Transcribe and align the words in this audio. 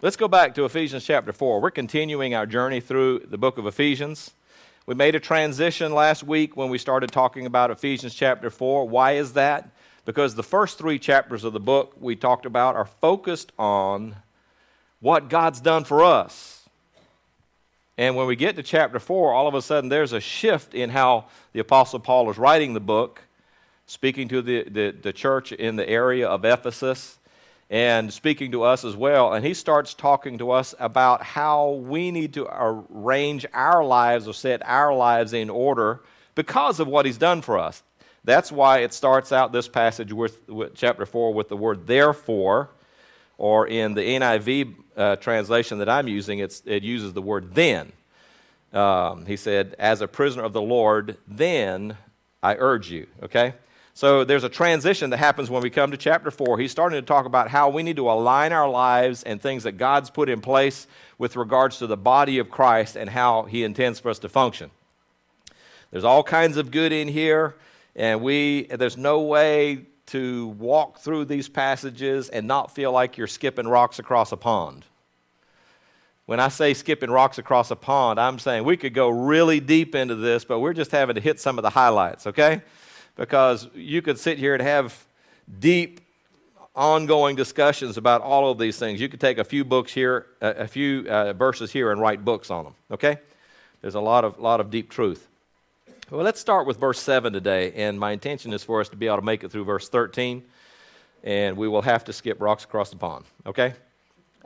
Let's 0.00 0.14
go 0.14 0.28
back 0.28 0.54
to 0.54 0.64
Ephesians 0.64 1.04
chapter 1.04 1.32
4. 1.32 1.60
We're 1.60 1.72
continuing 1.72 2.32
our 2.32 2.46
journey 2.46 2.80
through 2.80 3.26
the 3.28 3.36
book 3.36 3.58
of 3.58 3.66
Ephesians. 3.66 4.30
We 4.86 4.94
made 4.94 5.16
a 5.16 5.20
transition 5.20 5.92
last 5.92 6.22
week 6.22 6.56
when 6.56 6.68
we 6.68 6.78
started 6.78 7.10
talking 7.10 7.46
about 7.46 7.72
Ephesians 7.72 8.14
chapter 8.14 8.48
4. 8.48 8.88
Why 8.88 9.14
is 9.14 9.32
that? 9.32 9.70
Because 10.04 10.36
the 10.36 10.44
first 10.44 10.78
three 10.78 11.00
chapters 11.00 11.42
of 11.42 11.52
the 11.52 11.58
book 11.58 11.96
we 11.98 12.14
talked 12.14 12.46
about 12.46 12.76
are 12.76 12.84
focused 12.84 13.50
on 13.58 14.14
what 15.00 15.28
God's 15.28 15.60
done 15.60 15.82
for 15.82 16.04
us. 16.04 16.68
And 17.96 18.14
when 18.14 18.28
we 18.28 18.36
get 18.36 18.54
to 18.54 18.62
chapter 18.62 19.00
4, 19.00 19.32
all 19.32 19.48
of 19.48 19.54
a 19.54 19.62
sudden 19.62 19.90
there's 19.90 20.12
a 20.12 20.20
shift 20.20 20.74
in 20.74 20.90
how 20.90 21.24
the 21.52 21.58
Apostle 21.58 21.98
Paul 21.98 22.30
is 22.30 22.38
writing 22.38 22.72
the 22.72 22.78
book, 22.78 23.24
speaking 23.86 24.28
to 24.28 24.42
the, 24.42 24.62
the, 24.62 24.92
the 24.92 25.12
church 25.12 25.50
in 25.50 25.74
the 25.74 25.88
area 25.88 26.28
of 26.28 26.44
Ephesus 26.44 27.17
and 27.70 28.12
speaking 28.12 28.52
to 28.52 28.62
us 28.62 28.84
as 28.84 28.96
well. 28.96 29.32
And 29.32 29.44
he 29.44 29.54
starts 29.54 29.94
talking 29.94 30.38
to 30.38 30.50
us 30.50 30.74
about 30.78 31.22
how 31.22 31.72
we 31.72 32.10
need 32.10 32.34
to 32.34 32.46
arrange 32.50 33.44
our 33.52 33.84
lives 33.84 34.26
or 34.26 34.34
set 34.34 34.62
our 34.64 34.94
lives 34.94 35.32
in 35.32 35.50
order 35.50 36.00
because 36.34 36.80
of 36.80 36.88
what 36.88 37.04
he's 37.04 37.18
done 37.18 37.42
for 37.42 37.58
us. 37.58 37.82
That's 38.24 38.50
why 38.50 38.78
it 38.78 38.92
starts 38.92 39.32
out 39.32 39.52
this 39.52 39.68
passage 39.68 40.12
with, 40.12 40.48
with 40.48 40.74
chapter 40.74 41.06
4 41.06 41.32
with 41.34 41.48
the 41.48 41.56
word 41.56 41.86
therefore, 41.86 42.70
or 43.36 43.66
in 43.66 43.94
the 43.94 44.02
NIV 44.02 44.74
uh, 44.96 45.16
translation 45.16 45.78
that 45.78 45.88
I'm 45.88 46.08
using, 46.08 46.40
it 46.40 46.82
uses 46.82 47.12
the 47.12 47.22
word 47.22 47.54
then. 47.54 47.92
Um, 48.72 49.26
he 49.26 49.36
said, 49.36 49.76
As 49.78 50.00
a 50.00 50.08
prisoner 50.08 50.42
of 50.42 50.52
the 50.52 50.62
Lord, 50.62 51.16
then 51.26 51.96
I 52.42 52.56
urge 52.56 52.90
you. 52.90 53.06
Okay? 53.22 53.54
So 53.98 54.22
there's 54.22 54.44
a 54.44 54.48
transition 54.48 55.10
that 55.10 55.16
happens 55.16 55.50
when 55.50 55.60
we 55.60 55.70
come 55.70 55.90
to 55.90 55.96
chapter 55.96 56.30
4. 56.30 56.56
He's 56.56 56.70
starting 56.70 57.00
to 57.00 57.04
talk 57.04 57.26
about 57.26 57.48
how 57.48 57.68
we 57.68 57.82
need 57.82 57.96
to 57.96 58.08
align 58.08 58.52
our 58.52 58.70
lives 58.70 59.24
and 59.24 59.42
things 59.42 59.64
that 59.64 59.72
God's 59.72 60.08
put 60.08 60.28
in 60.28 60.40
place 60.40 60.86
with 61.18 61.34
regards 61.34 61.78
to 61.78 61.88
the 61.88 61.96
body 61.96 62.38
of 62.38 62.48
Christ 62.48 62.94
and 62.94 63.10
how 63.10 63.42
he 63.42 63.64
intends 63.64 63.98
for 63.98 64.08
us 64.08 64.20
to 64.20 64.28
function. 64.28 64.70
There's 65.90 66.04
all 66.04 66.22
kinds 66.22 66.58
of 66.58 66.70
good 66.70 66.92
in 66.92 67.08
here, 67.08 67.56
and 67.96 68.22
we 68.22 68.68
there's 68.70 68.96
no 68.96 69.22
way 69.22 69.86
to 70.06 70.46
walk 70.46 71.00
through 71.00 71.24
these 71.24 71.48
passages 71.48 72.28
and 72.28 72.46
not 72.46 72.72
feel 72.72 72.92
like 72.92 73.18
you're 73.18 73.26
skipping 73.26 73.66
rocks 73.66 73.98
across 73.98 74.30
a 74.30 74.36
pond. 74.36 74.84
When 76.26 76.38
I 76.38 76.50
say 76.50 76.72
skipping 76.72 77.10
rocks 77.10 77.38
across 77.38 77.72
a 77.72 77.76
pond, 77.76 78.20
I'm 78.20 78.38
saying 78.38 78.62
we 78.62 78.76
could 78.76 78.94
go 78.94 79.08
really 79.08 79.58
deep 79.58 79.96
into 79.96 80.14
this, 80.14 80.44
but 80.44 80.60
we're 80.60 80.72
just 80.72 80.92
having 80.92 81.16
to 81.16 81.20
hit 81.20 81.40
some 81.40 81.58
of 81.58 81.64
the 81.64 81.70
highlights, 81.70 82.28
okay? 82.28 82.62
Because 83.18 83.68
you 83.74 84.00
could 84.00 84.18
sit 84.18 84.38
here 84.38 84.54
and 84.54 84.62
have 84.62 85.06
deep, 85.60 86.00
ongoing 86.74 87.34
discussions 87.36 87.98
about 87.98 88.22
all 88.22 88.50
of 88.50 88.58
these 88.58 88.78
things. 88.78 89.00
You 89.00 89.08
could 89.08 89.20
take 89.20 89.36
a 89.36 89.44
few 89.44 89.64
books 89.64 89.92
here, 89.92 90.26
a 90.40 90.68
few 90.68 91.06
uh, 91.08 91.32
verses 91.34 91.72
here, 91.72 91.90
and 91.90 92.00
write 92.00 92.24
books 92.24 92.50
on 92.50 92.64
them. 92.64 92.74
Okay? 92.92 93.18
There's 93.82 93.96
a 93.96 94.00
lot 94.00 94.24
of, 94.24 94.38
lot 94.38 94.60
of 94.60 94.70
deep 94.70 94.88
truth. 94.88 95.26
Well, 96.10 96.22
let's 96.22 96.40
start 96.40 96.66
with 96.66 96.78
verse 96.78 97.00
7 97.00 97.32
today, 97.32 97.72
and 97.72 97.98
my 97.98 98.12
intention 98.12 98.52
is 98.52 98.62
for 98.62 98.80
us 98.80 98.88
to 98.90 98.96
be 98.96 99.08
able 99.08 99.18
to 99.18 99.24
make 99.24 99.42
it 99.42 99.50
through 99.50 99.64
verse 99.64 99.88
13, 99.88 100.42
and 101.24 101.56
we 101.56 101.66
will 101.66 101.82
have 101.82 102.04
to 102.04 102.12
skip 102.12 102.40
rocks 102.40 102.64
across 102.64 102.90
the 102.90 102.96
pond. 102.96 103.24
Okay? 103.44 103.74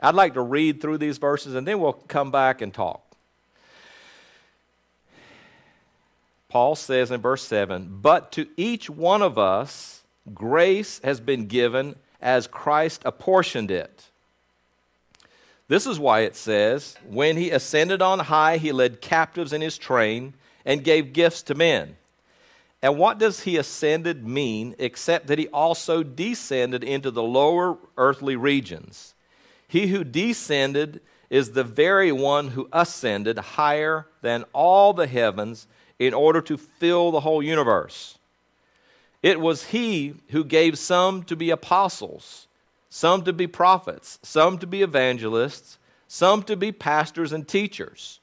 I'd 0.01 0.15
like 0.15 0.33
to 0.33 0.41
read 0.41 0.81
through 0.81 0.97
these 0.97 1.19
verses, 1.19 1.53
and 1.53 1.65
then 1.65 1.79
we'll 1.79 1.93
come 1.93 2.31
back 2.31 2.61
and 2.61 2.73
talk. 2.73 3.01
Paul 6.53 6.75
says 6.75 7.09
in 7.09 7.19
verse 7.19 7.41
7 7.41 7.97
But 8.03 8.31
to 8.33 8.45
each 8.55 8.87
one 8.87 9.23
of 9.23 9.39
us, 9.39 10.03
grace 10.35 11.01
has 11.03 11.19
been 11.19 11.47
given 11.47 11.95
as 12.21 12.45
Christ 12.45 13.01
apportioned 13.05 13.71
it. 13.71 14.11
This 15.67 15.87
is 15.87 15.97
why 15.97 16.19
it 16.19 16.35
says, 16.35 16.95
When 17.09 17.37
he 17.37 17.49
ascended 17.49 18.03
on 18.03 18.19
high, 18.19 18.57
he 18.57 18.71
led 18.71 19.01
captives 19.01 19.51
in 19.51 19.61
his 19.61 19.79
train 19.79 20.35
and 20.63 20.83
gave 20.83 21.11
gifts 21.11 21.41
to 21.41 21.55
men. 21.55 21.97
And 22.83 22.99
what 22.99 23.17
does 23.17 23.39
he 23.39 23.57
ascended 23.57 24.23
mean 24.23 24.75
except 24.77 25.25
that 25.27 25.39
he 25.39 25.47
also 25.47 26.03
descended 26.03 26.83
into 26.83 27.09
the 27.09 27.23
lower 27.23 27.79
earthly 27.97 28.35
regions? 28.35 29.15
He 29.67 29.87
who 29.87 30.03
descended 30.03 31.01
is 31.31 31.53
the 31.53 31.63
very 31.63 32.11
one 32.11 32.49
who 32.49 32.69
ascended 32.71 33.39
higher 33.39 34.05
than 34.21 34.45
all 34.53 34.93
the 34.93 35.07
heavens 35.07 35.65
in 36.07 36.13
order 36.13 36.41
to 36.41 36.57
fill 36.57 37.11
the 37.11 37.21
whole 37.21 37.43
universe. 37.43 38.17
It 39.21 39.39
was 39.39 39.67
he 39.67 40.15
who 40.29 40.43
gave 40.43 40.77
some 40.77 41.23
to 41.23 41.35
be 41.35 41.49
apostles, 41.49 42.47
some 42.89 43.23
to 43.23 43.33
be 43.33 43.47
prophets, 43.47 44.19
some 44.21 44.57
to 44.59 44.67
be 44.67 44.81
evangelists, 44.81 45.77
some 46.07 46.43
to 46.43 46.55
be 46.55 46.71
pastors 46.71 47.31
and 47.31 47.47
teachers, 47.47 48.19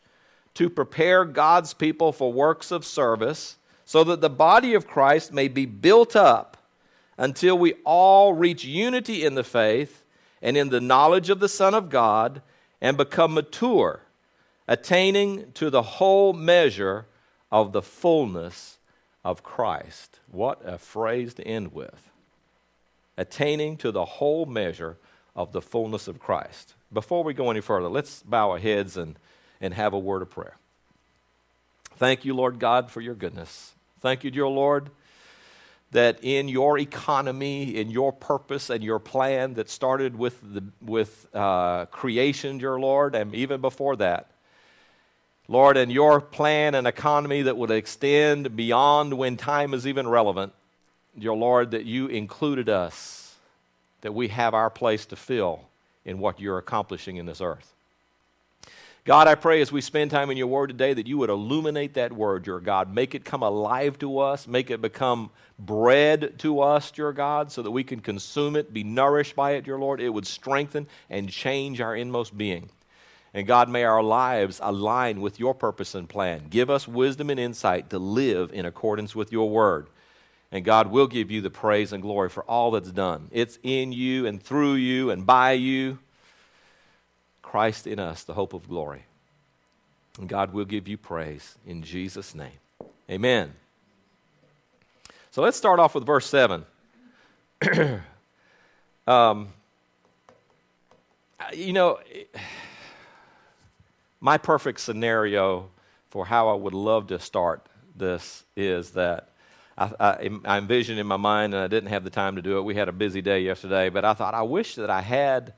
to 0.54 0.68
prepare 0.68 1.24
God's 1.24 1.74
people 1.74 2.12
for 2.12 2.32
works 2.32 2.70
of 2.70 2.84
service, 2.84 3.56
so 3.84 4.04
that 4.04 4.20
the 4.20 4.30
body 4.30 4.74
of 4.74 4.86
Christ 4.86 5.32
may 5.32 5.48
be 5.48 5.66
built 5.66 6.14
up 6.14 6.56
until 7.16 7.58
we 7.58 7.74
all 7.84 8.32
reach 8.32 8.64
unity 8.64 9.24
in 9.24 9.34
the 9.34 9.42
faith 9.42 10.04
and 10.41 10.56
in 10.56 10.68
the 10.68 10.80
knowledge 10.80 11.30
of 11.30 11.41
the 11.41 11.48
Son 11.48 11.74
of 11.74 11.91
God 11.91 12.42
and 12.80 12.97
become 12.97 13.34
mature, 13.34 14.02
attaining 14.68 15.52
to 15.52 15.70
the 15.70 15.82
whole 15.82 16.32
measure 16.32 17.06
of 17.50 17.72
the 17.72 17.83
fullness 17.83 18.78
of 19.25 19.43
Christ. 19.43 20.21
What 20.31 20.61
a 20.65 20.78
phrase 20.78 21.34
to 21.34 21.47
end 21.47 21.72
with. 21.72 22.11
Attaining 23.16 23.77
to 23.78 23.93
the 23.93 24.05
whole 24.05 24.47
measure 24.47 24.97
of 25.37 25.53
the 25.53 25.60
fullness 25.60 26.09
of 26.09 26.19
Christ. 26.19 26.75
Before 26.93 27.22
we 27.22 27.34
go 27.34 27.50
any 27.50 27.60
further, 27.60 27.89
let's 27.89 28.22
bow 28.22 28.50
our 28.50 28.59
heads 28.59 28.97
and, 28.97 29.16
and 29.60 29.75
have 29.75 29.93
a 29.93 29.99
word 29.99 30.22
of 30.22 30.31
prayer. 30.31 30.56
Thank 31.97 32.25
you, 32.25 32.34
Lord 32.34 32.59
God, 32.59 32.91
for 32.91 33.00
your 33.00 33.15
goodness. 33.15 33.75
Thank 34.00 34.25
you, 34.25 34.31
dear 34.31 34.49
Lord, 34.49 34.91
that 35.91 36.19
in 36.22 36.49
your 36.49 36.78
economy, 36.78 37.77
in 37.77 37.91
your 37.91 38.12
purpose 38.12 38.71
and 38.71 38.83
your 38.83 38.99
plan 38.99 39.55
that 39.55 39.69
started 39.69 40.16
with, 40.16 40.41
the, 40.43 40.65
with 40.81 41.27
uh, 41.34 41.87
creation, 41.87 42.59
dear 42.59 42.78
Lord, 42.78 43.15
and 43.15 43.34
even 43.34 43.60
before 43.60 43.97
that, 43.97 44.29
Lord, 45.50 45.77
in 45.77 45.91
your 45.91 46.21
plan 46.21 46.77
and 46.77 46.87
economy 46.87 47.43
that 47.43 47.56
would 47.56 47.72
extend 47.72 48.55
beyond 48.55 49.15
when 49.15 49.37
time 49.37 49.75
is 49.75 49.84
even 49.84 50.06
relevant, 50.06 50.53
dear 51.19 51.33
Lord, 51.33 51.72
that 51.72 51.84
you 51.84 52.06
included 52.06 52.69
us, 52.69 53.34
that 54.03 54.15
we 54.15 54.28
have 54.28 54.55
our 54.55 54.71
place 54.71 55.05
to 55.06 55.16
fill 55.16 55.62
in 56.05 56.21
what 56.21 56.39
you're 56.39 56.59
accomplishing 56.59 57.16
in 57.16 57.27
this 57.27 57.41
earth. 57.41 57.72
God, 59.05 59.27
I 59.27 59.34
pray 59.34 59.60
as 59.60 59.72
we 59.72 59.81
spend 59.81 60.12
time 60.12 60.31
in 60.31 60.37
your 60.37 60.47
word 60.47 60.69
today 60.69 60.94
that 60.94 61.09
you 61.09 61.19
would 61.19 61.31
illuminate 61.31 61.94
that 61.94 62.12
word, 62.12 62.47
your 62.47 62.60
God. 62.60 62.94
Make 62.94 63.16
it 63.16 63.25
come 63.25 63.43
alive 63.43 63.99
to 63.99 64.21
us. 64.21 64.47
Make 64.47 64.71
it 64.71 64.81
become 64.81 65.31
bread 65.59 66.39
to 66.39 66.60
us, 66.60 66.93
your 66.94 67.12
God, 67.12 67.50
so 67.50 67.60
that 67.62 67.72
we 67.72 67.83
can 67.83 67.99
consume 67.99 68.55
it, 68.55 68.72
be 68.72 68.84
nourished 68.84 69.34
by 69.34 69.55
it, 69.55 69.65
dear 69.65 69.81
Lord. 69.81 70.00
It 70.00 70.10
would 70.10 70.28
strengthen 70.28 70.87
and 71.09 71.28
change 71.28 71.81
our 71.81 71.97
inmost 71.97 72.39
being. 72.39 72.69
And 73.32 73.46
God, 73.46 73.68
may 73.68 73.84
our 73.84 74.02
lives 74.02 74.60
align 74.62 75.20
with 75.20 75.38
your 75.38 75.54
purpose 75.54 75.94
and 75.94 76.08
plan. 76.08 76.48
Give 76.50 76.68
us 76.68 76.88
wisdom 76.88 77.30
and 77.30 77.38
insight 77.38 77.91
to 77.91 77.98
live 77.98 78.52
in 78.52 78.66
accordance 78.66 79.14
with 79.14 79.30
your 79.30 79.48
word. 79.48 79.86
And 80.50 80.65
God 80.65 80.88
will 80.88 81.06
give 81.06 81.30
you 81.30 81.41
the 81.41 81.50
praise 81.50 81.92
and 81.92 82.03
glory 82.03 82.28
for 82.28 82.42
all 82.44 82.72
that's 82.72 82.91
done. 82.91 83.28
It's 83.30 83.59
in 83.62 83.92
you 83.92 84.27
and 84.27 84.42
through 84.42 84.74
you 84.74 85.10
and 85.10 85.24
by 85.24 85.53
you. 85.53 85.98
Christ 87.41 87.86
in 87.86 88.00
us, 88.00 88.24
the 88.24 88.34
hope 88.34 88.53
of 88.53 88.68
glory. 88.68 89.04
And 90.18 90.28
God 90.28 90.53
will 90.53 90.65
give 90.65 90.88
you 90.88 90.97
praise 90.97 91.56
in 91.65 91.83
Jesus' 91.83 92.34
name. 92.34 92.59
Amen. 93.09 93.53
So 95.30 95.42
let's 95.42 95.56
start 95.56 95.78
off 95.78 95.94
with 95.94 96.04
verse 96.04 96.26
7. 96.26 96.65
um, 99.06 99.48
you 101.54 101.72
know 101.72 101.98
my 104.21 104.39
perfect 104.39 104.81
scenario 104.81 105.71
for 106.11 106.27
how 106.27 106.49
I 106.49 106.55
would 106.55 106.75
love 106.75 107.07
to 107.09 107.19
start 107.19 107.67
this 107.97 108.45
is 108.57 108.91
that 108.93 109.31
I, 109.78 109.93
I, 109.99 110.31
I 110.45 110.59
envisioned 110.59 110.99
in 110.99 111.07
my 111.07 111.17
mind, 111.17 111.55
and 111.55 111.63
I 111.63 111.69
didn't 111.69 111.89
have 111.89 112.05
the 112.05 112.11
time 112.11 112.37
to 112.37 112.43
do 112.43 112.59
it. 112.59 112.63
We 112.63 112.75
had 112.75 112.89
a 112.89 112.93
busy 112.93 113.22
day 113.22 113.41
yesterday, 113.41 113.89
but 113.89 114.05
I 114.05 114.15
thought 114.15 114.34
I 114.34 114.43
wish 114.43 114.75
that 114.75 114.91
I 114.91 115.01
had 115.01 115.55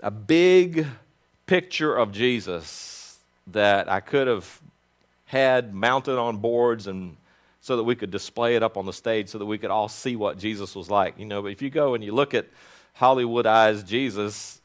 a 0.00 0.10
big 0.10 0.86
picture 1.46 1.96
of 1.96 2.12
Jesus 2.12 3.18
that 3.48 3.88
I 3.88 4.00
could 4.00 4.28
have 4.28 4.60
had 5.26 5.74
mounted 5.74 6.18
on 6.18 6.36
boards 6.36 6.86
and 6.86 7.16
so 7.60 7.76
that 7.76 7.84
we 7.84 7.94
could 7.94 8.10
display 8.10 8.56
it 8.56 8.62
up 8.62 8.76
on 8.76 8.86
the 8.86 8.92
stage 8.92 9.28
so 9.28 9.38
that 9.38 9.46
we 9.46 9.58
could 9.58 9.70
all 9.70 9.88
see 9.88 10.16
what 10.16 10.38
Jesus 10.38 10.74
was 10.74 10.88
like. 10.88 11.18
You 11.18 11.26
know, 11.26 11.42
but 11.42 11.48
if 11.48 11.60
you 11.60 11.70
go 11.70 11.94
and 11.94 12.02
you 12.02 12.12
look 12.12 12.34
at 12.34 12.46
Hollywoodized 12.98 13.86
Jesus, 13.86 14.59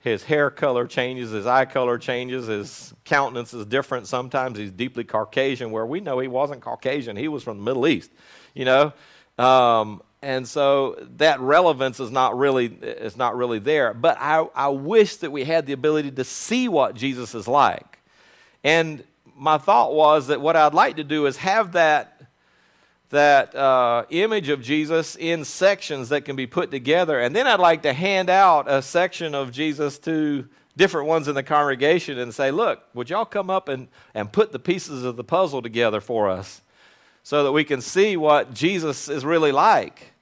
his 0.00 0.22
hair 0.24 0.50
color 0.50 0.86
changes, 0.86 1.30
his 1.30 1.46
eye 1.46 1.64
color 1.64 1.98
changes, 1.98 2.46
his 2.46 2.94
countenance 3.04 3.52
is 3.52 3.66
different. 3.66 4.06
Sometimes 4.06 4.56
he's 4.58 4.70
deeply 4.70 5.04
Caucasian, 5.04 5.70
where 5.70 5.86
we 5.86 6.00
know 6.00 6.18
he 6.18 6.28
wasn't 6.28 6.60
Caucasian. 6.60 7.16
He 7.16 7.28
was 7.28 7.42
from 7.42 7.58
the 7.58 7.64
Middle 7.64 7.86
East, 7.86 8.10
you 8.54 8.64
know. 8.64 8.92
Um, 9.38 10.02
and 10.22 10.46
so 10.48 10.96
that 11.16 11.40
relevance 11.40 12.00
is 12.00 12.10
not 12.10 12.36
really 12.36 12.66
is 12.66 13.16
not 13.16 13.36
really 13.36 13.58
there. 13.58 13.94
But 13.94 14.18
I, 14.20 14.46
I 14.54 14.68
wish 14.68 15.16
that 15.16 15.30
we 15.30 15.44
had 15.44 15.66
the 15.66 15.72
ability 15.72 16.12
to 16.12 16.24
see 16.24 16.68
what 16.68 16.94
Jesus 16.94 17.34
is 17.34 17.46
like. 17.46 17.98
And 18.64 19.04
my 19.36 19.58
thought 19.58 19.94
was 19.94 20.26
that 20.28 20.40
what 20.40 20.56
I'd 20.56 20.74
like 20.74 20.96
to 20.96 21.04
do 21.04 21.26
is 21.26 21.36
have 21.38 21.72
that 21.72 22.17
that 23.10 23.54
uh, 23.54 24.04
image 24.10 24.48
of 24.48 24.62
Jesus 24.62 25.16
in 25.16 25.44
sections 25.44 26.10
that 26.10 26.24
can 26.24 26.36
be 26.36 26.46
put 26.46 26.70
together, 26.70 27.18
and 27.18 27.34
then 27.34 27.46
I'd 27.46 27.60
like 27.60 27.82
to 27.82 27.92
hand 27.92 28.28
out 28.28 28.70
a 28.70 28.82
section 28.82 29.34
of 29.34 29.50
Jesus 29.50 29.98
to 30.00 30.46
different 30.76 31.08
ones 31.08 31.26
in 31.26 31.34
the 31.34 31.42
congregation 31.42 32.18
and 32.18 32.34
say, 32.34 32.50
"Look, 32.50 32.82
would 32.94 33.10
y'all 33.10 33.24
come 33.24 33.50
up 33.50 33.68
and 33.68 33.88
and 34.14 34.32
put 34.32 34.52
the 34.52 34.58
pieces 34.58 35.04
of 35.04 35.16
the 35.16 35.24
puzzle 35.24 35.62
together 35.62 36.00
for 36.00 36.28
us?" 36.28 36.60
so 37.28 37.44
that 37.44 37.52
we 37.52 37.62
can 37.62 37.82
see 37.82 38.16
what 38.16 38.54
Jesus 38.54 39.06
is 39.10 39.22
really 39.22 39.52
like. 39.52 40.14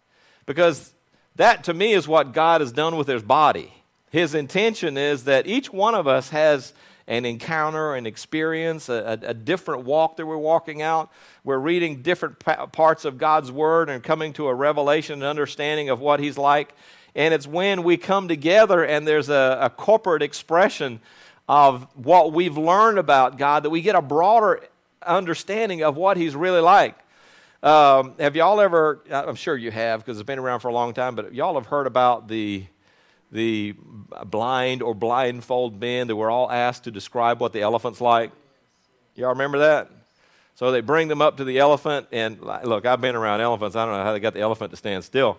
Because 0.44 0.92
that 1.36 1.62
to 1.62 1.72
me 1.72 1.92
is 1.92 2.08
what 2.08 2.32
God 2.32 2.60
has 2.60 2.72
done 2.72 2.96
with 2.96 3.06
his 3.06 3.22
body. 3.22 3.72
His 4.10 4.34
intention 4.34 4.96
is 4.96 5.22
that 5.22 5.46
each 5.46 5.72
one 5.72 5.94
of 5.94 6.08
us 6.08 6.30
has 6.30 6.72
an 7.08 7.24
encounter, 7.24 7.94
and 7.94 8.06
experience, 8.06 8.88
a, 8.88 9.18
a, 9.22 9.32
different 9.32 9.84
walk 9.84 10.16
that 10.16 10.26
we're 10.26 10.36
walking 10.36 10.82
out. 10.82 11.10
We're 11.44 11.58
reading 11.58 12.02
different 12.02 12.40
pa- 12.40 12.66
parts 12.66 13.04
of 13.04 13.16
God's 13.16 13.52
Word 13.52 13.88
and 13.88 14.02
coming 14.02 14.32
to 14.34 14.48
a 14.48 14.54
revelation 14.54 15.14
and 15.14 15.24
understanding 15.24 15.88
of 15.88 16.00
what 16.00 16.18
He's 16.18 16.36
like. 16.36 16.74
And 17.14 17.32
it's 17.32 17.46
when 17.46 17.82
we 17.82 17.96
come 17.96 18.28
together 18.28 18.84
and 18.84 19.06
there's 19.06 19.28
a, 19.28 19.58
a 19.62 19.70
corporate 19.70 20.22
expression 20.22 21.00
of 21.48 21.86
what 21.94 22.32
we've 22.32 22.58
learned 22.58 22.98
about 22.98 23.38
God 23.38 23.62
that 23.62 23.70
we 23.70 23.80
get 23.80 23.94
a 23.94 24.02
broader 24.02 24.60
understanding 25.04 25.82
of 25.82 25.96
what 25.96 26.16
he's 26.16 26.34
really 26.34 26.60
like. 26.60 26.98
Um, 27.62 28.14
have 28.18 28.36
y'all 28.36 28.60
ever, 28.60 29.02
I'm 29.10 29.34
sure 29.34 29.56
you 29.56 29.70
have 29.70 30.00
because 30.00 30.18
it's 30.18 30.26
been 30.26 30.38
around 30.38 30.60
for 30.60 30.68
a 30.68 30.72
long 30.72 30.92
time, 30.92 31.14
but 31.14 31.34
y'all 31.34 31.54
have 31.54 31.66
heard 31.66 31.86
about 31.86 32.28
the, 32.28 32.66
the 33.30 33.74
blind 34.26 34.82
or 34.82 34.94
blindfold 34.94 35.80
men 35.80 36.06
that 36.06 36.16
were 36.16 36.30
all 36.30 36.50
asked 36.50 36.84
to 36.84 36.90
describe 36.90 37.40
what 37.40 37.52
the 37.52 37.62
elephant's 37.62 38.00
like? 38.00 38.30
Y'all 39.14 39.30
remember 39.30 39.58
that? 39.58 39.90
So 40.54 40.70
they 40.70 40.80
bring 40.80 41.08
them 41.08 41.20
up 41.20 41.36
to 41.36 41.44
the 41.44 41.58
elephant, 41.58 42.06
and 42.12 42.40
look, 42.40 42.86
I've 42.86 43.00
been 43.00 43.14
around 43.14 43.40
elephants. 43.40 43.76
I 43.76 43.84
don't 43.84 43.94
know 43.94 44.04
how 44.04 44.12
they 44.12 44.20
got 44.20 44.34
the 44.34 44.40
elephant 44.40 44.70
to 44.70 44.76
stand 44.76 45.04
still. 45.04 45.38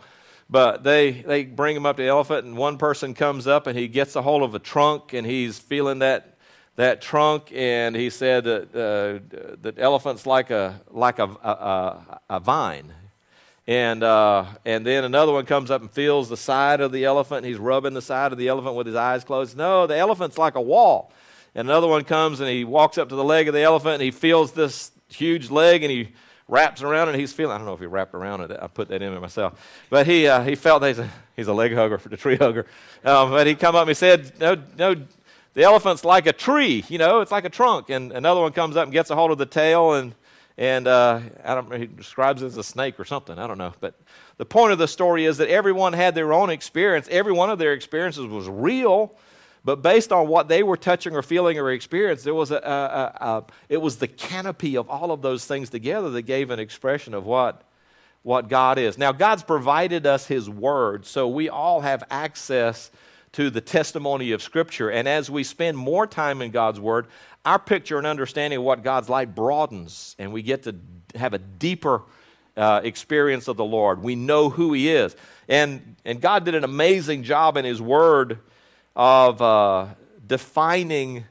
But 0.50 0.84
they, 0.84 1.12
they 1.12 1.45
bring 1.45 1.74
them 1.75 1.86
up 1.86 1.98
to 1.98 2.04
the 2.04 2.07
elephant, 2.07 2.45
and 2.45 2.56
one 2.56 2.78
person 2.78 3.13
comes 3.13 3.48
up 3.48 3.68
and 3.68 3.78
he 3.78 3.88
gets 3.88 4.16
a 4.16 4.22
hold 4.22 4.44
of 4.44 4.56
a 4.56 4.60
trunk 4.60 5.13
and 5.13 5.28
he's 5.28 5.60
feeling 5.60 6.00
that 6.00 6.38
that 6.78 7.01
trunk, 7.01 7.51
and 7.54 7.95
he 7.95 8.12
said 8.12 8.44
that, 8.44 8.69
uh, 8.69 9.56
that 9.63 9.80
elephant's 9.80 10.28
like 10.28 10.51
a, 10.51 10.80
like 10.92 11.18
a, 11.18 11.24
a, 11.25 12.19
a 12.30 12.40
vine. 12.40 12.94
And, 13.68 14.02
uh, 14.02 14.46
and 14.66 14.86
then 14.86 15.04
another 15.04 15.34
one 15.34 15.46
comes 15.46 15.69
up 15.69 15.81
and 15.81 15.92
feels 15.92 16.30
the 16.30 16.38
side 16.38 16.80
of 16.80 16.92
the 16.94 17.04
elephant. 17.04 17.46
He's 17.46 17.58
rubbing 17.58 17.94
the 17.94 18.02
side 18.02 18.31
of 18.31 18.38
the 18.38 18.48
elephant 18.48 18.75
with 18.75 18.88
his 18.88 18.96
eyes 18.96 19.25
closed. 19.25 19.58
No, 19.58 19.86
the 19.88 19.98
elephant's 19.98 20.38
like 20.38 20.56
a 20.56 20.62
wall. 20.62 21.12
And 21.54 21.69
another 21.69 21.88
one 21.88 22.04
comes 22.06 22.40
and 22.40 22.50
he 22.50 22.64
walks 22.64 22.98
up 22.98 23.10
to 23.10 23.16
the 23.16 23.24
leg 23.24 23.48
of 23.48 23.54
the 23.54 23.64
elephant 23.64 23.96
and 23.96 24.04
he 24.04 24.12
feels 24.12 24.54
this 24.54 24.92
huge 25.10 25.50
leg 25.50 25.84
and 25.84 25.92
he 25.92 26.14
wraps 26.48 26.81
around 26.81 27.10
and 27.10 27.19
he's 27.19 27.34
feeling. 27.34 27.56
I 27.56 27.58
don't 27.58 27.66
know 27.68 27.74
if 27.74 27.80
he 27.80 27.88
wrapped 27.88 28.14
around 28.14 28.42
it. 28.42 28.58
I 28.62 28.68
put 28.68 28.88
that 28.88 29.02
in 29.02 29.12
there 29.12 29.19
myself, 29.19 29.60
but 29.90 30.08
he 30.08 30.28
uh, 30.28 30.44
he 30.44 30.56
felt 30.56 30.84
he's 30.84 31.00
a, 31.00 31.10
he's 31.36 31.48
a 31.48 31.54
leg 31.54 31.74
hugger 31.74 31.98
for 32.00 32.10
the 32.10 32.18
tree 32.18 32.38
hugger. 32.38 32.68
Um, 33.04 33.31
but 33.31 33.48
he 33.48 33.56
come 33.56 33.75
up 33.75 33.81
and 33.81 33.90
he 33.90 33.96
said, 33.96 34.40
"No, 34.40 34.56
no, 34.78 34.96
the 35.58 35.64
elephant's 35.64 36.06
like 36.06 36.28
a 36.28 36.34
tree, 36.34 36.86
you 36.88 37.00
know, 37.00 37.22
it's 37.22 37.31
like 37.31 37.44
a 37.44 37.50
trunk. 37.50 37.90
And 37.90 38.12
another 38.12 38.42
one 38.42 38.52
comes 38.52 38.78
up 38.78 38.84
and 38.84 38.94
gets 38.94 39.10
a 39.10 39.16
hold 39.16 39.31
of 39.31 39.40
the 39.40 39.48
tail, 39.48 39.96
and, 39.96 40.14
and 40.57 40.88
uh, 40.88 41.21
I 41.44 41.56
don't, 41.56 41.71
he 41.75 41.86
describes 41.86 42.42
it 42.42 42.48
as 42.48 42.57
a 42.57 42.63
snake 42.63 43.00
or 43.00 43.06
something. 43.06 43.38
I 43.38 43.45
don't 43.45 43.59
know. 43.59 43.74
But 43.80 43.94
the 44.38 44.45
point 44.45 44.71
of 44.71 44.80
the 44.80 44.88
story 44.88 45.25
is 45.25 45.38
that 45.38 45.50
everyone 45.50 45.94
had 45.94 46.15
their 46.15 46.33
own 46.33 46.50
experience. 46.50 47.07
Every 47.12 47.31
one 47.31 47.50
of 47.50 47.59
their 47.59 47.74
experiences 47.74 48.25
was 48.25 48.50
real, 48.50 49.15
but 49.63 49.83
based 49.83 50.12
on 50.12 50.27
what 50.27 50.48
they 50.48 50.63
were 50.63 50.77
touching 50.77 51.15
or 51.15 51.21
feeling 51.21 51.59
or 51.59 51.71
experiencing, 51.71 52.25
there 52.25 52.33
was 52.33 52.51
a, 52.51 52.56
a, 52.56 52.59
a, 52.59 53.38
a, 53.38 53.44
it 53.69 53.81
was 53.81 53.98
the 53.98 54.07
canopy 54.07 54.77
of 54.77 54.89
all 54.89 55.12
of 55.12 55.21
those 55.21 55.45
things 55.45 55.69
together 55.69 56.09
that 56.12 56.24
gave 56.24 56.50
an 56.50 56.59
expression 56.59 57.13
of 57.13 57.25
what, 57.25 57.62
what 58.24 58.50
God 58.50 58.80
is. 58.80 58.98
Now, 58.98 59.12
God's 59.12 59.44
provided 59.44 60.07
us 60.07 60.25
His 60.25 60.50
Word, 60.50 61.06
so 61.06 61.27
we 61.27 61.50
all 61.50 61.81
have 61.81 62.04
access 62.09 62.89
to 63.33 63.50
the 63.50 63.62
testimony 63.62 64.31
of 64.31 64.41
Scripture. 64.41 64.89
And 64.89 65.07
as 65.07 65.29
we 65.29 65.44
spend 65.44 65.77
more 65.77 66.07
time 66.07 66.41
in 66.41 66.51
God's 66.51 66.79
Word, 66.79 67.07
our 67.45 67.59
picture 67.59 67.97
and 67.97 68.07
understanding 68.07 68.59
of 68.59 68.65
what 68.65 68.83
God's 68.83 69.09
like 69.09 69.33
broadens, 69.33 70.15
and 70.19 70.33
we 70.33 70.41
get 70.41 70.63
to 70.63 70.75
have 71.15 71.33
a 71.33 71.38
deeper 71.38 72.01
uh, 72.57 72.81
experience 72.83 73.47
of 73.47 73.56
the 73.56 73.63
Lord. 73.63 74.01
We 74.01 74.15
know 74.15 74.50
who 74.50 74.74
He 74.74 74.89
is. 74.89 75.15
And, 75.47 75.95
and 76.03 76.19
God 76.19 76.44
did 76.44 76.56
an 76.56 76.63
amazing 76.63 77.24
job 77.24 77.56
in 77.56 77.65
His 77.65 77.81
Word 77.81 78.39
of 78.95 79.41
uh, 79.41 79.88
defining 80.25 81.25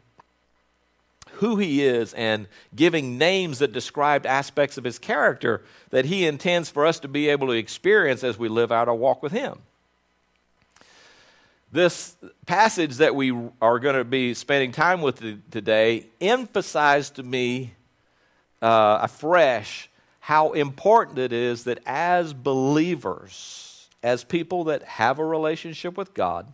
who 1.32 1.56
He 1.56 1.84
is 1.84 2.14
and 2.14 2.46
giving 2.74 3.18
names 3.18 3.58
that 3.58 3.72
described 3.72 4.24
aspects 4.24 4.78
of 4.78 4.84
His 4.84 4.98
character 4.98 5.62
that 5.90 6.04
He 6.04 6.26
intends 6.26 6.70
for 6.70 6.86
us 6.86 7.00
to 7.00 7.08
be 7.08 7.28
able 7.28 7.48
to 7.48 7.52
experience 7.52 8.22
as 8.22 8.38
we 8.38 8.48
live 8.48 8.70
out 8.70 8.88
our 8.88 8.94
walk 8.94 9.22
with 9.22 9.32
Him. 9.32 9.58
This 11.72 12.16
passage 12.46 12.96
that 12.96 13.14
we 13.14 13.32
are 13.60 13.78
going 13.80 13.96
to 13.96 14.04
be 14.04 14.34
spending 14.34 14.70
time 14.70 15.02
with 15.02 15.50
today 15.50 16.06
emphasized 16.20 17.16
to 17.16 17.22
me 17.22 17.72
uh, 18.62 19.00
afresh 19.02 19.90
how 20.20 20.52
important 20.52 21.18
it 21.18 21.32
is 21.32 21.64
that 21.64 21.80
as 21.84 22.32
believers, 22.32 23.88
as 24.02 24.24
people 24.24 24.64
that 24.64 24.82
have 24.84 25.18
a 25.18 25.24
relationship 25.24 25.96
with 25.96 26.14
God, 26.14 26.52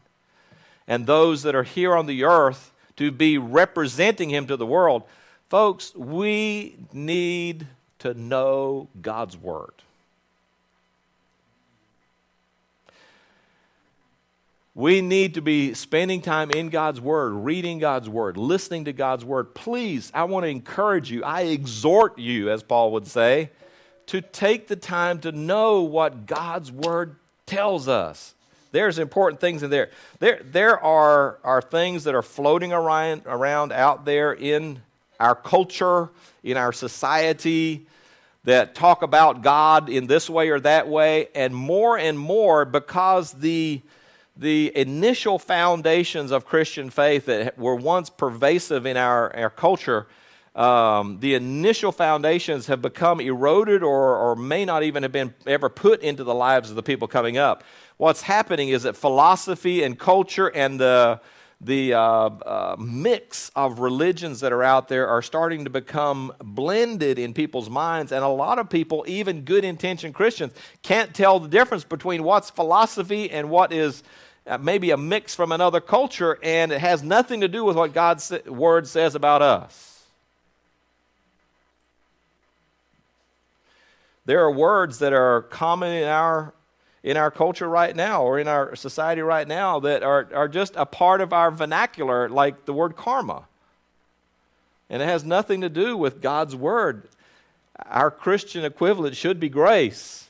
and 0.86 1.06
those 1.06 1.42
that 1.42 1.54
are 1.54 1.62
here 1.62 1.94
on 1.94 2.06
the 2.06 2.24
earth 2.24 2.72
to 2.96 3.10
be 3.10 3.38
representing 3.38 4.30
Him 4.30 4.46
to 4.46 4.56
the 4.56 4.66
world, 4.66 5.04
folks, 5.48 5.94
we 5.94 6.76
need 6.92 7.66
to 8.00 8.14
know 8.14 8.88
God's 9.00 9.36
Word. 9.36 9.72
We 14.74 15.02
need 15.02 15.34
to 15.34 15.42
be 15.42 15.74
spending 15.74 16.22
time 16.22 16.50
in 16.50 16.70
God's 16.70 16.98
Word, 16.98 17.32
reading 17.32 17.78
God's 17.78 18.08
Word, 18.08 18.38
listening 18.38 18.86
to 18.86 18.94
God's 18.94 19.22
Word. 19.22 19.54
Please, 19.54 20.10
I 20.14 20.24
want 20.24 20.44
to 20.44 20.48
encourage 20.48 21.10
you, 21.10 21.22
I 21.22 21.42
exhort 21.42 22.18
you, 22.18 22.50
as 22.50 22.62
Paul 22.62 22.92
would 22.92 23.06
say, 23.06 23.50
to 24.06 24.22
take 24.22 24.68
the 24.68 24.76
time 24.76 25.18
to 25.20 25.32
know 25.32 25.82
what 25.82 26.24
God's 26.24 26.72
Word 26.72 27.16
tells 27.44 27.86
us. 27.86 28.34
There's 28.70 28.98
important 28.98 29.42
things 29.42 29.62
in 29.62 29.68
there. 29.68 29.90
There, 30.20 30.40
there 30.42 30.82
are, 30.82 31.36
are 31.44 31.60
things 31.60 32.04
that 32.04 32.14
are 32.14 32.22
floating 32.22 32.72
around, 32.72 33.22
around 33.26 33.72
out 33.72 34.06
there 34.06 34.32
in 34.32 34.80
our 35.20 35.34
culture, 35.34 36.08
in 36.42 36.56
our 36.56 36.72
society, 36.72 37.86
that 38.44 38.74
talk 38.74 39.02
about 39.02 39.42
God 39.42 39.90
in 39.90 40.06
this 40.06 40.30
way 40.30 40.48
or 40.48 40.60
that 40.60 40.88
way, 40.88 41.28
and 41.34 41.54
more 41.54 41.98
and 41.98 42.18
more 42.18 42.64
because 42.64 43.32
the 43.32 43.82
the 44.36 44.72
initial 44.76 45.38
foundations 45.38 46.30
of 46.30 46.44
Christian 46.44 46.90
faith 46.90 47.26
that 47.26 47.58
were 47.58 47.76
once 47.76 48.10
pervasive 48.10 48.86
in 48.86 48.96
our, 48.96 49.34
our 49.36 49.50
culture, 49.50 50.06
um, 50.54 51.18
the 51.20 51.34
initial 51.34 51.92
foundations 51.92 52.66
have 52.66 52.82
become 52.82 53.20
eroded 53.20 53.82
or, 53.82 54.16
or 54.16 54.36
may 54.36 54.64
not 54.64 54.82
even 54.82 55.02
have 55.02 55.12
been 55.12 55.34
ever 55.46 55.68
put 55.68 56.02
into 56.02 56.24
the 56.24 56.34
lives 56.34 56.70
of 56.70 56.76
the 56.76 56.82
people 56.82 57.08
coming 57.08 57.38
up. 57.38 57.64
What's 57.96 58.22
happening 58.22 58.70
is 58.70 58.82
that 58.82 58.96
philosophy 58.96 59.82
and 59.82 59.98
culture 59.98 60.48
and 60.48 60.78
the, 60.80 61.20
the 61.64 61.94
uh, 61.94 62.00
uh, 62.00 62.76
mix 62.78 63.50
of 63.54 63.78
religions 63.78 64.40
that 64.40 64.52
are 64.52 64.64
out 64.64 64.88
there 64.88 65.06
are 65.06 65.22
starting 65.22 65.64
to 65.64 65.70
become 65.70 66.32
blended 66.42 67.20
in 67.20 67.32
people's 67.32 67.70
minds. 67.70 68.10
And 68.10 68.24
a 68.24 68.28
lot 68.28 68.58
of 68.58 68.68
people, 68.68 69.04
even 69.06 69.42
good 69.42 69.64
intentioned 69.64 70.14
Christians, 70.14 70.52
can't 70.82 71.14
tell 71.14 71.38
the 71.38 71.48
difference 71.48 71.84
between 71.84 72.24
what's 72.24 72.50
philosophy 72.50 73.30
and 73.30 73.48
what 73.48 73.72
is 73.72 74.02
uh, 74.44 74.58
maybe 74.58 74.90
a 74.90 74.96
mix 74.96 75.36
from 75.36 75.52
another 75.52 75.80
culture, 75.80 76.36
and 76.42 76.72
it 76.72 76.80
has 76.80 77.04
nothing 77.04 77.40
to 77.42 77.48
do 77.48 77.64
with 77.64 77.76
what 77.76 77.92
God's 77.92 78.32
word 78.46 78.88
says 78.88 79.14
about 79.14 79.40
us. 79.40 80.02
There 84.24 84.40
are 84.40 84.50
words 84.50 84.98
that 84.98 85.12
are 85.12 85.42
common 85.42 85.92
in 85.92 86.08
our 86.08 86.54
in 87.02 87.16
our 87.16 87.30
culture 87.30 87.68
right 87.68 87.94
now 87.94 88.22
or 88.22 88.38
in 88.38 88.46
our 88.46 88.76
society 88.76 89.20
right 89.20 89.48
now 89.48 89.80
that 89.80 90.02
are, 90.02 90.28
are 90.34 90.48
just 90.48 90.74
a 90.76 90.86
part 90.86 91.20
of 91.20 91.32
our 91.32 91.50
vernacular, 91.50 92.28
like 92.28 92.64
the 92.64 92.72
word 92.72 92.96
karma. 92.96 93.44
And 94.88 95.02
it 95.02 95.06
has 95.06 95.24
nothing 95.24 95.62
to 95.62 95.68
do 95.68 95.96
with 95.96 96.20
God's 96.20 96.54
word. 96.54 97.08
Our 97.86 98.10
Christian 98.10 98.64
equivalent 98.64 99.16
should 99.16 99.40
be 99.40 99.48
grace. 99.48 100.28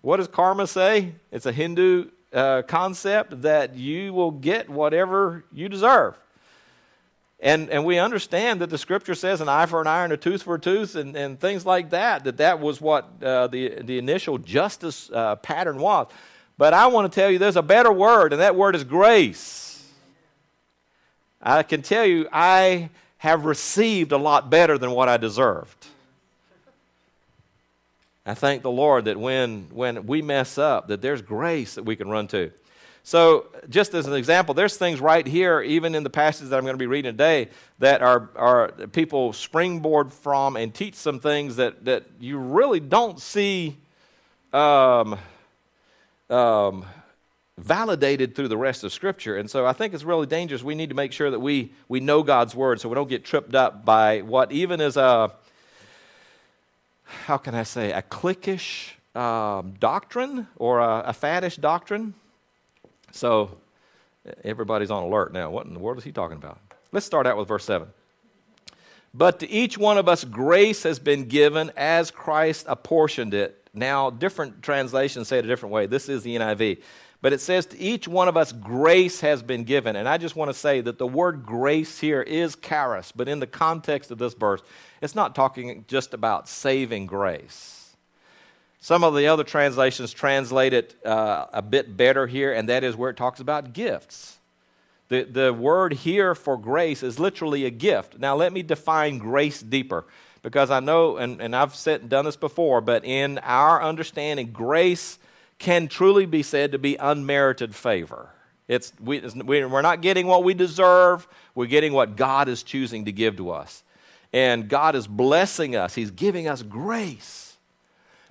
What 0.00 0.18
does 0.18 0.28
karma 0.28 0.66
say? 0.66 1.14
It's 1.30 1.46
a 1.46 1.52
Hindu 1.52 2.10
uh, 2.32 2.62
concept 2.62 3.42
that 3.42 3.74
you 3.74 4.12
will 4.12 4.30
get 4.30 4.68
whatever 4.68 5.44
you 5.52 5.68
deserve. 5.68 6.18
And, 7.42 7.70
and 7.70 7.84
we 7.84 7.98
understand 7.98 8.60
that 8.60 8.70
the 8.70 8.78
scripture 8.78 9.16
says 9.16 9.40
an 9.40 9.48
eye 9.48 9.66
for 9.66 9.80
an 9.80 9.88
eye 9.88 10.04
and 10.04 10.12
a 10.12 10.16
tooth 10.16 10.44
for 10.44 10.54
a 10.54 10.60
tooth 10.60 10.94
and, 10.94 11.16
and 11.16 11.40
things 11.40 11.66
like 11.66 11.90
that, 11.90 12.22
that 12.22 12.36
that 12.36 12.60
was 12.60 12.80
what 12.80 13.08
uh, 13.20 13.48
the, 13.48 13.80
the 13.82 13.98
initial 13.98 14.38
justice 14.38 15.10
uh, 15.12 15.34
pattern 15.36 15.78
was. 15.78 16.06
But 16.56 16.72
I 16.72 16.86
want 16.86 17.12
to 17.12 17.20
tell 17.20 17.28
you 17.28 17.40
there's 17.40 17.56
a 17.56 17.62
better 17.62 17.90
word, 17.90 18.32
and 18.32 18.40
that 18.40 18.54
word 18.54 18.76
is 18.76 18.84
grace. 18.84 19.84
I 21.42 21.64
can 21.64 21.82
tell 21.82 22.04
you, 22.04 22.28
I 22.32 22.90
have 23.18 23.44
received 23.44 24.12
a 24.12 24.18
lot 24.18 24.48
better 24.48 24.78
than 24.78 24.92
what 24.92 25.08
I 25.08 25.16
deserved. 25.16 25.86
I 28.24 28.34
thank 28.34 28.62
the 28.62 28.70
Lord 28.70 29.06
that 29.06 29.16
when, 29.16 29.66
when 29.72 30.06
we 30.06 30.22
mess 30.22 30.58
up, 30.58 30.86
that 30.86 31.02
there's 31.02 31.22
grace 31.22 31.74
that 31.74 31.82
we 31.82 31.96
can 31.96 32.08
run 32.08 32.28
to. 32.28 32.52
So, 33.04 33.46
just 33.68 33.94
as 33.94 34.06
an 34.06 34.14
example, 34.14 34.54
there's 34.54 34.76
things 34.76 35.00
right 35.00 35.26
here, 35.26 35.60
even 35.60 35.96
in 35.96 36.04
the 36.04 36.10
passage 36.10 36.48
that 36.48 36.56
I'm 36.56 36.62
going 36.62 36.74
to 36.74 36.78
be 36.78 36.86
reading 36.86 37.12
today, 37.12 37.48
that 37.80 38.00
are, 38.00 38.30
are 38.36 38.68
people 38.92 39.32
springboard 39.32 40.12
from 40.12 40.56
and 40.56 40.72
teach 40.72 40.94
some 40.94 41.18
things 41.18 41.56
that, 41.56 41.84
that 41.84 42.04
you 42.20 42.38
really 42.38 42.78
don't 42.78 43.18
see 43.20 43.76
um, 44.52 45.18
um, 46.30 46.84
validated 47.58 48.36
through 48.36 48.48
the 48.48 48.56
rest 48.56 48.84
of 48.84 48.92
Scripture. 48.92 49.36
And 49.36 49.50
so 49.50 49.66
I 49.66 49.72
think 49.72 49.94
it's 49.94 50.04
really 50.04 50.26
dangerous. 50.26 50.62
We 50.62 50.76
need 50.76 50.90
to 50.90 50.94
make 50.94 51.12
sure 51.12 51.30
that 51.30 51.40
we, 51.40 51.72
we 51.88 51.98
know 51.98 52.22
God's 52.22 52.54
Word 52.54 52.80
so 52.80 52.88
we 52.88 52.94
don't 52.94 53.08
get 53.08 53.24
tripped 53.24 53.56
up 53.56 53.84
by 53.84 54.20
what 54.20 54.52
even 54.52 54.80
is 54.80 54.96
a, 54.96 55.32
how 57.24 57.36
can 57.36 57.56
I 57.56 57.64
say, 57.64 57.90
a 57.90 58.02
cliquish 58.02 58.92
um, 59.16 59.74
doctrine 59.80 60.46
or 60.56 60.78
a, 60.78 61.00
a 61.06 61.12
faddish 61.12 61.60
doctrine 61.60 62.14
so 63.12 63.58
everybody's 64.42 64.90
on 64.90 65.04
alert 65.04 65.32
now. 65.32 65.50
What 65.50 65.66
in 65.66 65.74
the 65.74 65.80
world 65.80 65.98
is 65.98 66.04
he 66.04 66.12
talking 66.12 66.36
about? 66.36 66.58
Let's 66.90 67.06
start 67.06 67.26
out 67.26 67.36
with 67.36 67.48
verse 67.48 67.64
7. 67.64 67.88
But 69.14 69.40
to 69.40 69.50
each 69.50 69.76
one 69.76 69.98
of 69.98 70.08
us 70.08 70.24
grace 70.24 70.82
has 70.84 70.98
been 70.98 71.26
given 71.26 71.70
as 71.76 72.10
Christ 72.10 72.66
apportioned 72.68 73.34
it. 73.34 73.68
Now, 73.74 74.10
different 74.10 74.62
translations 74.62 75.28
say 75.28 75.38
it 75.38 75.44
a 75.44 75.48
different 75.48 75.72
way. 75.72 75.86
This 75.86 76.08
is 76.08 76.22
the 76.22 76.36
NIV. 76.36 76.82
But 77.20 77.32
it 77.32 77.40
says, 77.40 77.66
To 77.66 77.78
each 77.78 78.08
one 78.08 78.28
of 78.28 78.36
us 78.36 78.52
grace 78.52 79.20
has 79.20 79.42
been 79.42 79.64
given. 79.64 79.96
And 79.96 80.08
I 80.08 80.18
just 80.18 80.34
want 80.34 80.50
to 80.50 80.54
say 80.54 80.80
that 80.80 80.98
the 80.98 81.06
word 81.06 81.44
grace 81.44 82.00
here 82.00 82.20
is 82.20 82.56
charis, 82.56 83.12
but 83.14 83.28
in 83.28 83.38
the 83.38 83.46
context 83.46 84.10
of 84.10 84.18
this 84.18 84.34
verse, 84.34 84.60
it's 85.00 85.14
not 85.14 85.34
talking 85.34 85.84
just 85.88 86.14
about 86.14 86.48
saving 86.48 87.06
grace. 87.06 87.81
Some 88.82 89.04
of 89.04 89.14
the 89.14 89.28
other 89.28 89.44
translations 89.44 90.12
translate 90.12 90.72
it 90.72 90.96
uh, 91.06 91.46
a 91.52 91.62
bit 91.62 91.96
better 91.96 92.26
here, 92.26 92.52
and 92.52 92.68
that 92.68 92.82
is 92.82 92.96
where 92.96 93.10
it 93.10 93.16
talks 93.16 93.38
about 93.38 93.72
gifts. 93.72 94.38
The, 95.06 95.22
the 95.22 95.52
word 95.52 95.92
here 95.92 96.34
for 96.34 96.56
grace 96.56 97.04
is 97.04 97.20
literally 97.20 97.64
a 97.64 97.70
gift. 97.70 98.18
Now, 98.18 98.34
let 98.34 98.52
me 98.52 98.64
define 98.64 99.18
grace 99.18 99.60
deeper 99.60 100.04
because 100.42 100.72
I 100.72 100.80
know, 100.80 101.16
and, 101.16 101.40
and 101.40 101.54
I've 101.54 101.76
said, 101.76 102.08
done 102.08 102.24
this 102.24 102.34
before, 102.34 102.80
but 102.80 103.04
in 103.04 103.38
our 103.44 103.80
understanding, 103.80 104.50
grace 104.50 105.20
can 105.60 105.86
truly 105.86 106.26
be 106.26 106.42
said 106.42 106.72
to 106.72 106.78
be 106.80 106.96
unmerited 106.96 107.76
favor. 107.76 108.30
It's, 108.66 108.92
we, 109.00 109.18
it's, 109.18 109.36
we're 109.36 109.80
not 109.80 110.00
getting 110.00 110.26
what 110.26 110.42
we 110.42 110.54
deserve, 110.54 111.28
we're 111.54 111.66
getting 111.66 111.92
what 111.92 112.16
God 112.16 112.48
is 112.48 112.64
choosing 112.64 113.04
to 113.04 113.12
give 113.12 113.36
to 113.36 113.50
us. 113.50 113.84
And 114.32 114.68
God 114.68 114.96
is 114.96 115.06
blessing 115.06 115.76
us, 115.76 115.94
He's 115.94 116.10
giving 116.10 116.48
us 116.48 116.64
grace. 116.64 117.41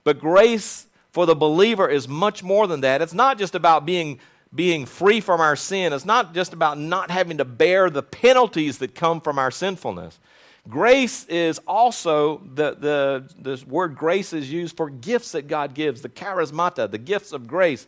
But 0.03 0.20
grace 0.20 0.88
for 1.12 1.25
the 1.25 1.36
believer 1.36 1.88
is 1.89 2.08
much 2.08 2.43
more 2.43 2.67
than 2.67 2.81
that. 2.81 3.01
It's 3.01 3.13
not 3.13 3.38
just 3.38 3.55
about 3.55 3.86
being, 3.86 4.20
being 4.53 4.86
free 4.86 5.20
from 5.20 5.41
our 5.41 5.55
sin, 5.55 5.93
it's 5.93 6.05
not 6.05 6.34
just 6.34 6.53
about 6.53 6.79
not 6.79 7.12
having 7.12 7.38
to 7.38 7.46
bear 7.46 7.89
the 7.89 8.03
penalties 8.03 8.77
that 8.79 8.96
come 8.96 9.22
from 9.22 9.38
our 9.38 9.51
sinfulness. 9.51 10.20
Grace 10.70 11.25
is 11.25 11.60
also, 11.67 12.41
the, 12.53 12.75
the, 12.75 13.34
the 13.39 13.63
word 13.67 13.96
grace 13.96 14.31
is 14.31 14.51
used 14.51 14.77
for 14.77 14.89
gifts 14.89 15.31
that 15.31 15.48
God 15.48 15.74
gives, 15.74 16.01
the 16.01 16.10
charismata, 16.10 16.89
the 16.89 17.00
gifts 17.00 17.31
of 17.31 17.48
grace. 17.48 17.88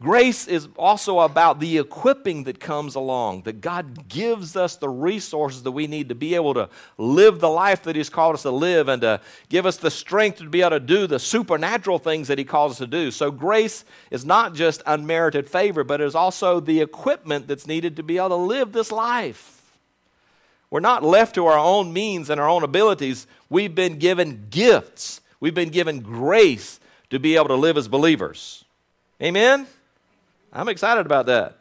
Grace 0.00 0.48
is 0.48 0.66
also 0.78 1.20
about 1.20 1.60
the 1.60 1.76
equipping 1.76 2.44
that 2.44 2.58
comes 2.58 2.94
along, 2.94 3.42
that 3.42 3.60
God 3.60 4.08
gives 4.08 4.56
us 4.56 4.76
the 4.76 4.88
resources 4.88 5.62
that 5.64 5.72
we 5.72 5.86
need 5.86 6.08
to 6.08 6.14
be 6.14 6.34
able 6.34 6.54
to 6.54 6.70
live 6.96 7.38
the 7.38 7.50
life 7.50 7.82
that 7.82 7.96
He's 7.96 8.08
called 8.08 8.34
us 8.34 8.42
to 8.42 8.50
live 8.50 8.88
and 8.88 9.02
to 9.02 9.20
give 9.50 9.66
us 9.66 9.76
the 9.76 9.90
strength 9.90 10.38
to 10.38 10.48
be 10.48 10.62
able 10.62 10.70
to 10.70 10.80
do 10.80 11.06
the 11.06 11.18
supernatural 11.18 11.98
things 11.98 12.28
that 12.28 12.38
He 12.38 12.44
calls 12.44 12.72
us 12.72 12.78
to 12.78 12.86
do. 12.86 13.10
So, 13.10 13.30
grace 13.30 13.84
is 14.10 14.24
not 14.24 14.54
just 14.54 14.82
unmerited 14.86 15.50
favor, 15.50 15.84
but 15.84 16.00
it 16.00 16.04
is 16.04 16.14
also 16.14 16.60
the 16.60 16.80
equipment 16.80 17.46
that's 17.46 17.66
needed 17.66 17.96
to 17.96 18.02
be 18.02 18.16
able 18.16 18.30
to 18.30 18.36
live 18.36 18.72
this 18.72 18.90
life. 18.90 19.60
We're 20.70 20.80
not 20.80 21.02
left 21.02 21.34
to 21.34 21.44
our 21.44 21.58
own 21.58 21.92
means 21.92 22.30
and 22.30 22.40
our 22.40 22.48
own 22.48 22.62
abilities. 22.62 23.26
We've 23.50 23.74
been 23.74 23.98
given 23.98 24.46
gifts, 24.48 25.20
we've 25.40 25.54
been 25.54 25.68
given 25.68 26.00
grace 26.00 26.80
to 27.10 27.18
be 27.18 27.36
able 27.36 27.48
to 27.48 27.56
live 27.56 27.76
as 27.76 27.86
believers. 27.86 28.64
Amen? 29.22 29.66
I'm 30.52 30.68
excited 30.68 31.06
about 31.06 31.26
that. 31.26 31.56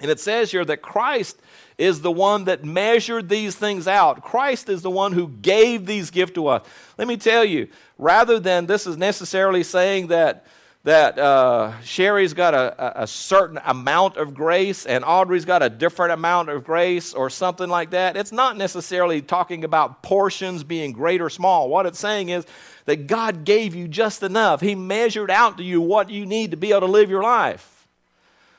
And 0.00 0.10
it 0.10 0.20
says 0.20 0.50
here 0.50 0.64
that 0.64 0.82
Christ 0.82 1.38
is 1.78 2.00
the 2.00 2.10
one 2.10 2.44
that 2.44 2.64
measured 2.64 3.28
these 3.28 3.54
things 3.54 3.88
out. 3.88 4.22
Christ 4.22 4.68
is 4.68 4.82
the 4.82 4.90
one 4.90 5.12
who 5.12 5.28
gave 5.28 5.86
these 5.86 6.10
gifts 6.10 6.32
to 6.32 6.48
us. 6.48 6.66
Let 6.98 7.08
me 7.08 7.16
tell 7.16 7.44
you, 7.44 7.68
rather 7.98 8.38
than 8.38 8.66
this 8.66 8.86
is 8.86 8.96
necessarily 8.96 9.62
saying 9.62 10.08
that 10.08 10.46
that 10.84 11.18
uh, 11.18 11.80
Sherry's 11.80 12.34
got 12.34 12.52
a, 12.52 13.02
a, 13.02 13.06
certain 13.06 13.58
amount 13.64 14.18
of 14.18 14.34
grace 14.34 14.84
and 14.84 15.02
Audrey's 15.02 15.46
got 15.46 15.62
a 15.62 15.70
different 15.70 16.12
amount 16.12 16.50
of 16.50 16.62
grace 16.62 17.14
or 17.14 17.30
something 17.30 17.70
like 17.70 17.90
that. 17.90 18.18
It's 18.18 18.32
not 18.32 18.58
necessarily 18.58 19.22
talking 19.22 19.64
about 19.64 20.02
portions 20.02 20.62
being 20.62 20.92
great 20.92 21.22
or 21.22 21.30
small. 21.30 21.70
What 21.70 21.86
it's 21.86 21.98
saying 21.98 22.28
is 22.28 22.44
that 22.84 23.06
God 23.06 23.46
gave 23.46 23.74
you 23.74 23.88
just 23.88 24.22
enough. 24.22 24.60
He 24.60 24.74
measured 24.74 25.30
out 25.30 25.56
to 25.56 25.64
you 25.64 25.80
what 25.80 26.10
you 26.10 26.26
need 26.26 26.50
to 26.50 26.58
be 26.58 26.72
able 26.72 26.80
to 26.80 26.86
live 26.86 27.08
your 27.08 27.22
life. 27.22 27.73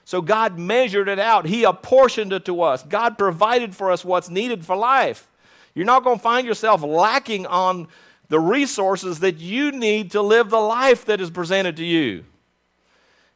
So 0.05 0.21
God 0.21 0.59
measured 0.59 1.09
it 1.09 1.17
out. 1.17 1.47
He 1.47 1.63
apportioned 1.63 2.31
it 2.31 2.45
to 2.45 2.61
us. 2.61 2.83
God 2.83 3.17
provided 3.17 3.75
for 3.75 3.91
us 3.91 4.05
what's 4.05 4.29
needed 4.29 4.63
for 4.63 4.75
life. 4.75 5.27
You're 5.73 5.85
not 5.85 6.03
going 6.03 6.17
to 6.17 6.23
find 6.23 6.47
yourself 6.47 6.83
lacking 6.83 7.47
on 7.47 7.87
the 8.29 8.39
resources 8.39 9.19
that 9.19 9.37
you 9.37 9.71
need 9.71 10.11
to 10.11 10.21
live 10.21 10.49
the 10.49 10.59
life 10.59 11.05
that 11.05 11.19
is 11.19 11.31
presented 11.31 11.75
to 11.77 11.83
you. 11.83 12.23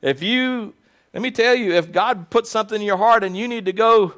If 0.01 0.21
you, 0.21 0.75
let 1.13 1.23
me 1.23 1.31
tell 1.31 1.55
you, 1.55 1.73
if 1.73 1.91
God 1.91 2.29
puts 2.29 2.49
something 2.49 2.79
in 2.79 2.87
your 2.87 2.97
heart 2.97 3.23
and 3.23 3.35
you 3.35 3.47
need 3.47 3.65
to 3.65 3.73
go 3.73 4.13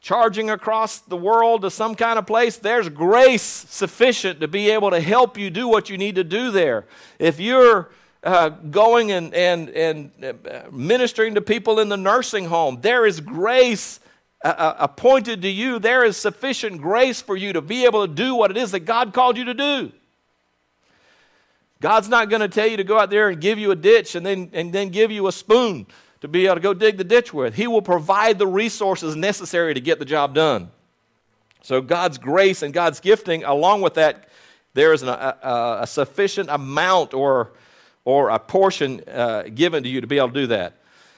charging 0.00 0.48
across 0.48 1.00
the 1.00 1.16
world 1.16 1.62
to 1.62 1.70
some 1.70 1.94
kind 1.94 2.18
of 2.18 2.26
place, 2.26 2.56
there's 2.56 2.88
grace 2.88 3.42
sufficient 3.42 4.40
to 4.40 4.48
be 4.48 4.70
able 4.70 4.90
to 4.90 5.00
help 5.00 5.36
you 5.36 5.50
do 5.50 5.68
what 5.68 5.90
you 5.90 5.98
need 5.98 6.14
to 6.14 6.24
do 6.24 6.50
there. 6.50 6.86
If 7.18 7.38
you're 7.38 7.90
uh, 8.22 8.50
going 8.50 9.12
and, 9.12 9.34
and, 9.34 9.70
and 9.70 10.10
uh, 10.22 10.62
ministering 10.70 11.34
to 11.34 11.40
people 11.40 11.80
in 11.80 11.88
the 11.88 11.96
nursing 11.96 12.46
home. 12.46 12.78
There 12.80 13.06
is 13.06 13.20
grace 13.20 14.00
uh, 14.44 14.48
uh, 14.48 14.76
appointed 14.78 15.42
to 15.42 15.48
you. 15.48 15.78
There 15.78 16.04
is 16.04 16.16
sufficient 16.16 16.80
grace 16.80 17.20
for 17.20 17.36
you 17.36 17.52
to 17.52 17.60
be 17.60 17.84
able 17.84 18.06
to 18.06 18.12
do 18.12 18.34
what 18.34 18.50
it 18.50 18.56
is 18.56 18.72
that 18.72 18.80
God 18.80 19.12
called 19.12 19.36
you 19.36 19.44
to 19.44 19.54
do. 19.54 19.92
God's 21.80 22.08
not 22.08 22.28
going 22.28 22.40
to 22.40 22.48
tell 22.48 22.66
you 22.66 22.76
to 22.76 22.84
go 22.84 22.98
out 22.98 23.08
there 23.08 23.30
and 23.30 23.40
give 23.40 23.58
you 23.58 23.70
a 23.70 23.76
ditch 23.76 24.14
and 24.14 24.24
then, 24.24 24.50
and 24.52 24.72
then 24.72 24.90
give 24.90 25.10
you 25.10 25.26
a 25.26 25.32
spoon 25.32 25.86
to 26.20 26.28
be 26.28 26.44
able 26.44 26.56
to 26.56 26.60
go 26.60 26.74
dig 26.74 26.98
the 26.98 27.04
ditch 27.04 27.32
with. 27.32 27.54
He 27.54 27.66
will 27.66 27.80
provide 27.80 28.38
the 28.38 28.46
resources 28.46 29.16
necessary 29.16 29.72
to 29.72 29.80
get 29.80 29.98
the 29.98 30.04
job 30.04 30.34
done. 30.34 30.70
So, 31.62 31.80
God's 31.80 32.18
grace 32.18 32.62
and 32.62 32.72
God's 32.72 33.00
gifting, 33.00 33.44
along 33.44 33.82
with 33.82 33.94
that, 33.94 34.28
there 34.72 34.92
is 34.92 35.02
an, 35.02 35.08
a, 35.08 35.78
a, 35.82 35.86
sufficient 35.86 36.48
amount 36.48 37.12
or 37.12 37.52
or 38.04 38.30
a 38.30 38.38
portion 38.38 39.02
uh, 39.08 39.44
given 39.54 39.82
to 39.82 39.88
you 39.88 40.00
to 40.00 40.06
be 40.06 40.18
able 40.18 40.28
to 40.28 40.34
do 40.34 40.46
that. 40.48 40.74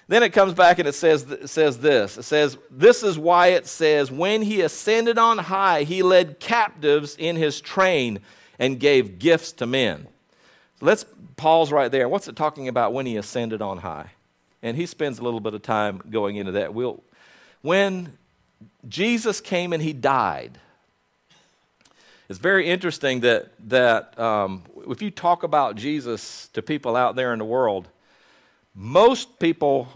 Then 0.09 0.23
it 0.23 0.31
comes 0.31 0.53
back 0.53 0.79
and 0.79 0.89
it 0.89 0.95
says, 0.95 1.23
it 1.31 1.49
says 1.49 1.79
this. 1.79 2.19
It 2.19 2.25
says, 2.25 2.59
This 2.71 3.03
is 3.03 3.19
why 3.19 3.49
it 3.49 3.67
says, 3.67 4.11
When 4.11 4.43
he 4.43 4.61
ascended 4.61 5.17
on 5.17 5.39
high, 5.39 5.85
he 5.85 6.03
led 6.03 6.41
captives 6.41 7.17
in 7.17 7.37
his 7.37 7.61
train 7.61 8.21
and 8.59 8.79
gave 8.79 9.19
gifts 9.19 9.53
to 9.53 9.67
men. 9.67 10.07
So 10.81 10.87
let's 10.87 11.07
pause 11.37 11.73
right 11.73 11.91
there. 11.91 12.09
What's 12.09 12.29
it 12.29 12.37
talking 12.37 12.69
about 12.69 12.93
when 12.93 13.07
he 13.07 13.17
ascended 13.17 13.63
on 13.63 13.79
high? 13.79 14.11
And 14.63 14.77
he 14.77 14.87
spends 14.87 15.19
a 15.19 15.23
little 15.23 15.41
bit 15.41 15.55
of 15.55 15.63
time 15.63 16.03
going 16.11 16.37
into 16.37 16.53
that. 16.53 16.75
We'll, 16.75 17.03
when 17.63 18.17
Jesus 18.89 19.41
came 19.41 19.73
and 19.73 19.83
he 19.83 19.93
died, 19.93 20.59
it's 22.29 22.39
very 22.39 22.69
interesting 22.69 23.21
that, 23.21 23.53
that 23.69 24.19
um, 24.19 24.63
if 24.89 25.03
you 25.03 25.11
talk 25.11 25.43
about 25.43 25.77
Jesus 25.77 26.49
to 26.53 26.63
people 26.63 26.97
out 26.97 27.17
there 27.17 27.33
in 27.33 27.39
the 27.39 27.45
world, 27.45 27.89
most 28.75 29.39
people 29.39 29.89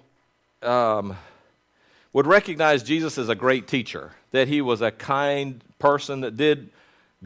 um, 0.62 1.16
would 2.12 2.26
recognize 2.26 2.83
Jesus 2.83 3.19
as 3.19 3.28
a 3.28 3.35
great 3.35 3.69
teacher, 3.69 4.12
that 4.31 4.49
he 4.49 4.61
was 4.61 4.81
a 4.81 4.90
kind 4.90 5.62
person 5.78 6.21
that 6.21 6.37
did 6.37 6.71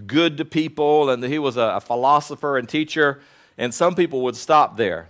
good 0.07 0.37
to 0.39 0.45
people, 0.45 1.11
and 1.11 1.23
that 1.23 1.29
he 1.29 1.39
was 1.39 1.57
a, 1.57 1.77
a 1.77 1.81
philosopher 1.81 2.59
and 2.59 2.69
teacher. 2.69 3.21
And 3.59 3.75
some 3.75 3.95
people 3.95 4.23
would 4.23 4.37
stop 4.37 4.77
there. 4.77 5.09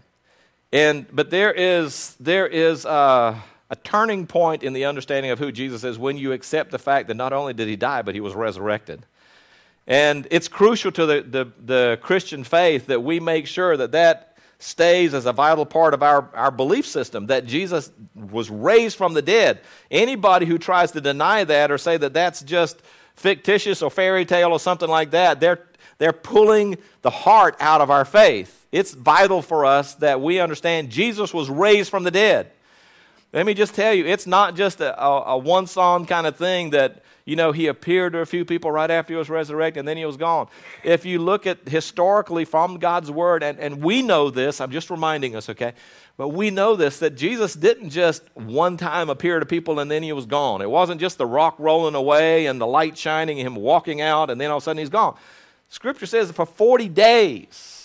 And, 0.73 1.07
but 1.12 1.30
there 1.30 1.52
is, 1.52 2.16
there 2.21 2.47
is 2.47 2.87
uh, 2.87 3.38
a 3.71 3.76
turning 3.76 4.26
point 4.26 4.62
in 4.62 4.73
the 4.73 4.85
understanding 4.85 5.30
of 5.30 5.38
who 5.38 5.52
Jesus 5.52 5.85
is 5.85 5.99
when 5.99 6.16
you 6.16 6.33
accept 6.33 6.71
the 6.71 6.78
fact 6.78 7.09
that 7.09 7.14
not 7.14 7.33
only 7.33 7.54
did 7.54 7.69
he 7.69 7.76
die, 7.76 8.02
but 8.02 8.14
he 8.14 8.21
was 8.21 8.35
resurrected. 8.35 9.04
And 9.90 10.28
it's 10.30 10.47
crucial 10.47 10.92
to 10.92 11.04
the, 11.04 11.20
the, 11.23 11.52
the 11.64 11.99
Christian 12.00 12.44
faith 12.44 12.87
that 12.87 13.02
we 13.02 13.18
make 13.18 13.49
sure 13.49 13.76
that 13.76 13.90
that 13.90 14.38
stays 14.61 15.14
as 15.14 15.26
a 15.26 15.32
vital 15.32 15.66
part 15.66 15.94
of 15.94 16.02
our, 16.02 16.30
our 16.32 16.52
belief 16.52 16.87
system 16.87 17.26
that 17.26 17.44
Jesus 17.44 17.90
was 18.14 18.50
raised 18.50 18.97
from 18.97 19.14
the 19.14 19.23
dead. 19.23 19.61
Anybody 19.90 20.47
who 20.47 20.59
tries 20.59 20.92
to 20.92 21.00
deny 21.00 21.42
that 21.42 21.73
or 21.73 21.76
say 21.76 21.97
that 21.97 22.14
that's 22.14 22.40
just 22.42 22.80
fictitious 23.16 23.82
or 23.82 23.90
fairy 23.90 24.25
tale 24.25 24.52
or 24.52 24.61
something 24.61 24.88
like 24.88 25.11
that, 25.11 25.40
they're, 25.40 25.66
they're 25.99 26.12
pulling 26.12 26.78
the 27.02 27.11
heart 27.11 27.56
out 27.59 27.80
of 27.80 27.90
our 27.90 28.04
faith. 28.04 28.68
It's 28.70 28.92
vital 28.92 29.42
for 29.42 29.66
us 29.66 29.97
that 29.97 30.20
we 30.20 30.38
understand 30.38 30.90
Jesus 30.90 31.35
was 31.35 31.50
raised 31.50 31.90
from 31.90 32.04
the 32.04 32.12
dead. 32.12 32.52
Let 33.32 33.44
me 33.44 33.54
just 33.54 33.75
tell 33.75 33.92
you, 33.92 34.06
it's 34.06 34.28
not 34.28 34.54
just 34.54 34.80
a, 34.80 35.02
a, 35.02 35.23
a 35.32 35.38
one 35.38 35.66
song 35.66 36.06
kind 36.06 36.28
of 36.28 36.37
thing 36.37 36.70
that 36.70 37.02
you 37.30 37.37
know, 37.37 37.52
he 37.52 37.68
appeared 37.68 38.14
to 38.14 38.18
a 38.18 38.26
few 38.26 38.44
people 38.44 38.72
right 38.72 38.90
after 38.90 39.12
he 39.14 39.16
was 39.16 39.30
resurrected 39.30 39.78
and 39.78 39.87
then 39.87 39.96
he 39.96 40.04
was 40.04 40.16
gone. 40.16 40.49
If 40.82 41.04
you 41.04 41.20
look 41.20 41.46
at 41.46 41.68
historically 41.68 42.44
from 42.44 42.78
God's 42.78 43.08
word, 43.08 43.44
and, 43.44 43.56
and 43.60 43.84
we 43.84 44.02
know 44.02 44.30
this, 44.30 44.60
I'm 44.60 44.72
just 44.72 44.90
reminding 44.90 45.37
us, 45.37 45.49
okay? 45.49 45.75
But 46.16 46.30
we 46.30 46.50
know 46.50 46.75
this 46.75 46.99
that 46.99 47.14
Jesus 47.14 47.54
didn't 47.54 47.90
just 47.90 48.25
one 48.34 48.76
time 48.76 49.08
appear 49.08 49.38
to 49.38 49.46
people 49.46 49.78
and 49.78 49.88
then 49.88 50.02
he 50.02 50.12
was 50.12 50.26
gone. 50.26 50.60
It 50.60 50.68
wasn't 50.68 51.00
just 51.00 51.18
the 51.18 51.26
rock 51.26 51.54
rolling 51.60 51.94
away 51.94 52.46
and 52.46 52.60
the 52.60 52.66
light 52.66 52.99
shining 52.99 53.38
and 53.38 53.46
him 53.46 53.54
walking 53.54 54.00
out 54.00 54.28
and 54.28 54.40
then 54.40 54.50
all 54.50 54.56
of 54.56 54.64
a 54.64 54.64
sudden 54.64 54.80
he's 54.80 54.90
gone. 54.90 55.16
Scripture 55.68 56.06
says 56.06 56.32
for 56.32 56.46
40 56.46 56.88
days, 56.88 57.79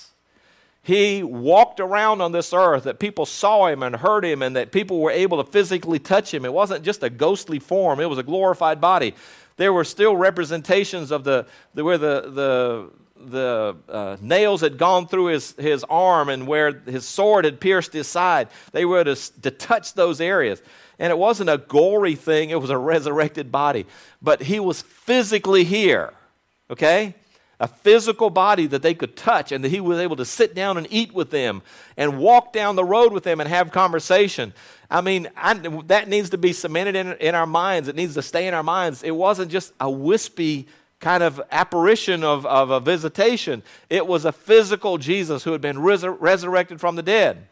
he 0.85 1.23
walked 1.23 1.79
around 1.79 2.21
on 2.21 2.31
this 2.31 2.53
earth, 2.53 2.83
that 2.83 2.99
people 2.99 3.25
saw 3.25 3.65
him 3.65 3.81
and 3.81 3.95
heard 3.95 4.23
him, 4.23 4.43
and 4.43 4.55
that 4.55 4.71
people 4.71 4.99
were 4.99 5.09
able 5.09 5.43
to 5.43 5.51
physically 5.51 5.97
touch 5.97 6.31
him. 6.31 6.45
It 6.45 6.53
wasn't 6.53 6.85
just 6.85 7.01
a 7.01 7.09
ghostly 7.09 7.57
form, 7.57 7.99
it 7.99 8.07
was 8.07 8.19
a 8.19 8.23
glorified 8.23 8.79
body. 8.79 9.15
There 9.57 9.73
were 9.73 9.83
still 9.83 10.15
representations 10.15 11.09
of 11.09 11.23
the, 11.23 11.47
the 11.73 11.83
where 11.83 11.97
the, 11.97 12.29
the, 12.29 12.91
the 13.17 13.75
uh, 13.89 14.17
nails 14.21 14.61
had 14.61 14.77
gone 14.77 15.07
through 15.07 15.27
his, 15.27 15.53
his 15.53 15.83
arm 15.85 16.29
and 16.29 16.45
where 16.45 16.71
his 16.71 17.07
sword 17.07 17.45
had 17.45 17.59
pierced 17.59 17.91
his 17.91 18.05
side. 18.05 18.49
They 18.71 18.85
were 18.85 19.03
to, 19.03 19.15
to 19.41 19.49
touch 19.49 19.95
those 19.95 20.21
areas. 20.21 20.61
And 20.99 21.09
it 21.09 21.17
wasn't 21.17 21.49
a 21.49 21.57
gory 21.57 22.13
thing, 22.13 22.51
it 22.51 22.61
was 22.61 22.69
a 22.69 22.77
resurrected 22.77 23.51
body. 23.51 23.87
But 24.21 24.43
he 24.43 24.59
was 24.59 24.83
physically 24.83 25.63
here, 25.63 26.13
okay? 26.69 27.15
A 27.59 27.67
physical 27.67 28.29
body 28.29 28.67
that 28.67 28.81
they 28.81 28.93
could 28.93 29.15
touch 29.15 29.51
and 29.51 29.63
that 29.63 29.69
he 29.69 29.79
was 29.79 29.99
able 29.99 30.15
to 30.17 30.25
sit 30.25 30.53
down 30.53 30.77
and 30.77 30.87
eat 30.89 31.13
with 31.13 31.29
them 31.31 31.61
and 31.95 32.17
walk 32.17 32.51
down 32.51 32.75
the 32.75 32.83
road 32.83 33.13
with 33.13 33.23
them 33.23 33.39
and 33.39 33.49
have 33.49 33.71
conversation. 33.71 34.53
I 34.89 35.01
mean, 35.01 35.29
I, 35.37 35.53
that 35.87 36.07
needs 36.07 36.31
to 36.31 36.37
be 36.37 36.53
cemented 36.53 36.95
in, 36.95 37.13
in 37.13 37.35
our 37.35 37.47
minds. 37.47 37.87
It 37.87 37.95
needs 37.95 38.13
to 38.15 38.21
stay 38.21 38.47
in 38.47 38.53
our 38.53 38.63
minds. 38.63 39.03
It 39.03 39.15
wasn't 39.15 39.51
just 39.51 39.73
a 39.79 39.89
wispy 39.89 40.67
kind 40.99 41.21
of 41.21 41.41
apparition 41.51 42.23
of, 42.23 42.45
of 42.45 42.69
a 42.71 42.79
visitation, 42.79 43.61
it 43.89 44.07
was 44.07 44.25
a 44.25 44.31
physical 44.31 44.97
Jesus 44.97 45.43
who 45.43 45.51
had 45.51 45.61
been 45.61 45.77
resur- 45.77 46.17
resurrected 46.19 46.79
from 46.79 46.95
the 46.95 47.03
dead. 47.03 47.47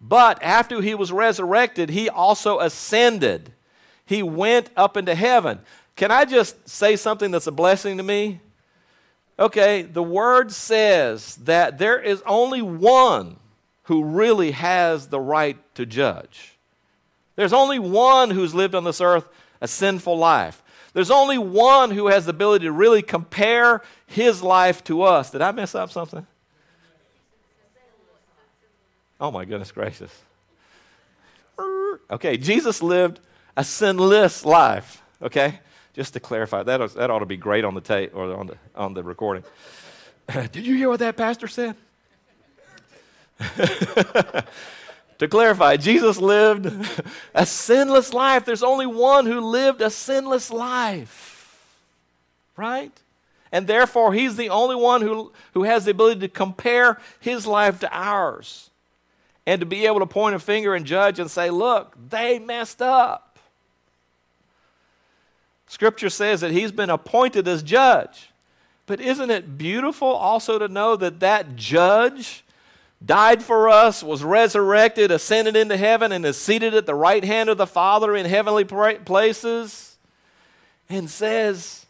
But 0.00 0.42
after 0.42 0.80
he 0.80 0.94
was 0.94 1.12
resurrected, 1.12 1.90
he 1.90 2.08
also 2.08 2.58
ascended. 2.58 3.52
He 4.04 4.22
went 4.22 4.70
up 4.76 4.96
into 4.96 5.14
heaven. 5.14 5.60
Can 5.94 6.10
I 6.10 6.24
just 6.24 6.68
say 6.68 6.96
something 6.96 7.30
that's 7.30 7.46
a 7.46 7.52
blessing 7.52 7.98
to 7.98 8.02
me? 8.02 8.40
Okay, 9.38 9.82
the 9.82 10.02
word 10.02 10.52
says 10.52 11.36
that 11.36 11.78
there 11.78 11.98
is 11.98 12.22
only 12.26 12.62
one 12.62 13.36
who 13.84 14.04
really 14.04 14.52
has 14.52 15.08
the 15.08 15.20
right 15.20 15.56
to 15.74 15.86
judge. 15.86 16.56
There's 17.36 17.52
only 17.52 17.78
one 17.78 18.30
who's 18.30 18.54
lived 18.54 18.74
on 18.74 18.84
this 18.84 19.00
earth 19.00 19.28
a 19.60 19.68
sinful 19.68 20.18
life. 20.18 20.62
There's 20.92 21.10
only 21.10 21.38
one 21.38 21.90
who 21.90 22.08
has 22.08 22.26
the 22.26 22.30
ability 22.30 22.66
to 22.66 22.72
really 22.72 23.00
compare 23.00 23.80
his 24.06 24.42
life 24.42 24.84
to 24.84 25.02
us. 25.02 25.30
Did 25.30 25.40
I 25.40 25.52
mess 25.52 25.74
up 25.74 25.90
something? 25.90 26.26
Oh 29.20 29.30
my 29.30 29.44
goodness 29.44 29.72
gracious. 29.72 30.12
Okay, 32.10 32.36
Jesus 32.36 32.82
lived 32.82 33.20
a 33.56 33.64
sinless 33.64 34.44
life. 34.44 35.02
Okay? 35.22 35.60
Just 35.94 36.14
to 36.14 36.20
clarify, 36.20 36.62
that, 36.62 36.94
that 36.94 37.10
ought 37.10 37.18
to 37.18 37.26
be 37.26 37.36
great 37.36 37.64
on 37.64 37.74
the 37.74 37.80
tape 37.80 38.14
or 38.14 38.34
on 38.34 38.46
the, 38.46 38.56
on 38.74 38.94
the 38.94 39.02
recording. 39.02 39.44
Did 40.52 40.66
you 40.66 40.74
hear 40.76 40.88
what 40.88 41.00
that 41.00 41.16
pastor 41.16 41.48
said? 41.48 41.76
to 45.18 45.28
clarify, 45.28 45.76
Jesus 45.76 46.18
lived 46.18 46.72
a 47.34 47.44
sinless 47.44 48.14
life. 48.14 48.44
There's 48.44 48.62
only 48.62 48.86
one 48.86 49.26
who 49.26 49.40
lived 49.40 49.80
a 49.80 49.90
sinless 49.90 50.50
life, 50.50 51.60
right? 52.56 52.92
And 53.50 53.66
therefore, 53.66 54.14
he's 54.14 54.36
the 54.36 54.48
only 54.48 54.76
one 54.76 55.02
who, 55.02 55.32
who 55.52 55.64
has 55.64 55.84
the 55.84 55.90
ability 55.90 56.20
to 56.20 56.28
compare 56.28 56.98
his 57.20 57.46
life 57.46 57.80
to 57.80 57.90
ours 57.92 58.70
and 59.46 59.60
to 59.60 59.66
be 59.66 59.86
able 59.86 59.98
to 59.98 60.06
point 60.06 60.34
a 60.34 60.38
finger 60.38 60.74
and 60.74 60.86
judge 60.86 61.18
and 61.18 61.30
say, 61.30 61.50
look, 61.50 61.96
they 62.08 62.38
messed 62.38 62.80
up. 62.80 63.31
Scripture 65.72 66.10
says 66.10 66.42
that 66.42 66.50
he's 66.50 66.70
been 66.70 66.90
appointed 66.90 67.48
as 67.48 67.62
judge. 67.62 68.28
But 68.84 69.00
isn't 69.00 69.30
it 69.30 69.56
beautiful 69.56 70.08
also 70.08 70.58
to 70.58 70.68
know 70.68 70.96
that 70.96 71.20
that 71.20 71.56
judge 71.56 72.44
died 73.02 73.42
for 73.42 73.70
us, 73.70 74.02
was 74.02 74.22
resurrected, 74.22 75.10
ascended 75.10 75.56
into 75.56 75.78
heaven, 75.78 76.12
and 76.12 76.26
is 76.26 76.36
seated 76.36 76.74
at 76.74 76.84
the 76.84 76.94
right 76.94 77.24
hand 77.24 77.48
of 77.48 77.56
the 77.56 77.66
Father 77.66 78.14
in 78.14 78.26
heavenly 78.26 78.64
places? 78.64 79.96
And 80.90 81.08
says 81.08 81.86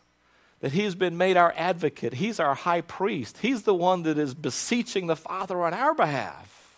that 0.60 0.70
he's 0.70 0.94
been 0.94 1.16
made 1.16 1.36
our 1.36 1.52
advocate. 1.56 2.14
He's 2.14 2.38
our 2.38 2.54
high 2.54 2.82
priest. 2.82 3.38
He's 3.38 3.64
the 3.64 3.74
one 3.74 4.04
that 4.04 4.16
is 4.16 4.32
beseeching 4.32 5.08
the 5.08 5.16
Father 5.16 5.60
on 5.60 5.74
our 5.74 5.92
behalf. 5.92 6.76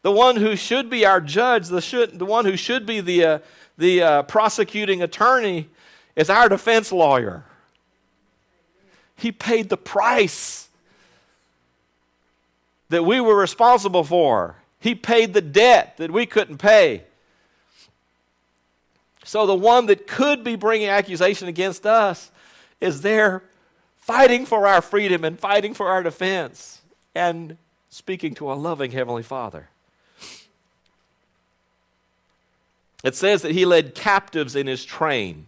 The 0.00 0.10
one 0.10 0.36
who 0.36 0.56
should 0.56 0.88
be 0.88 1.04
our 1.04 1.20
judge, 1.20 1.68
the, 1.68 1.82
should, 1.82 2.18
the 2.18 2.24
one 2.24 2.46
who 2.46 2.56
should 2.56 2.86
be 2.86 3.02
the, 3.02 3.24
uh, 3.24 3.38
the 3.78 4.02
uh, 4.02 4.22
prosecuting 4.24 5.02
attorney 5.02 5.68
is 6.16 6.28
our 6.28 6.48
defense 6.48 6.92
lawyer. 6.92 7.44
He 9.16 9.32
paid 9.32 9.68
the 9.68 9.76
price 9.76 10.68
that 12.88 13.04
we 13.04 13.20
were 13.20 13.36
responsible 13.36 14.04
for. 14.04 14.56
He 14.80 14.94
paid 14.94 15.32
the 15.32 15.40
debt 15.40 15.96
that 15.96 16.10
we 16.10 16.26
couldn't 16.26 16.58
pay. 16.58 17.04
So 19.24 19.46
the 19.46 19.54
one 19.54 19.86
that 19.86 20.06
could 20.06 20.42
be 20.42 20.56
bringing 20.56 20.88
accusation 20.88 21.48
against 21.48 21.86
us 21.86 22.30
is 22.80 23.02
there 23.02 23.42
fighting 23.96 24.46
for 24.46 24.66
our 24.66 24.80
freedom 24.80 25.24
and 25.24 25.38
fighting 25.38 25.74
for 25.74 25.88
our 25.88 26.02
defense 26.02 26.80
and 27.14 27.58
speaking 27.90 28.34
to 28.36 28.50
a 28.50 28.54
loving 28.54 28.90
Heavenly 28.90 29.22
Father. 29.22 29.68
It 33.04 33.14
says 33.14 33.42
that 33.42 33.52
he 33.52 33.64
led 33.64 33.94
captives 33.94 34.56
in 34.56 34.66
his 34.66 34.84
train. 34.84 35.46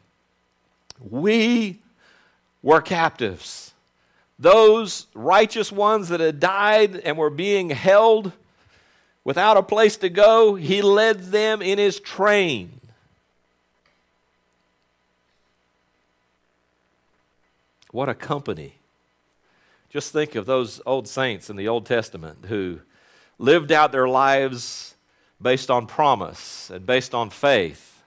We 1.00 1.80
were 2.62 2.80
captives. 2.80 3.72
Those 4.38 5.06
righteous 5.14 5.72
ones 5.72 6.08
that 6.08 6.20
had 6.20 6.40
died 6.40 6.96
and 6.96 7.16
were 7.16 7.30
being 7.30 7.70
held 7.70 8.32
without 9.24 9.56
a 9.56 9.62
place 9.62 9.96
to 9.98 10.08
go, 10.08 10.54
he 10.54 10.80
led 10.80 11.24
them 11.24 11.60
in 11.60 11.78
his 11.78 12.00
train. 12.00 12.80
What 17.90 18.08
a 18.08 18.14
company. 18.14 18.74
Just 19.90 20.12
think 20.12 20.36
of 20.36 20.46
those 20.46 20.80
old 20.86 21.08
saints 21.08 21.50
in 21.50 21.56
the 21.56 21.66
Old 21.66 21.84
Testament 21.84 22.46
who 22.46 22.80
lived 23.38 23.72
out 23.72 23.90
their 23.90 24.08
lives 24.08 24.89
based 25.40 25.70
on 25.70 25.86
promise 25.86 26.70
and 26.70 26.86
based 26.86 27.14
on 27.14 27.30
faith. 27.30 28.02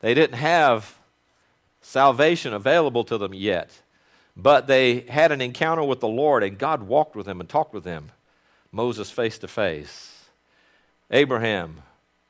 They 0.00 0.14
didn't 0.14 0.38
have 0.38 0.96
salvation 1.80 2.52
available 2.52 3.04
to 3.04 3.18
them 3.18 3.34
yet, 3.34 3.70
but 4.36 4.66
they 4.66 5.00
had 5.00 5.32
an 5.32 5.40
encounter 5.40 5.82
with 5.82 6.00
the 6.00 6.08
Lord, 6.08 6.42
and 6.42 6.58
God 6.58 6.82
walked 6.82 7.16
with 7.16 7.26
them 7.26 7.40
and 7.40 7.48
talked 7.48 7.72
with 7.72 7.84
them. 7.84 8.10
Moses 8.72 9.10
face 9.10 9.38
to 9.38 9.48
face. 9.48 10.12
Abraham, 11.10 11.82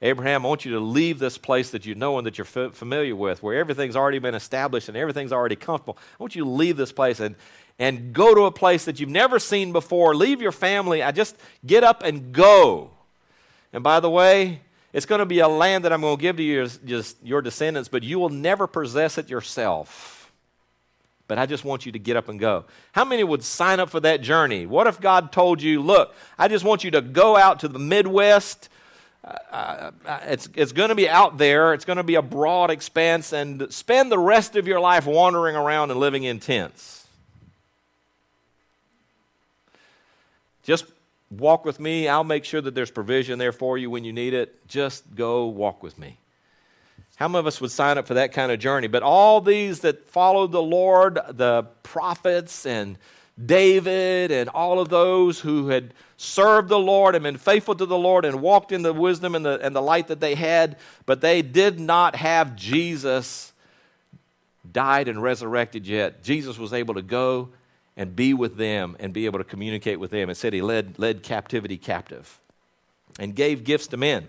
Abraham, 0.02 0.44
I 0.44 0.48
want 0.48 0.66
you 0.66 0.72
to 0.72 0.80
leave 0.80 1.18
this 1.18 1.38
place 1.38 1.70
that 1.70 1.86
you 1.86 1.94
know 1.94 2.18
and 2.18 2.26
that 2.26 2.36
you're 2.36 2.46
f- 2.46 2.74
familiar 2.74 3.16
with, 3.16 3.42
where 3.42 3.58
everything's 3.58 3.96
already 3.96 4.18
been 4.18 4.34
established 4.34 4.88
and 4.88 4.96
everything's 4.96 5.32
already 5.32 5.56
comfortable. 5.56 5.96
I 5.98 6.22
want 6.22 6.36
you 6.36 6.44
to 6.44 6.50
leave 6.50 6.76
this 6.76 6.92
place 6.92 7.18
and, 7.18 7.34
and 7.78 8.12
go 8.12 8.34
to 8.34 8.42
a 8.42 8.50
place 8.50 8.84
that 8.84 9.00
you've 9.00 9.08
never 9.08 9.38
seen 9.38 9.72
before. 9.72 10.14
Leave 10.14 10.42
your 10.42 10.52
family. 10.52 11.02
I 11.02 11.12
just 11.12 11.36
get 11.64 11.82
up 11.82 12.02
and 12.02 12.32
go. 12.32 12.90
And 13.76 13.84
by 13.84 14.00
the 14.00 14.08
way, 14.08 14.62
it's 14.94 15.04
going 15.04 15.18
to 15.18 15.26
be 15.26 15.40
a 15.40 15.48
land 15.48 15.84
that 15.84 15.92
I'm 15.92 16.00
going 16.00 16.16
to 16.16 16.22
give 16.22 16.38
to 16.38 16.42
you, 16.42 16.66
just 16.86 17.22
your 17.22 17.42
descendants, 17.42 17.90
but 17.90 18.02
you 18.02 18.18
will 18.18 18.30
never 18.30 18.66
possess 18.66 19.18
it 19.18 19.28
yourself. 19.28 20.32
But 21.28 21.36
I 21.36 21.44
just 21.44 21.62
want 21.62 21.84
you 21.84 21.92
to 21.92 21.98
get 21.98 22.16
up 22.16 22.30
and 22.30 22.40
go. 22.40 22.64
How 22.92 23.04
many 23.04 23.22
would 23.22 23.44
sign 23.44 23.78
up 23.78 23.90
for 23.90 24.00
that 24.00 24.22
journey? 24.22 24.64
What 24.64 24.86
if 24.86 24.98
God 24.98 25.30
told 25.30 25.60
you, 25.60 25.82
look, 25.82 26.14
I 26.38 26.48
just 26.48 26.64
want 26.64 26.84
you 26.84 26.90
to 26.92 27.02
go 27.02 27.36
out 27.36 27.60
to 27.60 27.68
the 27.68 27.78
Midwest, 27.78 28.70
uh, 29.22 29.90
uh, 30.06 30.20
it's, 30.22 30.48
it's 30.54 30.72
going 30.72 30.88
to 30.88 30.94
be 30.94 31.06
out 31.06 31.36
there. 31.36 31.74
It's 31.74 31.84
going 31.84 31.98
to 31.98 32.02
be 32.02 32.14
a 32.14 32.22
broad 32.22 32.70
expanse, 32.70 33.34
and 33.34 33.70
spend 33.70 34.10
the 34.10 34.18
rest 34.18 34.56
of 34.56 34.66
your 34.66 34.80
life 34.80 35.04
wandering 35.04 35.54
around 35.54 35.90
and 35.90 36.00
living 36.00 36.24
in 36.24 36.40
tents. 36.40 37.06
Just 40.62 40.86
walk 41.30 41.64
with 41.64 41.80
me. 41.80 42.08
I'll 42.08 42.24
make 42.24 42.44
sure 42.44 42.60
that 42.60 42.74
there's 42.74 42.90
provision 42.90 43.38
there 43.38 43.52
for 43.52 43.76
you 43.78 43.90
when 43.90 44.04
you 44.04 44.12
need 44.12 44.34
it. 44.34 44.66
Just 44.68 45.14
go 45.14 45.46
walk 45.46 45.82
with 45.82 45.98
me. 45.98 46.18
How 47.16 47.28
many 47.28 47.40
of 47.40 47.46
us 47.46 47.60
would 47.60 47.70
sign 47.70 47.96
up 47.96 48.06
for 48.06 48.14
that 48.14 48.32
kind 48.32 48.52
of 48.52 48.58
journey? 48.58 48.88
But 48.88 49.02
all 49.02 49.40
these 49.40 49.80
that 49.80 50.08
followed 50.10 50.52
the 50.52 50.62
Lord, 50.62 51.18
the 51.30 51.64
prophets 51.82 52.66
and 52.66 52.98
David 53.42 54.30
and 54.30 54.48
all 54.50 54.80
of 54.80 54.88
those 54.88 55.40
who 55.40 55.68
had 55.68 55.94
served 56.16 56.68
the 56.68 56.78
Lord 56.78 57.14
and 57.14 57.22
been 57.22 57.36
faithful 57.36 57.74
to 57.74 57.86
the 57.86 57.98
Lord 57.98 58.24
and 58.24 58.40
walked 58.40 58.72
in 58.72 58.82
the 58.82 58.92
wisdom 58.92 59.34
and 59.34 59.44
the, 59.44 59.58
and 59.60 59.74
the 59.74 59.82
light 59.82 60.08
that 60.08 60.20
they 60.20 60.34
had, 60.34 60.76
but 61.04 61.20
they 61.20 61.42
did 61.42 61.78
not 61.80 62.16
have 62.16 62.56
Jesus 62.56 63.52
died 64.70 65.08
and 65.08 65.22
resurrected 65.22 65.86
yet. 65.86 66.22
Jesus 66.22 66.58
was 66.58 66.72
able 66.72 66.94
to 66.94 67.02
go 67.02 67.50
and 67.96 68.14
be 68.14 68.34
with 68.34 68.56
them 68.56 68.96
and 69.00 69.12
be 69.12 69.26
able 69.26 69.38
to 69.38 69.44
communicate 69.44 69.98
with 69.98 70.10
them. 70.10 70.28
It 70.28 70.36
said 70.36 70.52
he 70.52 70.62
led, 70.62 70.98
led 70.98 71.22
captivity 71.22 71.78
captive 71.78 72.38
and 73.18 73.34
gave 73.34 73.64
gifts 73.64 73.86
to 73.88 73.96
men. 73.96 74.28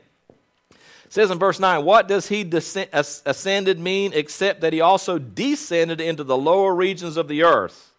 It 0.70 1.14
says 1.14 1.32
in 1.32 1.40
verse 1.40 1.60
9, 1.60 1.84
What 1.86 2.08
does 2.08 2.28
he 2.28 2.44
descend, 2.44 2.90
ascended 2.94 3.80
mean 3.80 4.12
except 4.14 4.62
that 4.62 4.74
he 4.74 4.82
also 4.82 5.18
descended 5.18 6.02
into 6.02 6.24
the 6.24 6.38
lower 6.38 6.74
regions 6.74 7.18
of 7.18 7.28
the 7.28 7.44
earth? 7.44 7.92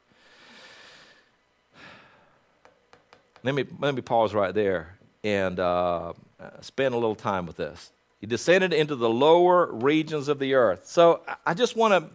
Let 3.42 3.54
me, 3.54 3.64
let 3.78 3.94
me 3.94 4.02
pause 4.02 4.34
right 4.34 4.54
there 4.54 4.98
and 5.24 5.58
uh, 5.58 6.12
spend 6.60 6.94
a 6.94 6.98
little 6.98 7.14
time 7.14 7.46
with 7.46 7.56
this. 7.56 7.90
He 8.20 8.26
descended 8.26 8.72
into 8.72 8.96
the 8.96 9.08
lower 9.08 9.72
regions 9.72 10.28
of 10.28 10.38
the 10.38 10.54
earth. 10.54 10.86
So 10.86 11.22
I 11.46 11.54
just 11.54 11.76
want 11.76 12.10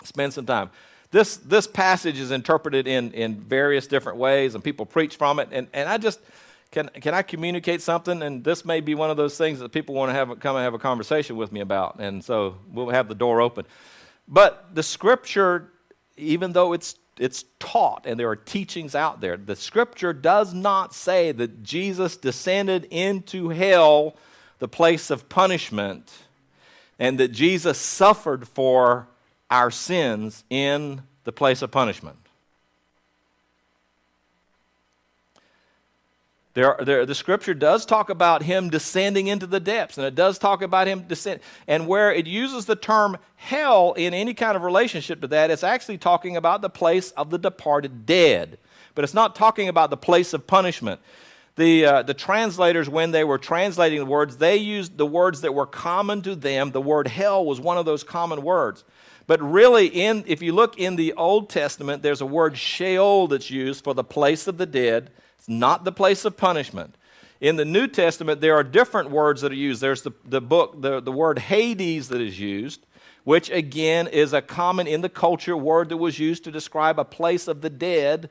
to 0.00 0.06
spend 0.06 0.32
some 0.32 0.46
time. 0.46 0.70
This, 1.10 1.36
this 1.38 1.66
passage 1.66 2.18
is 2.18 2.30
interpreted 2.30 2.86
in, 2.86 3.12
in 3.12 3.36
various 3.36 3.86
different 3.86 4.18
ways, 4.18 4.54
and 4.54 4.62
people 4.62 4.86
preach 4.86 5.16
from 5.16 5.40
it. 5.40 5.48
And, 5.50 5.66
and 5.72 5.88
I 5.88 5.98
just 5.98 6.20
can, 6.70 6.88
can 6.88 7.14
I 7.14 7.22
communicate 7.22 7.82
something? 7.82 8.22
And 8.22 8.44
this 8.44 8.64
may 8.64 8.80
be 8.80 8.94
one 8.94 9.10
of 9.10 9.16
those 9.16 9.36
things 9.36 9.58
that 9.58 9.72
people 9.72 9.94
want 9.94 10.10
to 10.10 10.14
have 10.14 10.38
come 10.38 10.54
and 10.54 10.62
have 10.62 10.74
a 10.74 10.78
conversation 10.78 11.36
with 11.36 11.50
me 11.50 11.60
about. 11.60 11.98
And 11.98 12.24
so 12.24 12.56
we'll 12.70 12.90
have 12.90 13.08
the 13.08 13.14
door 13.16 13.40
open. 13.40 13.66
But 14.28 14.72
the 14.72 14.84
scripture, 14.84 15.72
even 16.16 16.52
though 16.52 16.72
it's 16.72 16.94
it's 17.18 17.44
taught 17.58 18.06
and 18.06 18.18
there 18.18 18.30
are 18.30 18.36
teachings 18.36 18.94
out 18.94 19.20
there. 19.20 19.36
The 19.36 19.54
scripture 19.54 20.14
does 20.14 20.54
not 20.54 20.94
say 20.94 21.32
that 21.32 21.62
Jesus 21.62 22.16
descended 22.16 22.86
into 22.90 23.50
hell, 23.50 24.16
the 24.58 24.68
place 24.68 25.10
of 25.10 25.28
punishment, 25.28 26.10
and 26.98 27.18
that 27.18 27.28
Jesus 27.28 27.76
suffered 27.76 28.48
for 28.48 29.06
our 29.50 29.70
sins 29.70 30.44
in 30.50 31.02
the 31.24 31.32
place 31.32 31.62
of 31.62 31.70
punishment. 31.70 32.16
There, 36.54 36.76
there, 36.80 37.06
the 37.06 37.14
scripture 37.14 37.54
does 37.54 37.86
talk 37.86 38.10
about 38.10 38.42
him 38.42 38.70
descending 38.70 39.28
into 39.28 39.46
the 39.46 39.60
depths, 39.60 39.98
and 39.98 40.06
it 40.06 40.16
does 40.16 40.36
talk 40.36 40.62
about 40.62 40.88
him 40.88 41.02
descend. 41.02 41.40
And 41.68 41.86
where 41.86 42.12
it 42.12 42.26
uses 42.26 42.66
the 42.66 42.74
term 42.74 43.18
hell 43.36 43.92
in 43.92 44.14
any 44.14 44.34
kind 44.34 44.56
of 44.56 44.62
relationship 44.62 45.20
to 45.20 45.28
that, 45.28 45.50
it's 45.52 45.62
actually 45.62 45.98
talking 45.98 46.36
about 46.36 46.60
the 46.60 46.68
place 46.68 47.12
of 47.12 47.30
the 47.30 47.38
departed 47.38 48.04
dead. 48.04 48.58
But 48.96 49.04
it's 49.04 49.14
not 49.14 49.36
talking 49.36 49.68
about 49.68 49.90
the 49.90 49.96
place 49.96 50.34
of 50.34 50.46
punishment. 50.48 51.00
The, 51.54 51.84
uh, 51.84 52.02
the 52.02 52.14
translators, 52.14 52.88
when 52.88 53.12
they 53.12 53.22
were 53.22 53.38
translating 53.38 54.00
the 54.00 54.06
words, 54.06 54.38
they 54.38 54.56
used 54.56 54.98
the 54.98 55.06
words 55.06 55.42
that 55.42 55.54
were 55.54 55.66
common 55.66 56.20
to 56.22 56.34
them. 56.34 56.72
The 56.72 56.80
word 56.80 57.06
hell 57.06 57.44
was 57.44 57.60
one 57.60 57.78
of 57.78 57.84
those 57.84 58.02
common 58.02 58.42
words. 58.42 58.82
But 59.26 59.40
really, 59.42 59.86
in, 59.86 60.24
if 60.26 60.42
you 60.42 60.52
look 60.52 60.78
in 60.78 60.96
the 60.96 61.12
Old 61.14 61.50
Testament, 61.50 62.02
there's 62.02 62.20
a 62.20 62.26
word 62.26 62.56
Sheol 62.56 63.28
that's 63.28 63.50
used 63.50 63.84
for 63.84 63.94
the 63.94 64.04
place 64.04 64.46
of 64.46 64.58
the 64.58 64.66
dead 64.66 65.10
it's 65.40 65.48
not 65.48 65.84
the 65.84 65.92
place 65.92 66.26
of 66.26 66.36
punishment. 66.36 66.96
In 67.40 67.56
the 67.56 67.64
New 67.64 67.86
Testament, 67.86 68.42
there 68.42 68.56
are 68.56 68.62
different 68.62 69.08
words 69.08 69.40
that 69.40 69.52
are 69.52 69.54
used. 69.54 69.80
There's 69.80 70.02
the, 70.02 70.12
the 70.26 70.42
book, 70.42 70.82
the, 70.82 71.00
the 71.00 71.10
word 71.10 71.38
Hades 71.38 72.08
that 72.08 72.20
is 72.20 72.38
used, 72.38 72.84
which 73.24 73.48
again 73.48 74.06
is 74.06 74.34
a 74.34 74.42
common 74.42 74.86
in 74.86 75.00
the 75.00 75.08
culture 75.08 75.56
word 75.56 75.88
that 75.88 75.96
was 75.96 76.18
used 76.18 76.44
to 76.44 76.50
describe 76.50 76.98
a 76.98 77.06
place 77.06 77.48
of 77.48 77.62
the 77.62 77.70
dead. 77.70 78.28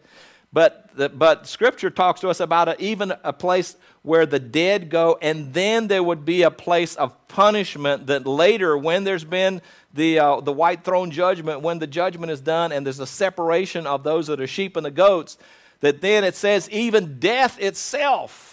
But, 0.54 0.92
the, 0.96 1.10
but 1.10 1.48
Scripture 1.48 1.90
talks 1.90 2.22
to 2.22 2.30
us 2.30 2.40
about 2.40 2.70
a, 2.70 2.80
even 2.80 3.12
a 3.24 3.34
place 3.34 3.76
where 4.04 4.28
the 4.28 4.40
dead 4.40 4.92
go, 4.92 5.18
and 5.20 5.52
then 5.52 5.88
there 5.88 6.04
would 6.04 6.26
be 6.26 6.44
a 6.44 6.52
place 6.52 6.96
of 6.96 7.28
punishment 7.28 8.06
that 8.06 8.28
later, 8.28 8.78
when 8.78 9.04
there's 9.04 9.24
been 9.24 9.64
the, 9.94 10.20
uh, 10.20 10.42
the 10.42 10.52
white 10.52 10.84
throne 10.84 11.12
judgment, 11.12 11.62
when 11.62 11.80
the 11.80 11.88
judgment 11.88 12.32
is 12.32 12.42
done 12.42 12.72
and 12.72 12.86
there's 12.86 13.00
a 13.00 13.08
separation 13.08 13.88
of 13.88 14.04
those 14.04 14.28
that 14.28 14.40
are 14.40 14.48
sheep 14.48 14.76
and 14.78 14.86
the 14.86 14.92
goats, 14.92 15.38
that 15.80 16.02
then 16.02 16.24
it 16.24 16.36
says, 16.36 16.70
even 16.70 17.20
death 17.20 17.60
itself 17.60 18.50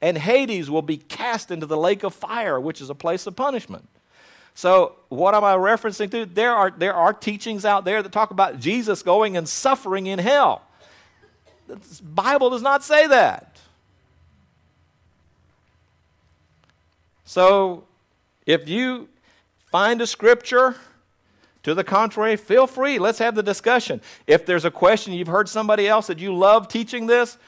and 0.00 0.18
Hades 0.18 0.68
will 0.68 0.82
be 0.82 0.96
cast 0.96 1.50
into 1.50 1.66
the 1.66 1.76
lake 1.76 2.02
of 2.02 2.12
fire, 2.12 2.58
which 2.58 2.80
is 2.80 2.90
a 2.90 2.94
place 2.94 3.26
of 3.26 3.36
punishment. 3.36 3.88
So, 4.54 4.96
what 5.08 5.34
am 5.34 5.44
I 5.44 5.54
referencing 5.54 6.10
to? 6.10 6.26
There 6.26 6.52
are, 6.52 6.70
there 6.70 6.92
are 6.92 7.12
teachings 7.12 7.64
out 7.64 7.84
there 7.84 8.02
that 8.02 8.12
talk 8.12 8.32
about 8.32 8.58
Jesus 8.58 9.02
going 9.02 9.36
and 9.36 9.48
suffering 9.48 10.08
in 10.08 10.18
hell. 10.18 10.62
The 11.68 11.78
Bible 12.02 12.50
does 12.50 12.60
not 12.60 12.82
say 12.82 13.06
that. 13.06 13.60
So, 17.24 17.84
if 18.44 18.68
you 18.68 19.08
find 19.72 20.02
a 20.02 20.06
scripture 20.06 20.76
to 21.62 21.74
the 21.74 21.82
contrary, 21.82 22.36
feel 22.36 22.66
free. 22.66 22.98
Let's 22.98 23.18
have 23.18 23.34
the 23.34 23.42
discussion. 23.42 24.00
If 24.26 24.44
there's 24.44 24.66
a 24.66 24.70
question, 24.70 25.14
you've 25.14 25.28
heard 25.28 25.48
somebody 25.48 25.88
else 25.88 26.08
that 26.08 26.18
you 26.18 26.34
love 26.34 26.68
teaching 26.68 27.06
this, 27.06 27.38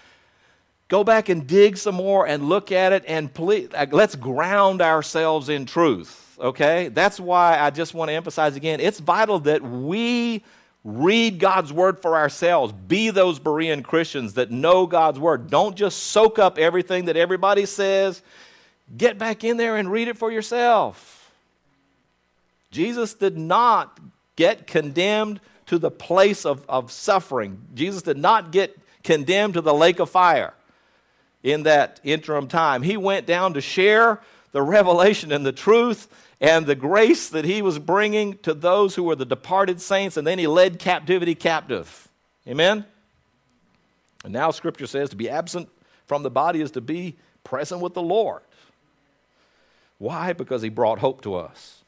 go 0.89 1.05
back 1.05 1.29
and 1.29 1.47
dig 1.47 1.77
some 1.77 1.97
more 1.97 2.27
and 2.27 2.49
look 2.49 2.73
at 2.73 2.93
it 2.93 3.05
and 3.07 3.33
please, 3.33 3.69
let's 3.93 4.17
ground 4.17 4.81
ourselves 4.81 5.49
in 5.51 5.67
truth. 5.67 6.39
Okay? 6.41 6.89
That's 6.89 7.21
why 7.21 7.59
I 7.59 7.71
just 7.71 7.93
want 7.93 8.09
to 8.09 8.15
emphasize 8.15 8.57
again 8.57 8.81
it's 8.81 9.01
vital 9.01 9.41
that 9.41 9.63
we 9.63 10.43
read 10.83 11.39
God's 11.39 11.73
word 11.73 12.01
for 12.01 12.17
ourselves. 12.17 12.73
Be 12.73 13.11
those 13.11 13.39
Berean 13.39 13.83
Christians 13.85 14.35
that 14.35 14.51
know 14.51 14.87
God's 14.87 15.19
word. 15.19 15.51
Don't 15.51 15.77
just 15.77 16.05
soak 16.05 16.39
up 16.39 16.59
everything 16.59 17.07
that 17.07 17.17
everybody 17.17 17.67
says. 17.67 18.23
Get 18.97 19.19
back 19.19 19.45
in 19.45 19.57
there 19.57 19.77
and 19.77 19.91
read 19.91 20.09
it 20.09 20.17
for 20.17 20.31
yourself. 20.31 21.14
Jesus 22.75 23.15
did 23.15 23.39
not 23.39 24.01
get 24.35 24.67
condemned 24.67 25.39
to 25.67 25.79
the 25.79 25.93
place 25.93 26.45
of, 26.45 26.69
of 26.69 26.91
suffering. 26.91 27.63
Jesus 27.73 28.03
did 28.03 28.19
not 28.19 28.51
get 28.51 28.77
condemned 29.05 29.55
to 29.55 29.61
the 29.61 29.73
lake 29.73 30.01
of 30.01 30.11
fire 30.11 30.55
in 31.45 31.63
that 31.63 32.01
interim 32.03 32.49
time. 32.49 32.83
He 32.83 32.97
went 32.97 33.27
down 33.27 33.55
to 33.55 33.61
share 33.61 34.21
the 34.51 34.61
revelation 34.61 35.31
and 35.31 35.47
the 35.47 35.53
truth 35.53 36.09
and 36.41 36.67
the 36.67 36.75
grace 36.75 37.29
that 37.29 37.45
he 37.45 37.63
was 37.63 37.79
bringing 37.79 38.39
to 38.39 38.53
those 38.53 38.97
who 38.97 39.05
were 39.05 39.15
the 39.15 39.25
departed 39.25 39.81
saints, 39.81 40.17
and 40.17 40.27
then 40.27 40.41
he 40.41 40.49
led 40.49 40.81
captivity 40.81 41.37
captive. 41.37 42.09
Amen? 42.49 42.85
And 44.25 44.33
now 44.33 44.51
Scripture 44.51 44.89
says 44.89 45.11
to 45.11 45.17
be 45.17 45.31
absent 45.31 45.69
from 46.07 46.25
the 46.25 46.31
body 46.31 46.61
is 46.61 46.73
to 46.73 46.81
be 46.81 47.15
present 47.45 47.81
with 47.81 47.95
the 47.95 48.03
Lord. 48.03 48.43
Why? 49.99 50.33
Because 50.33 50.61
he 50.61 50.71
brought 50.71 50.99
hope 50.99 51.23
to 51.23 51.37
us. 51.37 51.84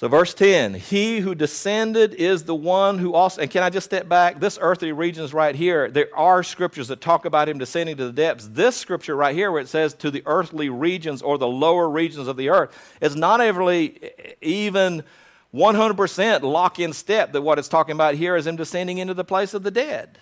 So, 0.00 0.08
verse 0.08 0.32
10 0.32 0.72
He 0.72 1.20
who 1.20 1.34
descended 1.34 2.14
is 2.14 2.44
the 2.44 2.54
one 2.54 2.96
who 2.96 3.12
also, 3.12 3.42
and 3.42 3.50
can 3.50 3.62
I 3.62 3.68
just 3.68 3.84
step 3.84 4.08
back? 4.08 4.40
This 4.40 4.58
earthly 4.58 4.92
regions 4.92 5.34
right 5.34 5.54
here, 5.54 5.90
there 5.90 6.08
are 6.16 6.42
scriptures 6.42 6.88
that 6.88 7.02
talk 7.02 7.26
about 7.26 7.50
him 7.50 7.58
descending 7.58 7.98
to 7.98 8.06
the 8.06 8.12
depths. 8.12 8.48
This 8.48 8.78
scripture 8.78 9.14
right 9.14 9.34
here, 9.34 9.52
where 9.52 9.60
it 9.60 9.68
says 9.68 9.92
to 9.96 10.10
the 10.10 10.22
earthly 10.24 10.70
regions 10.70 11.20
or 11.20 11.36
the 11.36 11.46
lower 11.46 11.86
regions 11.86 12.28
of 12.28 12.38
the 12.38 12.48
earth, 12.48 12.74
is 13.02 13.14
not 13.14 13.40
really 13.40 14.10
even 14.40 15.02
100% 15.52 16.42
lock 16.44 16.78
in 16.78 16.94
step 16.94 17.32
that 17.32 17.42
what 17.42 17.58
it's 17.58 17.68
talking 17.68 17.94
about 17.94 18.14
here 18.14 18.36
is 18.36 18.46
him 18.46 18.56
descending 18.56 18.96
into 18.96 19.12
the 19.12 19.22
place 19.22 19.52
of 19.52 19.64
the 19.64 19.70
dead. 19.70 20.18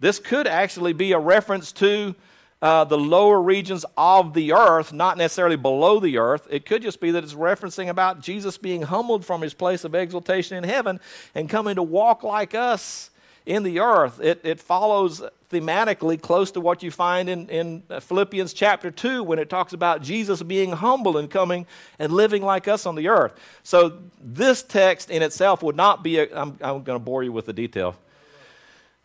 This 0.00 0.18
could 0.18 0.48
actually 0.48 0.94
be 0.94 1.12
a 1.12 1.18
reference 1.20 1.70
to 1.74 2.16
uh, 2.62 2.84
the 2.84 2.96
lower 2.96 3.42
regions 3.42 3.84
of 3.96 4.34
the 4.34 4.52
earth, 4.52 4.92
not 4.92 5.18
necessarily 5.18 5.56
below 5.56 5.98
the 5.98 6.18
earth. 6.18 6.46
It 6.48 6.64
could 6.64 6.80
just 6.80 7.00
be 7.00 7.10
that 7.10 7.24
it's 7.24 7.34
referencing 7.34 7.88
about 7.88 8.20
Jesus 8.20 8.56
being 8.56 8.82
humbled 8.82 9.24
from 9.24 9.42
his 9.42 9.52
place 9.52 9.82
of 9.82 9.96
exaltation 9.96 10.56
in 10.56 10.62
heaven 10.62 11.00
and 11.34 11.50
coming 11.50 11.74
to 11.74 11.82
walk 11.82 12.22
like 12.22 12.54
us 12.54 13.10
in 13.44 13.64
the 13.64 13.80
earth. 13.80 14.20
It, 14.20 14.40
it 14.44 14.60
follows 14.60 15.22
thematically 15.50 16.20
close 16.20 16.52
to 16.52 16.60
what 16.60 16.84
you 16.84 16.92
find 16.92 17.28
in, 17.28 17.48
in 17.48 17.82
Philippians 18.00 18.52
chapter 18.52 18.92
2 18.92 19.24
when 19.24 19.40
it 19.40 19.50
talks 19.50 19.72
about 19.72 20.00
Jesus 20.00 20.40
being 20.40 20.70
humble 20.70 21.18
and 21.18 21.28
coming 21.28 21.66
and 21.98 22.12
living 22.12 22.42
like 22.42 22.68
us 22.68 22.86
on 22.86 22.94
the 22.94 23.08
earth. 23.08 23.34
So, 23.64 23.98
this 24.20 24.62
text 24.62 25.10
in 25.10 25.20
itself 25.20 25.64
would 25.64 25.76
not 25.76 26.04
be, 26.04 26.20
I'm 26.20 26.56
going 26.58 26.84
to 26.84 26.98
bore 27.00 27.24
you 27.24 27.32
with 27.32 27.46
the 27.46 27.52
detail 27.52 27.96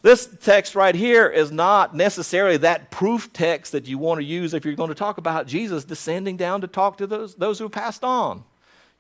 This 0.01 0.27
text 0.41 0.75
right 0.75 0.93
here 0.93 1.27
is 1.27 1.51
not 1.51 1.95
necessarily 1.95 2.57
that 2.57 2.91
proof 2.91 3.33
text 3.33 3.71
that 3.71 3.88
you 3.88 3.97
want 3.97 4.19
to 4.19 4.23
use 4.23 4.53
if 4.53 4.63
you're 4.63 4.75
going 4.75 4.89
to 4.89 4.95
talk 4.95 5.17
about 5.17 5.47
Jesus 5.47 5.83
descending 5.83 6.38
down 6.38 6.62
to 6.62 6.67
talk 6.67 6.97
to 6.97 7.07
those, 7.07 7.36
those 7.36 7.57
who 7.57 7.67
passed 7.67 8.03
on. 8.03 8.43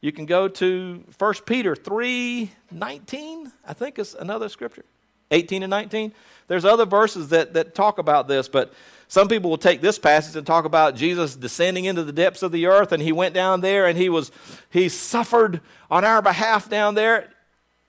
You 0.01 0.11
can 0.11 0.25
go 0.25 0.47
to 0.47 1.03
1 1.17 1.33
Peter 1.45 1.75
3 1.75 2.51
19, 2.71 3.51
I 3.65 3.73
think 3.73 3.99
is 3.99 4.15
another 4.15 4.49
scripture. 4.49 4.85
18 5.31 5.63
and 5.63 5.69
19. 5.69 6.13
There's 6.47 6.65
other 6.65 6.85
verses 6.85 7.29
that, 7.29 7.53
that 7.53 7.75
talk 7.75 7.97
about 7.97 8.27
this, 8.27 8.47
but 8.47 8.73
some 9.07 9.27
people 9.27 9.49
will 9.49 9.57
take 9.57 9.81
this 9.81 9.99
passage 9.99 10.35
and 10.35 10.47
talk 10.47 10.65
about 10.65 10.95
Jesus 10.95 11.35
descending 11.35 11.85
into 11.85 12.03
the 12.03 12.11
depths 12.11 12.43
of 12.43 12.51
the 12.51 12.67
earth, 12.67 12.91
and 12.91 13.01
he 13.01 13.11
went 13.11 13.33
down 13.33 13.61
there 13.61 13.87
and 13.87 13.97
he 13.97 14.09
was 14.09 14.31
he 14.69 14.89
suffered 14.89 15.61
on 15.89 16.05
our 16.05 16.21
behalf 16.21 16.69
down 16.69 16.95
there. 16.95 17.29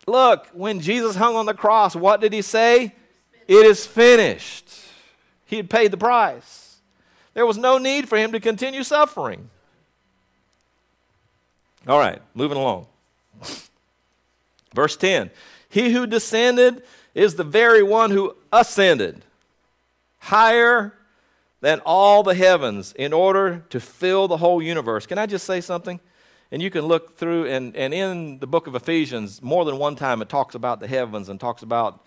Look, 0.08 0.46
when 0.54 0.80
Jesus 0.80 1.16
hung 1.16 1.36
on 1.36 1.44
the 1.44 1.52
cross, 1.52 1.94
what 1.94 2.22
did 2.22 2.32
he 2.32 2.40
say? 2.40 2.94
It 3.46 3.66
is 3.66 3.86
finished. 3.86 4.66
He 5.44 5.56
had 5.56 5.68
paid 5.68 5.90
the 5.90 5.98
price. 5.98 6.78
There 7.34 7.44
was 7.44 7.58
no 7.58 7.76
need 7.76 8.08
for 8.08 8.16
him 8.16 8.32
to 8.32 8.40
continue 8.40 8.82
suffering. 8.82 9.50
All 11.86 11.98
right, 11.98 12.20
moving 12.34 12.56
along. 12.56 12.86
Verse 14.74 14.96
10 14.96 15.30
He 15.68 15.92
who 15.92 16.06
descended 16.06 16.82
is 17.14 17.34
the 17.34 17.44
very 17.44 17.82
one 17.82 18.10
who 18.10 18.34
ascended 18.50 19.24
higher 20.20 20.94
than 21.60 21.80
all 21.84 22.22
the 22.22 22.34
heavens 22.34 22.94
in 22.94 23.12
order 23.12 23.62
to 23.68 23.78
fill 23.78 24.26
the 24.26 24.38
whole 24.38 24.62
universe. 24.62 25.06
Can 25.06 25.18
I 25.18 25.26
just 25.26 25.44
say 25.44 25.60
something? 25.60 26.00
And 26.50 26.62
you 26.62 26.70
can 26.70 26.86
look 26.86 27.18
through, 27.18 27.46
and, 27.46 27.76
and 27.76 27.92
in 27.92 28.38
the 28.38 28.46
book 28.46 28.66
of 28.66 28.74
Ephesians, 28.74 29.42
more 29.42 29.64
than 29.64 29.76
one 29.78 29.96
time 29.96 30.22
it 30.22 30.28
talks 30.28 30.54
about 30.54 30.80
the 30.80 30.88
heavens 30.88 31.28
and 31.28 31.38
talks 31.38 31.62
about, 31.62 32.04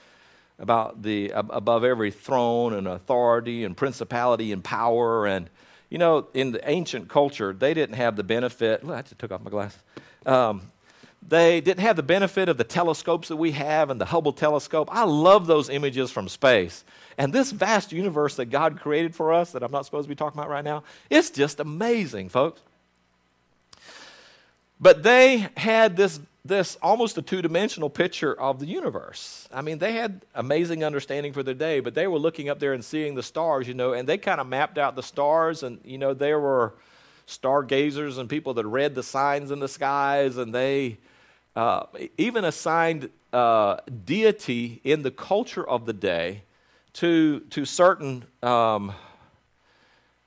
about 0.57 1.03
the 1.03 1.31
above 1.35 1.83
every 1.83 2.09
throne 2.09 2.73
and 2.73 2.87
authority 2.87 3.63
and 3.63 3.77
principality 3.77 4.51
and 4.51 4.63
power. 4.63 5.27
And, 5.27 5.49
you 5.89 5.99
know, 5.99 6.27
in 6.33 6.53
the 6.53 6.69
ancient 6.69 7.07
culture, 7.07 7.53
they 7.53 7.75
didn't 7.75 7.95
have 7.95 8.15
the 8.15 8.23
benefit. 8.23 8.83
Look, 8.83 8.97
I 8.97 9.01
just 9.03 9.19
took 9.19 9.31
off 9.31 9.43
my 9.43 9.51
glasses. 9.51 9.79
Um, 10.25 10.63
they 11.27 11.61
didn't 11.61 11.81
have 11.81 11.95
the 11.95 12.03
benefit 12.03 12.49
of 12.49 12.57
the 12.57 12.63
telescopes 12.63 13.27
that 13.27 13.35
we 13.35 13.51
have 13.51 13.91
and 13.91 14.01
the 14.01 14.05
Hubble 14.05 14.33
telescope. 14.33 14.89
I 14.91 15.03
love 15.03 15.45
those 15.45 15.69
images 15.69 16.09
from 16.09 16.27
space. 16.27 16.83
And 17.15 17.31
this 17.31 17.51
vast 17.51 17.91
universe 17.91 18.37
that 18.37 18.45
God 18.45 18.79
created 18.79 19.13
for 19.13 19.31
us, 19.31 19.51
that 19.51 19.61
I'm 19.61 19.71
not 19.71 19.85
supposed 19.85 20.05
to 20.05 20.09
be 20.09 20.15
talking 20.15 20.39
about 20.39 20.49
right 20.49 20.63
now, 20.63 20.81
it's 21.11 21.29
just 21.29 21.59
amazing, 21.59 22.29
folks. 22.29 22.61
But 24.81 25.03
they 25.03 25.47
had 25.55 25.95
this, 25.95 26.19
this 26.43 26.75
almost 26.81 27.15
a 27.19 27.21
two 27.21 27.43
dimensional 27.43 27.89
picture 27.89 28.33
of 28.33 28.59
the 28.59 28.65
universe. 28.65 29.47
I 29.53 29.61
mean, 29.61 29.77
they 29.77 29.93
had 29.93 30.25
amazing 30.33 30.83
understanding 30.83 31.33
for 31.33 31.43
their 31.43 31.53
day, 31.53 31.81
but 31.81 31.93
they 31.93 32.07
were 32.07 32.17
looking 32.17 32.49
up 32.49 32.57
there 32.57 32.73
and 32.73 32.83
seeing 32.83 33.13
the 33.13 33.21
stars, 33.21 33.67
you 33.67 33.75
know, 33.75 33.93
and 33.93 34.09
they 34.09 34.17
kind 34.17 34.41
of 34.41 34.47
mapped 34.47 34.79
out 34.79 34.95
the 34.95 35.03
stars, 35.03 35.61
and, 35.61 35.79
you 35.85 35.99
know, 35.99 36.15
there 36.15 36.39
were 36.39 36.73
stargazers 37.27 38.17
and 38.17 38.27
people 38.27 38.55
that 38.55 38.65
read 38.65 38.95
the 38.95 39.03
signs 39.03 39.51
in 39.51 39.59
the 39.59 39.67
skies, 39.67 40.37
and 40.37 40.53
they 40.53 40.97
uh, 41.55 41.83
even 42.17 42.43
assigned 42.43 43.09
uh, 43.31 43.77
deity 44.03 44.81
in 44.83 45.03
the 45.03 45.11
culture 45.11 45.67
of 45.67 45.85
the 45.85 45.93
day 45.93 46.41
to, 46.93 47.41
to 47.51 47.65
certain 47.65 48.23
um, 48.41 48.91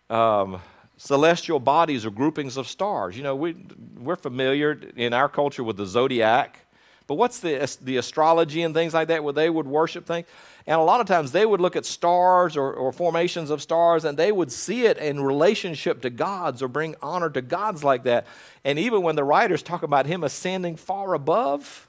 um, 0.08 0.60
celestial 1.04 1.60
bodies 1.60 2.06
or 2.06 2.10
groupings 2.10 2.56
of 2.56 2.66
stars. 2.66 3.14
You 3.14 3.22
know, 3.22 3.36
we, 3.36 3.54
we're 3.98 4.16
familiar 4.16 4.80
in 4.96 5.12
our 5.12 5.28
culture 5.28 5.62
with 5.62 5.76
the 5.76 5.84
zodiac, 5.84 6.58
but 7.06 7.16
what's 7.16 7.40
the, 7.40 7.76
the 7.82 7.98
astrology 7.98 8.62
and 8.62 8.74
things 8.74 8.94
like 8.94 9.08
that 9.08 9.22
where 9.22 9.34
they 9.34 9.50
would 9.50 9.66
worship 9.66 10.06
things? 10.06 10.26
And 10.66 10.80
a 10.80 10.82
lot 10.82 11.02
of 11.02 11.06
times 11.06 11.30
they 11.30 11.44
would 11.44 11.60
look 11.60 11.76
at 11.76 11.84
stars 11.84 12.56
or, 12.56 12.72
or 12.72 12.90
formations 12.90 13.50
of 13.50 13.60
stars 13.60 14.06
and 14.06 14.18
they 14.18 14.32
would 14.32 14.50
see 14.50 14.86
it 14.86 14.96
in 14.96 15.20
relationship 15.20 16.00
to 16.02 16.10
gods 16.10 16.62
or 16.62 16.68
bring 16.68 16.94
honor 17.02 17.28
to 17.28 17.42
gods 17.42 17.84
like 17.84 18.04
that. 18.04 18.26
And 18.64 18.78
even 18.78 19.02
when 19.02 19.14
the 19.14 19.24
writers 19.24 19.62
talk 19.62 19.82
about 19.82 20.06
him 20.06 20.24
ascending 20.24 20.76
far 20.76 21.12
above, 21.12 21.86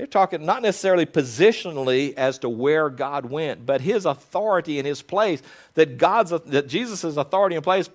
they're 0.00 0.06
talking 0.06 0.46
not 0.46 0.62
necessarily 0.62 1.04
positionally 1.04 2.14
as 2.14 2.38
to 2.38 2.48
where 2.48 2.88
God 2.88 3.26
went, 3.26 3.66
but 3.66 3.82
his 3.82 4.06
authority 4.06 4.78
and 4.78 4.86
his 4.86 5.02
place, 5.02 5.42
that 5.74 5.98
God's 5.98 6.30
that 6.30 6.68
Jesus' 6.68 7.18
authority 7.18 7.54
and 7.54 7.62
place 7.62 7.90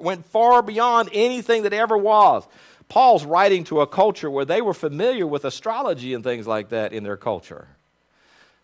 went 0.00 0.24
far 0.26 0.62
beyond 0.62 1.08
anything 1.12 1.64
that 1.64 1.72
ever 1.72 1.98
was. 1.98 2.46
Paul's 2.88 3.24
writing 3.24 3.64
to 3.64 3.80
a 3.80 3.88
culture 3.88 4.30
where 4.30 4.44
they 4.44 4.62
were 4.62 4.72
familiar 4.72 5.26
with 5.26 5.44
astrology 5.44 6.14
and 6.14 6.22
things 6.22 6.46
like 6.46 6.68
that 6.68 6.92
in 6.92 7.02
their 7.02 7.16
culture. 7.16 7.66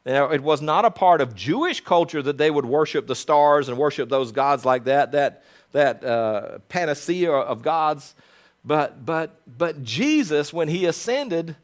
Now, 0.05 0.31
it 0.31 0.41
was 0.41 0.63
not 0.63 0.85
a 0.85 0.91
part 0.93 1.21
of 1.21 1.35
Jewish 1.35 1.81
culture 1.81 2.23
that 2.23 2.39
they 2.39 2.53
would 2.53 2.65
worship 2.65 3.09
the 3.09 3.17
stars 3.17 3.69
and 3.69 3.77
worship 3.77 4.09
those 4.09 4.31
gods 4.31 4.65
like 4.65 4.85
that, 4.85 5.11
that, 5.11 5.43
that 5.73 6.05
uh, 6.05 6.59
panacea 6.69 7.33
of 7.33 7.63
gods. 7.63 8.15
But, 8.65 9.05
but, 9.05 9.41
but 9.59 9.83
Jesus, 9.83 10.53
when 10.53 10.69
he 10.69 10.87
ascended, 10.87 11.57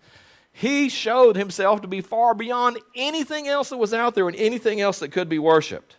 he 0.62 0.88
showed 0.88 1.34
himself 1.34 1.82
to 1.82 1.88
be 1.88 2.00
far 2.00 2.34
beyond 2.34 2.78
anything 2.94 3.48
else 3.48 3.70
that 3.70 3.78
was 3.78 3.92
out 3.92 4.14
there 4.14 4.28
and 4.28 4.36
anything 4.36 4.80
else 4.80 5.00
that 5.00 5.10
could 5.10 5.28
be 5.28 5.40
worshiped. 5.40 5.96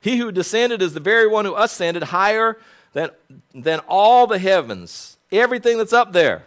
He 0.00 0.16
who 0.16 0.32
descended 0.32 0.80
is 0.80 0.94
the 0.94 0.98
very 0.98 1.28
one 1.28 1.44
who 1.44 1.54
ascended 1.54 2.04
higher 2.04 2.56
than, 2.94 3.10
than 3.54 3.80
all 3.80 4.26
the 4.26 4.38
heavens, 4.38 5.18
everything 5.30 5.76
that's 5.76 5.92
up 5.92 6.14
there, 6.14 6.44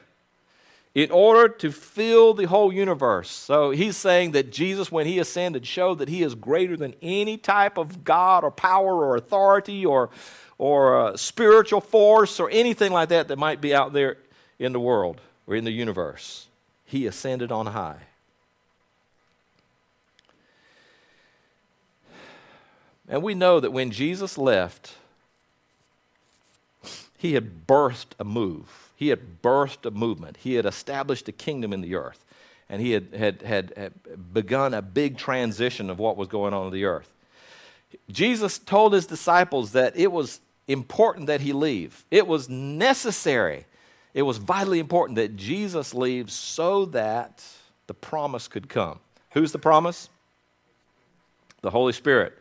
in 0.96 1.12
order 1.12 1.48
to 1.48 1.72
fill 1.72 2.34
the 2.34 2.48
whole 2.48 2.74
universe. 2.74 3.30
So 3.30 3.70
he's 3.70 3.96
saying 3.96 4.32
that 4.32 4.52
Jesus, 4.52 4.92
when 4.92 5.06
he 5.06 5.20
ascended, 5.20 5.68
showed 5.68 6.00
that 6.00 6.10
he 6.10 6.24
is 6.24 6.34
greater 6.34 6.76
than 6.76 6.96
any 7.04 7.38
type 7.38 7.78
of 7.78 8.04
God 8.04 8.44
or 8.44 8.50
power 8.50 9.06
or 9.06 9.18
authority 9.18 9.86
or, 9.86 10.10
or 10.58 11.00
uh, 11.00 11.16
spiritual 11.16 11.80
force 11.80 12.40
or 12.40 12.50
anything 12.50 12.92
like 12.92 13.10
that 13.10 13.28
that 13.28 13.38
might 13.38 13.62
be 13.62 13.76
out 13.76 13.94
there 13.94 14.18
in 14.58 14.74
the 14.74 14.80
world 14.80 15.22
or 15.48 15.56
in 15.56 15.64
the 15.64 15.72
universe. 15.72 16.48
He 16.86 17.06
ascended 17.06 17.52
on 17.52 17.68
high. 17.68 18.00
And 23.08 23.22
we 23.22 23.34
know 23.34 23.60
that 23.60 23.72
when 23.72 23.92
Jesus 23.92 24.38
left, 24.38 24.96
he 27.18 27.34
had 27.34 27.68
birthed 27.68 28.14
a 28.20 28.24
move. 28.24 28.90
He 28.96 29.10
had 29.10 29.42
birthed 29.42 29.86
a 29.86 29.92
movement. 29.92 30.38
He 30.38 30.56
had 30.56 30.66
established 30.66 31.28
a 31.28 31.32
kingdom 31.32 31.74
in 31.74 31.82
the 31.82 31.96
earth. 31.96 32.24
And 32.70 32.82
he 32.82 32.92
had, 32.92 33.14
had, 33.14 33.42
had, 33.42 33.74
had 33.76 34.34
begun 34.34 34.74
a 34.74 34.82
big 34.82 35.18
transition 35.18 35.90
of 35.90 36.00
what 36.00 36.18
was 36.18 36.28
going 36.28 36.54
on 36.54 36.68
in 36.68 36.74
the 36.74 36.86
earth. 36.86 37.12
Jesus 38.10 38.58
told 38.58 38.94
his 38.94 39.06
disciples 39.06 39.74
that 39.74 39.96
it 39.96 40.12
was 40.12 40.40
important 40.68 41.28
that 41.28 41.42
he 41.42 41.54
leave. 41.54 42.06
It 42.10 42.26
was 42.26 42.50
necessary 42.50 43.66
it 44.14 44.22
was 44.22 44.38
vitally 44.38 44.80
important 44.80 45.16
that 45.16 45.36
Jesus 45.36 45.94
leaves 45.94 46.34
so 46.34 46.86
that 46.86 47.44
the 47.88 47.94
promise 47.94 48.48
could 48.48 48.70
come. 48.70 49.00
Who's 49.32 49.52
the 49.52 49.60
promise? 49.60 50.10
The 51.62 51.72
Holy 51.72 51.94
Spirit. 51.94 52.38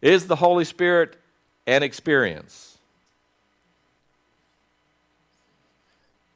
Is 0.00 0.26
the 0.26 0.36
Holy 0.36 0.64
Spirit 0.64 1.16
an 1.66 1.82
experience? 1.82 2.78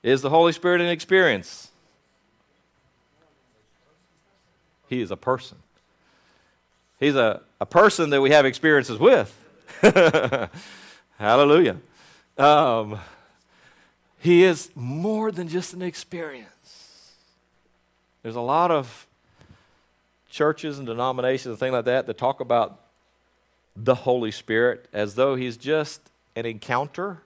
Is 0.03 0.23
the 0.23 0.31
Holy 0.31 0.53
Spirit 0.53 0.81
an 0.81 0.89
experience? 0.89 1.71
He 4.89 5.01
is 5.01 5.11
a 5.11 5.17
person. 5.17 5.59
He's 6.99 7.15
a, 7.15 7.43
a 7.61 7.67
person 7.67 8.11
that 8.11 8.21
we 8.21 8.31
have 8.31 8.47
experiences 8.47 8.99
with. 8.99 9.35
Hallelujah. 11.19 11.77
Um, 12.37 12.99
he 14.19 14.45
is 14.45 14.71
more 14.75 15.31
than 15.31 15.49
just 15.49 15.75
an 15.75 15.83
experience. 15.83 17.13
There's 18.23 18.37
a 18.37 18.41
lot 18.41 18.71
of 18.71 19.07
churches 20.29 20.79
and 20.79 20.87
denominations 20.87 21.47
and 21.47 21.59
things 21.59 21.73
like 21.73 21.85
that 21.87 22.07
that 22.07 22.19
talk 22.19 22.41
about 22.41 22.81
the 23.77 23.95
Holy 23.95 24.31
Spirit 24.31 24.89
as 24.93 25.15
though 25.15 25.37
he's 25.37 25.57
just 25.57 26.01
an 26.35 26.47
encounter 26.47 27.19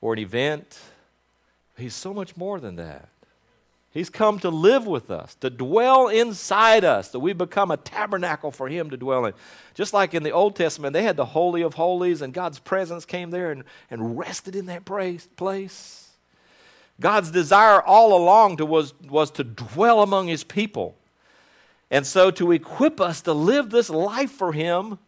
or 0.00 0.12
an 0.12 0.20
event. 0.20 0.78
He's 1.76 1.94
so 1.94 2.14
much 2.14 2.36
more 2.36 2.60
than 2.60 2.76
that. 2.76 3.08
He's 3.94 4.10
come 4.10 4.40
to 4.40 4.50
live 4.50 4.88
with 4.88 5.08
us, 5.08 5.36
to 5.36 5.50
dwell 5.50 6.08
inside 6.08 6.84
us, 6.84 7.10
that 7.10 7.20
we 7.20 7.32
become 7.32 7.70
a 7.70 7.76
tabernacle 7.76 8.50
for 8.50 8.68
Him 8.68 8.90
to 8.90 8.96
dwell 8.96 9.24
in. 9.24 9.34
Just 9.72 9.94
like 9.94 10.14
in 10.14 10.24
the 10.24 10.32
Old 10.32 10.56
Testament, 10.56 10.94
they 10.94 11.04
had 11.04 11.16
the 11.16 11.24
Holy 11.24 11.62
of 11.62 11.74
Holies, 11.74 12.20
and 12.20 12.34
God's 12.34 12.58
presence 12.58 13.04
came 13.04 13.30
there 13.30 13.52
and, 13.52 13.62
and 13.92 14.18
rested 14.18 14.56
in 14.56 14.66
that 14.66 14.84
place. 14.84 16.03
God's 17.00 17.30
desire 17.30 17.82
all 17.82 18.16
along 18.16 18.58
to 18.58 18.66
was, 18.66 18.94
was 19.02 19.30
to 19.32 19.44
dwell 19.44 20.02
among 20.02 20.28
his 20.28 20.44
people. 20.44 20.96
And 21.90 22.06
so, 22.06 22.30
to 22.32 22.52
equip 22.52 23.00
us 23.00 23.20
to 23.22 23.32
live 23.32 23.70
this 23.70 23.90
life 23.90 24.30
for 24.30 24.52
him, 24.52 24.98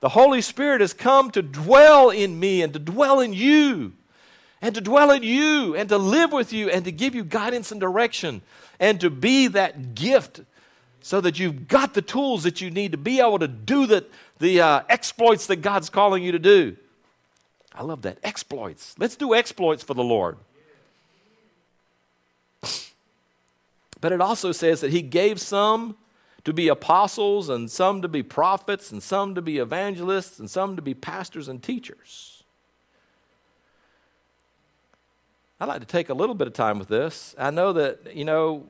the 0.00 0.10
Holy 0.10 0.40
Spirit 0.40 0.80
has 0.80 0.92
come 0.92 1.30
to 1.30 1.42
dwell 1.42 2.10
in 2.10 2.40
me 2.40 2.62
and 2.62 2.72
to 2.72 2.78
dwell 2.78 3.20
in 3.20 3.32
you, 3.32 3.92
and 4.60 4.74
to 4.74 4.80
dwell 4.80 5.10
in 5.10 5.22
you, 5.22 5.76
and 5.76 5.88
to 5.88 5.98
live 5.98 6.32
with 6.32 6.52
you, 6.52 6.70
and 6.70 6.84
to 6.84 6.92
give 6.92 7.14
you 7.14 7.24
guidance 7.24 7.70
and 7.70 7.80
direction, 7.80 8.42
and 8.80 9.00
to 9.00 9.10
be 9.10 9.46
that 9.48 9.94
gift 9.94 10.40
so 11.02 11.20
that 11.20 11.38
you've 11.38 11.68
got 11.68 11.94
the 11.94 12.02
tools 12.02 12.44
that 12.44 12.60
you 12.60 12.70
need 12.70 12.92
to 12.92 12.98
be 12.98 13.20
able 13.20 13.38
to 13.38 13.48
do 13.48 13.86
the, 13.86 14.04
the 14.38 14.60
uh, 14.60 14.80
exploits 14.88 15.46
that 15.46 15.56
God's 15.56 15.90
calling 15.90 16.22
you 16.22 16.32
to 16.32 16.38
do. 16.38 16.76
I 17.74 17.82
love 17.82 18.02
that. 18.02 18.18
Exploits. 18.22 18.94
Let's 18.98 19.16
do 19.16 19.34
exploits 19.34 19.82
for 19.82 19.94
the 19.94 20.04
Lord. 20.04 20.36
But 24.02 24.12
it 24.12 24.20
also 24.20 24.52
says 24.52 24.82
that 24.82 24.90
He 24.90 25.00
gave 25.00 25.40
some 25.40 25.96
to 26.44 26.52
be 26.52 26.66
apostles, 26.66 27.48
and 27.48 27.70
some 27.70 28.02
to 28.02 28.08
be 28.08 28.22
prophets, 28.22 28.90
and 28.90 29.00
some 29.00 29.36
to 29.36 29.40
be 29.40 29.58
evangelists, 29.58 30.40
and 30.40 30.50
some 30.50 30.74
to 30.74 30.82
be 30.82 30.92
pastors 30.92 31.46
and 31.46 31.62
teachers. 31.62 32.42
I'd 35.60 35.68
like 35.68 35.80
to 35.80 35.86
take 35.86 36.08
a 36.08 36.14
little 36.14 36.34
bit 36.34 36.48
of 36.48 36.52
time 36.52 36.80
with 36.80 36.88
this. 36.88 37.36
I 37.38 37.50
know 37.50 37.72
that, 37.74 38.16
you 38.16 38.24
know, 38.24 38.66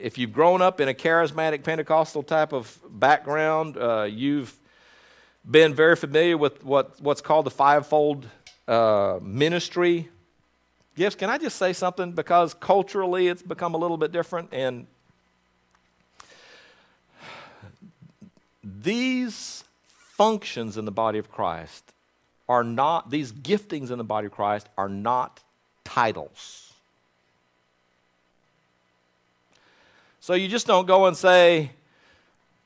if 0.00 0.16
you've 0.16 0.32
grown 0.32 0.62
up 0.62 0.80
in 0.80 0.88
a 0.88 0.94
charismatic 0.94 1.62
Pentecostal 1.62 2.22
type 2.22 2.54
of 2.54 2.80
background, 2.88 3.76
uh, 3.76 4.04
you've 4.04 4.58
been 5.48 5.74
very 5.74 5.94
familiar 5.94 6.38
with 6.38 6.64
what, 6.64 6.98
what's 7.02 7.20
called 7.20 7.44
the 7.44 7.50
fivefold 7.50 8.26
uh, 8.66 9.18
ministry 9.20 10.08
gifts. 10.94 11.16
Can 11.16 11.30
I 11.30 11.38
just 11.38 11.56
say 11.56 11.72
something? 11.72 12.12
Because 12.12 12.54
culturally 12.54 13.28
it's 13.28 13.42
become 13.42 13.74
a 13.74 13.78
little 13.78 13.96
bit 13.96 14.12
different, 14.12 14.48
and 14.52 14.86
these 18.62 19.64
functions 19.98 20.76
in 20.76 20.84
the 20.84 20.92
body 20.92 21.18
of 21.18 21.30
Christ 21.30 21.92
are 22.48 22.64
not, 22.64 23.10
these 23.10 23.32
giftings 23.32 23.90
in 23.90 23.98
the 23.98 24.04
body 24.04 24.26
of 24.26 24.32
Christ 24.32 24.68
are 24.76 24.88
not 24.88 25.40
titles. 25.84 26.72
So 30.20 30.34
you 30.34 30.48
just 30.48 30.66
don't 30.66 30.86
go 30.86 31.06
and 31.06 31.16
say, 31.16 31.70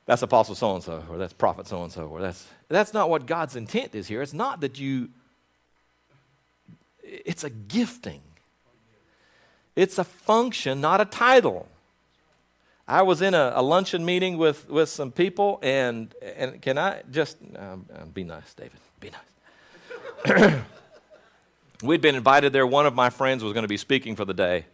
that's 0.05 0.21
apostle 0.21 0.55
so 0.55 0.75
and 0.75 0.83
so, 0.83 1.03
or 1.09 1.17
that's 1.17 1.33
prophet 1.33 1.67
so 1.67 1.83
and 1.83 1.91
so, 1.91 2.07
or 2.07 2.21
that's 2.21 2.47
that's 2.67 2.93
not 2.93 3.09
what 3.09 3.25
God's 3.25 3.55
intent 3.55 3.95
is 3.95 4.07
here. 4.07 4.21
It's 4.21 4.33
not 4.33 4.61
that 4.61 4.79
you 4.79 5.09
it's 7.09 7.43
a 7.43 7.49
gifting. 7.49 8.21
It's 9.75 9.97
a 9.97 10.03
function, 10.03 10.81
not 10.81 11.01
a 11.01 11.05
title. 11.05 11.67
I 12.87 13.03
was 13.03 13.21
in 13.21 13.33
a, 13.33 13.53
a 13.55 13.61
luncheon 13.61 14.03
meeting 14.03 14.37
with, 14.37 14.69
with 14.69 14.89
some 14.89 15.11
people, 15.11 15.59
and, 15.61 16.13
and 16.35 16.61
can 16.61 16.77
I 16.77 17.03
just 17.11 17.37
um, 17.55 17.85
uh, 17.93 18.05
be 18.05 18.23
nice, 18.23 18.53
David? 18.53 18.79
Be 18.99 19.11
nice. 20.25 20.61
We'd 21.83 22.01
been 22.01 22.15
invited 22.15 22.51
there. 22.51 22.67
One 22.67 22.85
of 22.85 22.95
my 22.95 23.09
friends 23.09 23.43
was 23.43 23.53
going 23.53 23.63
to 23.63 23.69
be 23.69 23.77
speaking 23.77 24.15
for 24.15 24.25
the 24.25 24.33
day. 24.33 24.65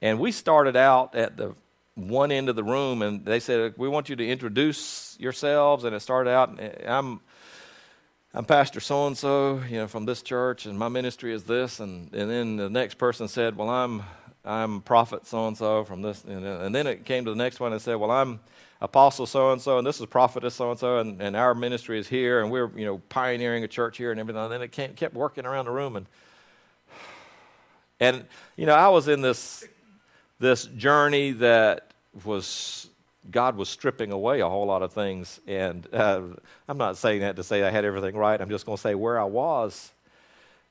And 0.00 0.20
we 0.20 0.30
started 0.30 0.76
out 0.76 1.14
at 1.14 1.36
the 1.36 1.54
one 1.94 2.30
end 2.30 2.48
of 2.48 2.56
the 2.56 2.62
room 2.62 3.02
and 3.02 3.24
they 3.24 3.40
said, 3.40 3.74
We 3.76 3.88
want 3.88 4.08
you 4.08 4.16
to 4.16 4.28
introduce 4.28 5.16
yourselves. 5.18 5.84
And 5.84 5.96
it 5.96 6.00
started 6.00 6.30
out, 6.30 6.60
I'm, 6.86 7.20
I'm 8.36 8.44
Pastor 8.44 8.80
so 8.80 9.06
and 9.06 9.16
so, 9.16 9.62
you 9.70 9.76
know, 9.76 9.86
from 9.86 10.06
this 10.06 10.20
church, 10.20 10.66
and 10.66 10.76
my 10.76 10.88
ministry 10.88 11.32
is 11.32 11.44
this. 11.44 11.78
And, 11.78 12.12
and 12.12 12.28
then 12.28 12.56
the 12.56 12.68
next 12.68 12.98
person 12.98 13.28
said, 13.28 13.56
Well, 13.56 13.70
I'm, 13.70 14.02
I'm 14.44 14.80
prophet 14.80 15.24
so 15.24 15.46
and 15.46 15.56
so 15.56 15.84
from 15.84 16.02
this. 16.02 16.24
And, 16.24 16.74
then 16.74 16.88
it 16.88 17.04
came 17.04 17.24
to 17.26 17.30
the 17.30 17.36
next 17.36 17.60
one 17.60 17.72
and 17.72 17.80
said, 17.80 17.94
Well, 17.94 18.10
I'm 18.10 18.40
apostle 18.80 19.26
so 19.26 19.52
and 19.52 19.62
so, 19.62 19.78
and 19.78 19.86
this 19.86 20.00
is 20.00 20.06
prophetess 20.06 20.56
so 20.56 20.72
and 20.72 20.80
so, 20.80 20.98
and 20.98 21.36
our 21.36 21.54
ministry 21.54 21.96
is 21.96 22.08
here, 22.08 22.42
and 22.42 22.50
we're, 22.50 22.76
you 22.76 22.84
know, 22.84 22.98
pioneering 23.08 23.62
a 23.62 23.68
church 23.68 23.98
here 23.98 24.10
and 24.10 24.18
everything. 24.18 24.42
And 24.42 24.52
then 24.52 24.62
it 24.62 24.72
came, 24.72 24.94
kept 24.94 25.14
working 25.14 25.46
around 25.46 25.66
the 25.66 25.70
room. 25.70 25.94
And, 25.94 26.06
and, 28.00 28.24
you 28.56 28.66
know, 28.66 28.74
I 28.74 28.88
was 28.88 29.06
in 29.06 29.20
this 29.20 29.64
this 30.40 30.64
journey 30.64 31.30
that 31.30 31.92
was 32.24 32.88
God 33.30 33.56
was 33.56 33.68
stripping 33.68 34.12
away 34.12 34.40
a 34.40 34.48
whole 34.48 34.66
lot 34.66 34.82
of 34.82 34.92
things. 34.92 35.40
And 35.46 35.86
uh, 35.92 36.22
I'm 36.68 36.78
not 36.78 36.96
saying 36.96 37.20
that 37.20 37.36
to 37.36 37.44
say 37.44 37.62
I 37.62 37.70
had 37.70 37.84
everything 37.84 38.16
right. 38.16 38.40
I'm 38.40 38.50
just 38.50 38.66
going 38.66 38.76
to 38.76 38.82
say 38.82 38.94
where 38.94 39.18
I 39.18 39.24
was, 39.24 39.92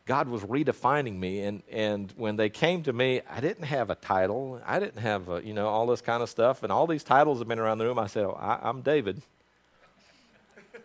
God 0.06 0.28
was 0.28 0.42
redefining 0.44 1.18
me. 1.18 1.42
And, 1.42 1.64
and 1.72 2.14
when 2.18 2.36
they 2.36 2.50
came 2.50 2.84
to 2.84 2.94
me, 2.94 3.22
I 3.30 3.40
didn't 3.40 3.66
have 3.66 3.90
a 3.90 3.96
title. 3.96 4.62
I 4.66 4.80
didn't 4.80 5.00
have, 5.00 5.30
a, 5.30 5.44
you 5.44 5.54
know, 5.54 5.68
all 5.68 5.88
this 5.88 6.02
kind 6.02 6.22
of 6.22 6.30
stuff. 6.30 6.62
And 6.64 6.72
all 6.72 6.88
these 6.88 7.04
titles 7.04 7.40
have 7.40 7.48
been 7.48 7.60
around 7.60 7.78
the 7.78 7.86
room. 7.86 7.98
I 7.98 8.08
said, 8.08 8.26
oh, 8.26 8.38
I, 8.40 8.70
am 8.70 8.82
David. 8.82 9.22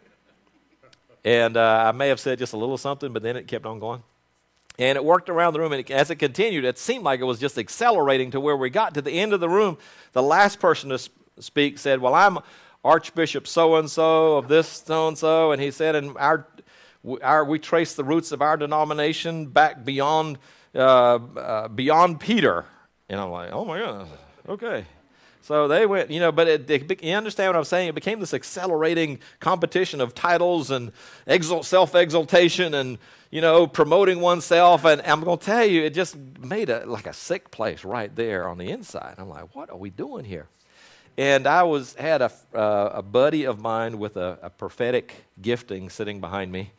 and 1.24 1.56
uh, 1.56 1.84
I 1.88 1.92
may 1.92 2.08
have 2.08 2.20
said 2.20 2.38
just 2.38 2.52
a 2.52 2.56
little 2.56 2.78
something, 2.78 3.12
but 3.12 3.22
then 3.22 3.36
it 3.36 3.46
kept 3.48 3.66
on 3.66 3.78
going. 3.78 4.02
And 4.78 4.94
it 4.94 5.04
worked 5.04 5.28
around 5.28 5.54
the 5.54 5.58
room, 5.58 5.72
and 5.72 5.90
as 5.90 6.08
it 6.08 6.16
continued, 6.16 6.64
it 6.64 6.78
seemed 6.78 7.02
like 7.02 7.18
it 7.18 7.24
was 7.24 7.40
just 7.40 7.58
accelerating 7.58 8.30
to 8.30 8.38
where 8.38 8.56
we 8.56 8.70
got 8.70 8.94
to 8.94 9.02
the 9.02 9.10
end 9.10 9.32
of 9.32 9.40
the 9.40 9.48
room. 9.48 9.76
The 10.12 10.22
last 10.22 10.60
person 10.60 10.90
to 10.90 11.00
speak 11.40 11.78
said, 11.78 12.00
Well, 12.00 12.14
I'm 12.14 12.38
Archbishop 12.84 13.46
so 13.46 13.76
and 13.76 13.90
so 13.90 14.36
of 14.36 14.48
this 14.48 14.68
so 14.68 15.08
and 15.08 15.18
so. 15.18 15.52
And 15.52 15.60
he 15.60 15.70
said, 15.70 15.94
And 15.94 16.16
our, 16.16 16.46
our, 17.22 17.44
we 17.44 17.58
trace 17.58 17.94
the 17.94 18.04
roots 18.04 18.32
of 18.32 18.42
our 18.42 18.56
denomination 18.56 19.46
back 19.46 19.84
beyond, 19.84 20.38
uh, 20.74 20.78
uh, 20.78 21.68
beyond 21.68 22.20
Peter. 22.20 22.64
And 23.08 23.20
I'm 23.20 23.30
like, 23.30 23.52
Oh 23.52 23.64
my 23.64 23.78
God, 23.78 24.08
okay. 24.48 24.84
So 25.48 25.66
they 25.66 25.86
went, 25.86 26.10
you 26.10 26.20
know, 26.20 26.30
but 26.30 26.46
it, 26.46 26.68
it, 26.68 27.02
you 27.02 27.14
understand 27.14 27.48
what 27.48 27.56
I'm 27.56 27.64
saying? 27.64 27.88
It 27.88 27.94
became 27.94 28.20
this 28.20 28.34
accelerating 28.34 29.18
competition 29.40 30.02
of 30.02 30.14
titles 30.14 30.70
and 30.70 30.92
exalt, 31.26 31.64
self 31.64 31.94
exaltation 31.94 32.74
and, 32.74 32.98
you 33.30 33.40
know, 33.40 33.66
promoting 33.66 34.20
oneself. 34.20 34.84
And 34.84 35.00
I'm 35.06 35.22
going 35.22 35.38
to 35.38 35.46
tell 35.46 35.64
you, 35.64 35.84
it 35.84 35.94
just 35.94 36.16
made 36.38 36.68
a 36.68 36.84
like 36.84 37.06
a 37.06 37.14
sick 37.14 37.50
place 37.50 37.82
right 37.82 38.14
there 38.14 38.46
on 38.46 38.58
the 38.58 38.68
inside. 38.68 39.14
I'm 39.16 39.30
like, 39.30 39.54
what 39.54 39.70
are 39.70 39.78
we 39.78 39.88
doing 39.88 40.26
here? 40.26 40.48
And 41.18 41.48
I 41.48 41.64
was 41.64 41.94
had 41.94 42.22
a, 42.22 42.30
uh, 42.54 42.90
a 42.94 43.02
buddy 43.02 43.42
of 43.42 43.60
mine 43.60 43.98
with 43.98 44.16
a, 44.16 44.38
a 44.40 44.50
prophetic 44.50 45.24
gifting 45.42 45.90
sitting 45.90 46.20
behind 46.20 46.52
me. 46.52 46.70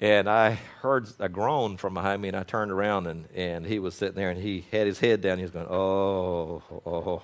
And 0.00 0.28
I 0.28 0.58
heard 0.80 1.06
a 1.20 1.28
groan 1.28 1.76
from 1.76 1.94
behind 1.94 2.20
me, 2.20 2.28
and 2.28 2.36
I 2.36 2.42
turned 2.42 2.72
around, 2.72 3.06
and, 3.06 3.28
and 3.32 3.64
he 3.64 3.78
was 3.78 3.94
sitting 3.94 4.16
there, 4.16 4.30
and 4.30 4.42
he 4.42 4.64
had 4.72 4.88
his 4.88 4.98
head 4.98 5.20
down. 5.20 5.38
He 5.38 5.44
was 5.44 5.52
going, 5.52 5.68
Oh, 5.70 6.62
oh. 6.84 7.22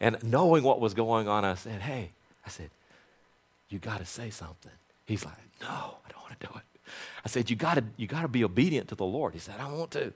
And 0.00 0.16
knowing 0.24 0.64
what 0.64 0.80
was 0.80 0.94
going 0.94 1.28
on, 1.28 1.44
I 1.44 1.54
said, 1.54 1.80
Hey, 1.80 2.10
I 2.44 2.48
said, 2.48 2.70
you 3.68 3.78
got 3.78 4.00
to 4.00 4.04
say 4.04 4.30
something. 4.30 4.72
He's 5.04 5.24
like, 5.24 5.36
No, 5.60 5.68
I 5.68 6.10
don't 6.10 6.22
want 6.22 6.40
to 6.40 6.46
do 6.48 6.52
it. 6.56 6.90
I 7.24 7.28
said, 7.28 7.48
You 7.48 7.54
got 7.54 7.74
to 7.74 7.84
you 7.96 8.08
gotta 8.08 8.26
be 8.26 8.42
obedient 8.42 8.88
to 8.88 8.96
the 8.96 9.04
Lord. 9.06 9.32
He 9.34 9.38
said, 9.38 9.60
I 9.60 9.70
want 9.70 9.92
to. 9.92 10.12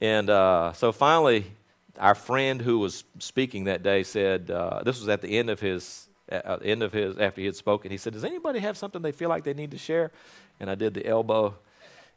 And 0.00 0.30
uh, 0.30 0.74
so 0.74 0.92
finally, 0.92 1.46
our 1.98 2.14
friend 2.14 2.60
who 2.60 2.78
was 2.78 3.04
speaking 3.18 3.64
that 3.64 3.82
day 3.82 4.02
said, 4.02 4.50
uh, 4.50 4.82
This 4.84 4.98
was 4.98 5.08
at 5.08 5.20
the 5.22 5.38
end 5.38 5.50
of 5.50 5.60
his. 5.60 6.04
Uh, 6.30 6.58
end 6.62 6.82
of 6.82 6.92
his 6.92 7.16
after 7.16 7.40
he 7.40 7.46
had 7.46 7.56
spoken 7.56 7.90
he 7.90 7.96
said 7.96 8.12
does 8.12 8.22
anybody 8.22 8.58
have 8.58 8.76
something 8.76 9.00
they 9.00 9.12
feel 9.12 9.30
like 9.30 9.44
they 9.44 9.54
need 9.54 9.70
to 9.70 9.78
share 9.78 10.10
and 10.60 10.68
i 10.68 10.74
did 10.74 10.92
the 10.92 11.06
elbow 11.06 11.54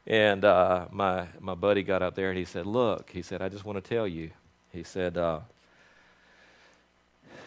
and 0.06 0.44
uh, 0.44 0.86
my, 0.90 1.26
my 1.40 1.54
buddy 1.54 1.82
got 1.82 2.02
up 2.02 2.14
there 2.14 2.28
and 2.28 2.36
he 2.36 2.44
said 2.44 2.66
look 2.66 3.08
he 3.08 3.22
said 3.22 3.40
i 3.40 3.48
just 3.48 3.64
want 3.64 3.82
to 3.82 3.88
tell 3.88 4.06
you 4.06 4.30
he 4.70 4.82
said 4.82 5.16
uh, 5.16 5.40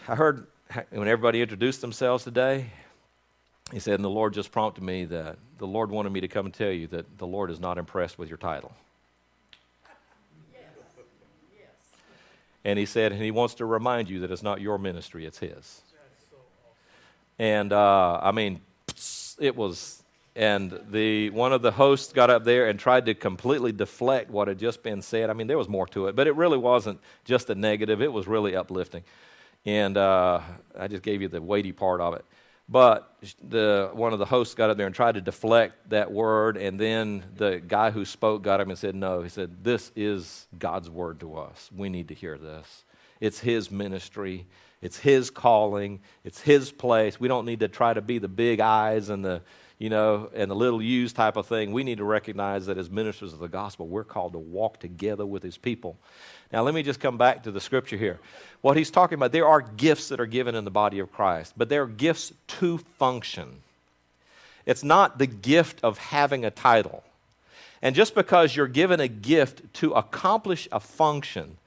I 0.08 0.14
heard 0.14 0.46
when 0.92 1.08
everybody 1.08 1.42
introduced 1.42 1.82
themselves 1.82 2.24
today, 2.24 2.70
he 3.72 3.80
said, 3.80 3.96
and 3.96 4.04
the 4.04 4.10
Lord 4.10 4.34
just 4.36 4.52
prompted 4.52 4.84
me 4.84 5.06
that 5.06 5.38
the 5.58 5.66
Lord 5.66 5.90
wanted 5.90 6.12
me 6.12 6.22
to 6.22 6.28
come 6.28 6.46
and 6.46 6.54
tell 6.54 6.72
you 6.72 6.86
that 6.88 7.18
the 7.18 7.26
Lord 7.26 7.50
is 7.50 7.60
not 7.60 7.80
impressed 7.80 8.20
with 8.20 8.30
your 8.30 8.38
title. 8.38 8.72
Yes. 10.54 10.68
Yes. 11.58 11.70
And 12.66 12.78
he 12.78 12.86
said, 12.86 13.14
and 13.14 13.22
he 13.22 13.32
wants 13.32 13.56
to 13.56 13.66
remind 13.66 14.10
you 14.10 14.20
that 14.20 14.32
it's 14.32 14.44
not 14.44 14.60
your 14.60 14.78
ministry, 14.78 15.26
it's 15.26 15.38
his. 15.38 15.82
And 17.40 17.72
uh, 17.72 18.20
I 18.22 18.32
mean, 18.34 18.60
it 19.40 19.56
was, 19.56 20.04
and 20.36 20.78
the 20.90 21.30
one 21.30 21.54
of 21.54 21.62
the 21.62 21.72
hosts 21.72 22.12
got 22.12 22.30
up 22.30 22.44
there 22.44 22.68
and 22.68 22.78
tried 22.78 23.06
to 23.06 23.14
completely 23.14 23.72
deflect 23.72 24.30
what 24.30 24.50
had 24.50 24.60
just 24.60 24.84
been 24.84 25.02
said. 25.02 25.30
I 25.30 25.34
mean, 25.34 25.48
there 25.48 25.58
was 25.58 25.70
more 25.70 25.88
to 25.88 26.08
it, 26.08 26.16
but 26.18 26.28
it 26.28 26.36
really 26.36 26.58
wasn't 26.58 27.00
just 27.24 27.50
a 27.50 27.56
negative, 27.56 28.02
it 28.02 28.12
was 28.12 28.28
really 28.28 28.56
uplifting 28.56 29.04
and 29.66 29.98
uh, 29.98 30.42
I 30.78 30.88
just 30.88 31.04
gave 31.04 31.22
you 31.22 31.28
the 31.28 31.42
weighty 31.42 31.72
part 31.72 32.00
of 32.00 32.14
it. 32.14 32.26
But 32.68 33.16
the, 33.48 33.92
one 33.94 34.14
of 34.14 34.20
the 34.20 34.26
hosts 34.26 34.56
got 34.56 34.72
up 34.72 34.78
there 34.78 34.88
and 34.88 34.96
tried 34.96 35.16
to 35.16 35.22
deflect 35.22 35.90
that 35.92 36.12
word, 36.12 36.58
and 36.58 36.80
then 36.80 37.24
the 37.36 37.62
guy 37.66 37.92
who 37.92 38.06
spoke 38.06 38.42
got 38.42 38.60
up 38.60 38.68
and 38.68 38.78
said, 38.78 38.96
No. 38.96 39.22
He 39.22 39.30
said, 39.30 39.64
This 39.64 39.92
is 39.96 40.48
God's 40.58 40.90
word 40.90 41.20
to 41.20 41.38
us. 41.38 41.70
We 41.76 41.90
need 41.90 42.08
to 42.08 42.16
hear 42.16 42.38
this. 42.38 42.84
It's 43.20 43.40
His 43.40 43.70
ministry, 43.70 44.48
it's 44.82 44.98
His 44.98 45.30
calling, 45.30 46.02
it's 46.24 46.42
His 46.42 46.72
place. 46.72 47.20
We 47.20 47.28
don't 47.28 47.46
need 47.46 47.60
to 47.60 47.68
try 47.68 47.94
to 47.94 48.02
be 48.02 48.18
the 48.18 48.28
big 48.28 48.60
I's 48.60 49.10
and 49.10 49.24
the 49.24 49.42
you 49.78 49.90
know, 49.90 50.30
and 50.34 50.50
the 50.50 50.56
little 50.56 50.82
U's 50.82 51.12
type 51.12 51.36
of 51.36 51.48
thing. 51.48 51.74
We 51.74 51.84
need 51.84 51.98
to 51.98 52.06
recognize 52.06 52.68
that 52.68 52.78
as 52.78 52.90
ministers 52.90 53.34
of 53.34 53.40
the 53.40 53.50
gospel, 53.50 53.88
we're 53.88 54.06
called 54.06 54.34
to 54.34 54.40
walk 54.40 54.80
together 54.80 55.26
with 55.26 55.44
His 55.44 55.58
people. 55.58 56.00
Now, 56.52 56.62
let 56.64 56.74
me 56.74 56.84
just 56.84 57.00
come 57.00 57.18
back 57.18 57.44
to 57.44 57.52
the 57.52 57.60
scripture 57.60 57.98
here. 57.98 58.20
What 58.62 58.78
he's 58.78 58.92
talking 58.92 59.16
about, 59.16 59.32
there 59.32 59.48
are 59.48 59.62
gifts 59.62 60.10
that 60.10 60.20
are 60.20 60.26
given 60.26 60.56
in 60.56 60.66
the 60.66 60.72
body 60.72 61.00
of 61.00 61.12
Christ, 61.12 61.54
but 61.58 61.70
there 61.70 61.84
are 61.84 61.88
gifts 61.88 62.34
to 62.60 62.78
function. 62.78 63.62
It's 64.66 64.84
not 64.84 65.18
the 65.18 65.28
gift 65.28 65.80
of 65.84 65.98
having 65.98 66.46
a 66.46 66.52
title. 66.52 67.04
And 67.82 67.96
just 67.96 68.16
because 68.16 68.56
you're 68.56 68.68
given 68.68 69.00
a 69.00 69.08
gift 69.08 69.74
to 69.76 69.92
accomplish 69.94 70.68
a 70.72 70.80
function 70.80 71.58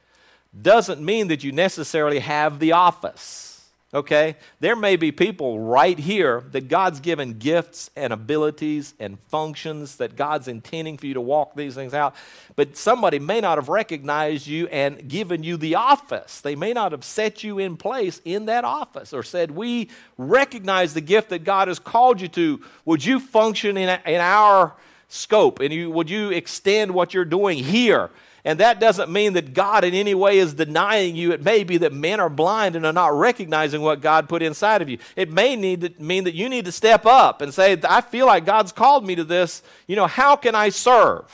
doesn't 0.61 1.01
mean 1.01 1.29
that 1.29 1.45
you 1.45 1.53
necessarily 1.53 2.18
have 2.18 2.59
the 2.59 2.72
office. 2.72 3.47
Okay? 3.95 4.36
There 4.61 4.76
may 4.76 4.97
be 4.97 5.12
people 5.12 5.61
right 5.61 5.99
here 5.99 6.45
that 6.53 6.68
God's 6.68 7.01
given 7.01 7.39
gifts 7.39 7.91
and 7.97 8.12
abilities 8.12 8.93
and 9.01 9.18
functions 9.18 9.97
that 9.97 10.14
God's 10.14 10.47
intending 10.47 10.99
for 10.99 11.07
you 11.07 11.14
to 11.14 11.22
walk 11.22 11.55
these 11.55 11.74
things 11.74 11.95
out, 11.95 12.14
but 12.55 12.76
somebody 12.76 13.18
may 13.18 13.41
not 13.41 13.57
have 13.57 13.70
recognized 13.70 14.47
you 14.47 14.66
and 14.66 15.09
given 15.09 15.43
you 15.43 15.57
the 15.57 15.76
office. 15.76 16.43
They 16.43 16.55
may 16.55 16.74
not 16.74 16.93
have 16.93 17.03
set 17.03 17.43
you 17.43 17.59
in 17.59 17.78
place 17.78 18.20
in 18.26 18.45
that 18.47 18.64
office 18.64 19.14
or 19.14 19.22
said, 19.22 19.53
We 19.53 19.89
recognize 20.18 20.93
the 20.93 21.01
gift 21.01 21.30
that 21.30 21.45
God 21.45 21.68
has 21.68 21.78
called 21.78 22.20
you 22.20 22.28
to. 22.28 22.61
Would 22.84 23.03
you 23.03 23.18
function 23.18 23.78
in, 23.78 23.89
in 24.05 24.20
our 24.20 24.74
scope? 25.09 25.61
And 25.61 25.72
you, 25.72 25.91
would 25.91 26.11
you 26.11 26.28
extend 26.30 26.93
what 26.93 27.14
you're 27.14 27.24
doing 27.24 27.57
here? 27.57 28.11
And 28.45 28.61
that 28.61 28.80
doesn't 28.80 29.11
mean 29.11 29.32
that 29.32 29.53
God 29.53 29.84
in 29.84 29.95
any 29.95 30.14
way 30.14 30.39
is 30.39 30.55
denying 30.55 31.16
you. 31.16 31.32
It 31.32 31.43
may 31.43 31.64
be 31.64 31.76
that 31.78 31.93
men 31.93 32.20
are 32.20 32.30
blind 32.30 32.76
and 32.76 32.86
are 32.86 32.93
not 32.93 33.12
recognizing 33.12 33.82
what 33.82 34.01
God 34.01 34.28
put 34.28 34.43
inside 34.43 34.80
of 34.80 34.89
you. 34.89 34.99
It 35.16 35.30
may 35.30 35.57
need 35.57 35.80
to 35.80 36.03
mean 36.03 36.24
that 36.24 36.34
you 36.34 36.49
need 36.49 36.64
to 36.66 36.72
step 36.72 37.05
up 37.05 37.43
and 37.43 37.53
say, 37.53 37.76
I 37.89 38.01
feel 38.01 38.26
like 38.26 38.47
God's 38.47 38.72
called 38.72 39.05
me 39.05 39.16
to 39.16 39.24
this. 39.24 39.62
You 39.86 39.97
know, 39.97 40.07
how 40.07 40.36
can 40.36 40.55
I 40.55 40.68
serve? 40.68 41.24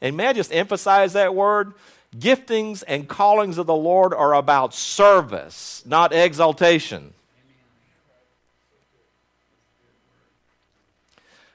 And 0.00 0.16
may 0.16 0.28
I 0.28 0.32
just 0.32 0.52
emphasize 0.52 1.12
that 1.12 1.34
word? 1.34 1.74
Giftings 2.18 2.82
and 2.88 3.06
callings 3.06 3.58
of 3.58 3.66
the 3.66 3.74
Lord 3.74 4.14
are 4.14 4.34
about 4.34 4.74
service, 4.74 5.82
not 5.86 6.12
exaltation. 6.12 7.12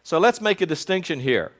So 0.03 0.19
let's 0.19 0.39
make 0.39 0.61
a 0.61 0.67
distinction 0.67 1.19
here. 1.19 1.51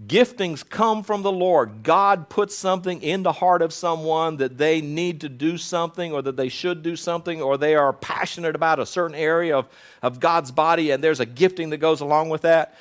Giftings 0.00 0.68
come 0.68 1.02
from 1.02 1.22
the 1.22 1.30
Lord. 1.30 1.82
God 1.82 2.30
puts 2.30 2.56
something 2.56 3.02
in 3.02 3.22
the 3.22 3.32
heart 3.32 3.60
of 3.60 3.74
someone 3.74 4.38
that 4.38 4.56
they 4.56 4.80
need 4.80 5.20
to 5.20 5.28
do 5.28 5.58
something 5.58 6.12
or 6.12 6.22
that 6.22 6.36
they 6.36 6.48
should 6.48 6.82
do 6.82 6.96
something 6.96 7.42
or 7.42 7.58
they 7.58 7.74
are 7.74 7.92
passionate 7.92 8.56
about 8.56 8.80
a 8.80 8.86
certain 8.86 9.14
area 9.14 9.56
of, 9.56 9.68
of 10.00 10.18
God's 10.18 10.50
body 10.50 10.90
and 10.90 11.04
there's 11.04 11.20
a 11.20 11.26
gifting 11.26 11.70
that 11.70 11.76
goes 11.76 12.00
along 12.00 12.30
with 12.30 12.42
that. 12.42 12.74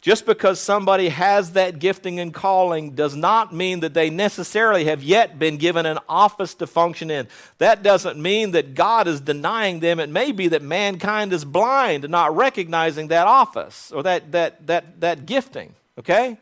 Just 0.00 0.24
because 0.24 0.60
somebody 0.60 1.10
has 1.10 1.52
that 1.52 1.78
gifting 1.80 2.20
and 2.20 2.32
calling 2.32 2.92
does 2.92 3.14
not 3.14 3.52
mean 3.52 3.80
that 3.80 3.94
they 3.94 4.10
necessarily 4.10 4.84
have 4.84 5.02
yet 5.02 5.38
been 5.38 5.58
given 5.58 5.84
an 5.84 5.98
office 6.08 6.54
to 6.54 6.66
function 6.66 7.10
in. 7.10 7.28
That 7.58 7.82
doesn't 7.82 8.20
mean 8.20 8.52
that 8.52 8.74
God 8.74 9.08
is 9.08 9.20
denying 9.20 9.80
them. 9.80 10.00
It 10.00 10.10
may 10.10 10.32
be 10.32 10.48
that 10.48 10.62
mankind 10.62 11.32
is 11.32 11.44
blind 11.44 12.08
not 12.08 12.36
recognizing 12.36 13.08
that 13.08 13.26
office 13.26 13.92
or 13.92 14.04
that, 14.04 14.30
that, 14.32 14.66
that, 14.68 15.00
that 15.00 15.26
gifting. 15.26 15.74
Okay? 15.98 16.38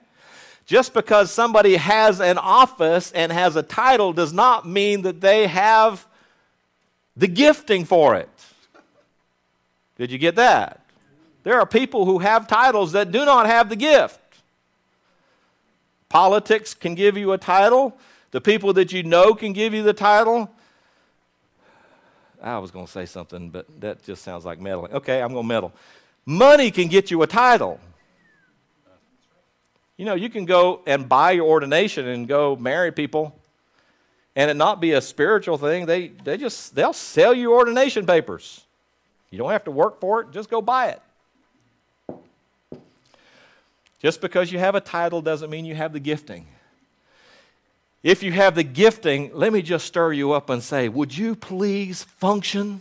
Just 0.70 0.94
because 0.94 1.32
somebody 1.32 1.74
has 1.74 2.20
an 2.20 2.38
office 2.38 3.10
and 3.10 3.32
has 3.32 3.56
a 3.56 3.62
title 3.64 4.12
does 4.12 4.32
not 4.32 4.68
mean 4.68 5.02
that 5.02 5.20
they 5.20 5.48
have 5.48 6.06
the 7.16 7.26
gifting 7.26 7.84
for 7.84 8.14
it. 8.14 8.28
Did 9.98 10.12
you 10.12 10.18
get 10.18 10.36
that? 10.36 10.80
There 11.42 11.58
are 11.58 11.66
people 11.66 12.06
who 12.06 12.20
have 12.20 12.46
titles 12.46 12.92
that 12.92 13.10
do 13.10 13.24
not 13.24 13.46
have 13.46 13.68
the 13.68 13.74
gift. 13.74 14.20
Politics 16.08 16.72
can 16.72 16.94
give 16.94 17.16
you 17.16 17.32
a 17.32 17.38
title. 17.38 17.98
The 18.30 18.40
people 18.40 18.72
that 18.74 18.92
you 18.92 19.02
know 19.02 19.34
can 19.34 19.52
give 19.52 19.74
you 19.74 19.82
the 19.82 19.92
title. 19.92 20.52
I 22.40 22.58
was 22.58 22.70
going 22.70 22.86
to 22.86 22.92
say 22.92 23.06
something, 23.06 23.50
but 23.50 23.66
that 23.80 24.04
just 24.04 24.22
sounds 24.22 24.44
like 24.44 24.60
meddling. 24.60 24.92
Okay, 24.92 25.20
I'm 25.20 25.32
going 25.32 25.42
to 25.42 25.48
meddle. 25.48 25.72
Money 26.24 26.70
can 26.70 26.86
get 26.86 27.10
you 27.10 27.22
a 27.22 27.26
title. 27.26 27.80
You 30.00 30.06
know, 30.06 30.14
you 30.14 30.30
can 30.30 30.46
go 30.46 30.80
and 30.86 31.06
buy 31.06 31.32
your 31.32 31.46
ordination 31.46 32.08
and 32.08 32.26
go 32.26 32.56
marry 32.56 32.90
people 32.90 33.38
and 34.34 34.50
it 34.50 34.54
not 34.54 34.80
be 34.80 34.92
a 34.92 35.00
spiritual 35.02 35.58
thing. 35.58 35.84
They, 35.84 36.08
they 36.08 36.38
just, 36.38 36.74
they'll 36.74 36.94
sell 36.94 37.34
you 37.34 37.52
ordination 37.52 38.06
papers. 38.06 38.64
You 39.28 39.36
don't 39.36 39.50
have 39.50 39.64
to 39.64 39.70
work 39.70 40.00
for 40.00 40.22
it, 40.22 40.30
just 40.32 40.48
go 40.48 40.62
buy 40.62 40.96
it. 42.08 42.18
Just 43.98 44.22
because 44.22 44.50
you 44.50 44.58
have 44.58 44.74
a 44.74 44.80
title 44.80 45.20
doesn't 45.20 45.50
mean 45.50 45.66
you 45.66 45.74
have 45.74 45.92
the 45.92 46.00
gifting. 46.00 46.46
If 48.02 48.22
you 48.22 48.32
have 48.32 48.54
the 48.54 48.64
gifting, 48.64 49.30
let 49.34 49.52
me 49.52 49.60
just 49.60 49.84
stir 49.84 50.14
you 50.14 50.32
up 50.32 50.48
and 50.48 50.62
say, 50.62 50.88
would 50.88 51.14
you 51.14 51.36
please 51.36 52.04
function 52.04 52.80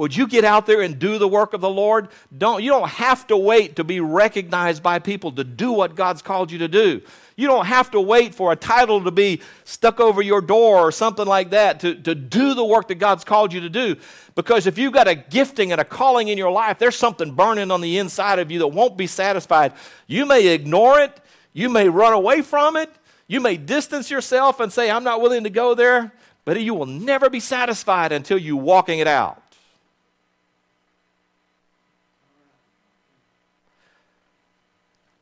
would 0.00 0.16
you 0.16 0.26
get 0.26 0.46
out 0.46 0.64
there 0.64 0.80
and 0.80 0.98
do 0.98 1.18
the 1.18 1.28
work 1.28 1.52
of 1.52 1.60
the 1.60 1.68
Lord? 1.68 2.08
Don't, 2.38 2.62
you 2.62 2.70
don't 2.70 2.88
have 2.88 3.26
to 3.26 3.36
wait 3.36 3.76
to 3.76 3.84
be 3.84 4.00
recognized 4.00 4.82
by 4.82 4.98
people 4.98 5.30
to 5.32 5.44
do 5.44 5.72
what 5.72 5.94
God's 5.94 6.22
called 6.22 6.50
you 6.50 6.56
to 6.60 6.68
do. 6.68 7.02
You 7.36 7.46
don't 7.46 7.66
have 7.66 7.90
to 7.90 8.00
wait 8.00 8.34
for 8.34 8.50
a 8.50 8.56
title 8.56 9.04
to 9.04 9.10
be 9.10 9.42
stuck 9.64 10.00
over 10.00 10.22
your 10.22 10.40
door 10.40 10.78
or 10.78 10.90
something 10.90 11.26
like 11.26 11.50
that 11.50 11.80
to, 11.80 11.94
to 11.96 12.14
do 12.14 12.54
the 12.54 12.64
work 12.64 12.88
that 12.88 12.94
God's 12.94 13.24
called 13.24 13.52
you 13.52 13.60
to 13.60 13.68
do. 13.68 13.96
Because 14.34 14.66
if 14.66 14.78
you've 14.78 14.94
got 14.94 15.06
a 15.06 15.14
gifting 15.14 15.70
and 15.70 15.82
a 15.82 15.84
calling 15.84 16.28
in 16.28 16.38
your 16.38 16.50
life, 16.50 16.78
there's 16.78 16.96
something 16.96 17.32
burning 17.32 17.70
on 17.70 17.82
the 17.82 17.98
inside 17.98 18.38
of 18.38 18.50
you 18.50 18.60
that 18.60 18.68
won't 18.68 18.96
be 18.96 19.06
satisfied. 19.06 19.74
You 20.06 20.24
may 20.24 20.46
ignore 20.46 20.98
it, 20.98 21.20
you 21.52 21.68
may 21.68 21.90
run 21.90 22.14
away 22.14 22.40
from 22.40 22.78
it, 22.78 22.90
you 23.26 23.42
may 23.42 23.58
distance 23.58 24.10
yourself 24.10 24.60
and 24.60 24.72
say, 24.72 24.90
I'm 24.90 25.04
not 25.04 25.20
willing 25.20 25.44
to 25.44 25.50
go 25.50 25.74
there, 25.74 26.10
but 26.46 26.58
you 26.58 26.72
will 26.72 26.86
never 26.86 27.28
be 27.28 27.40
satisfied 27.40 28.12
until 28.12 28.38
you're 28.38 28.56
walking 28.56 29.00
it 29.00 29.06
out. 29.06 29.39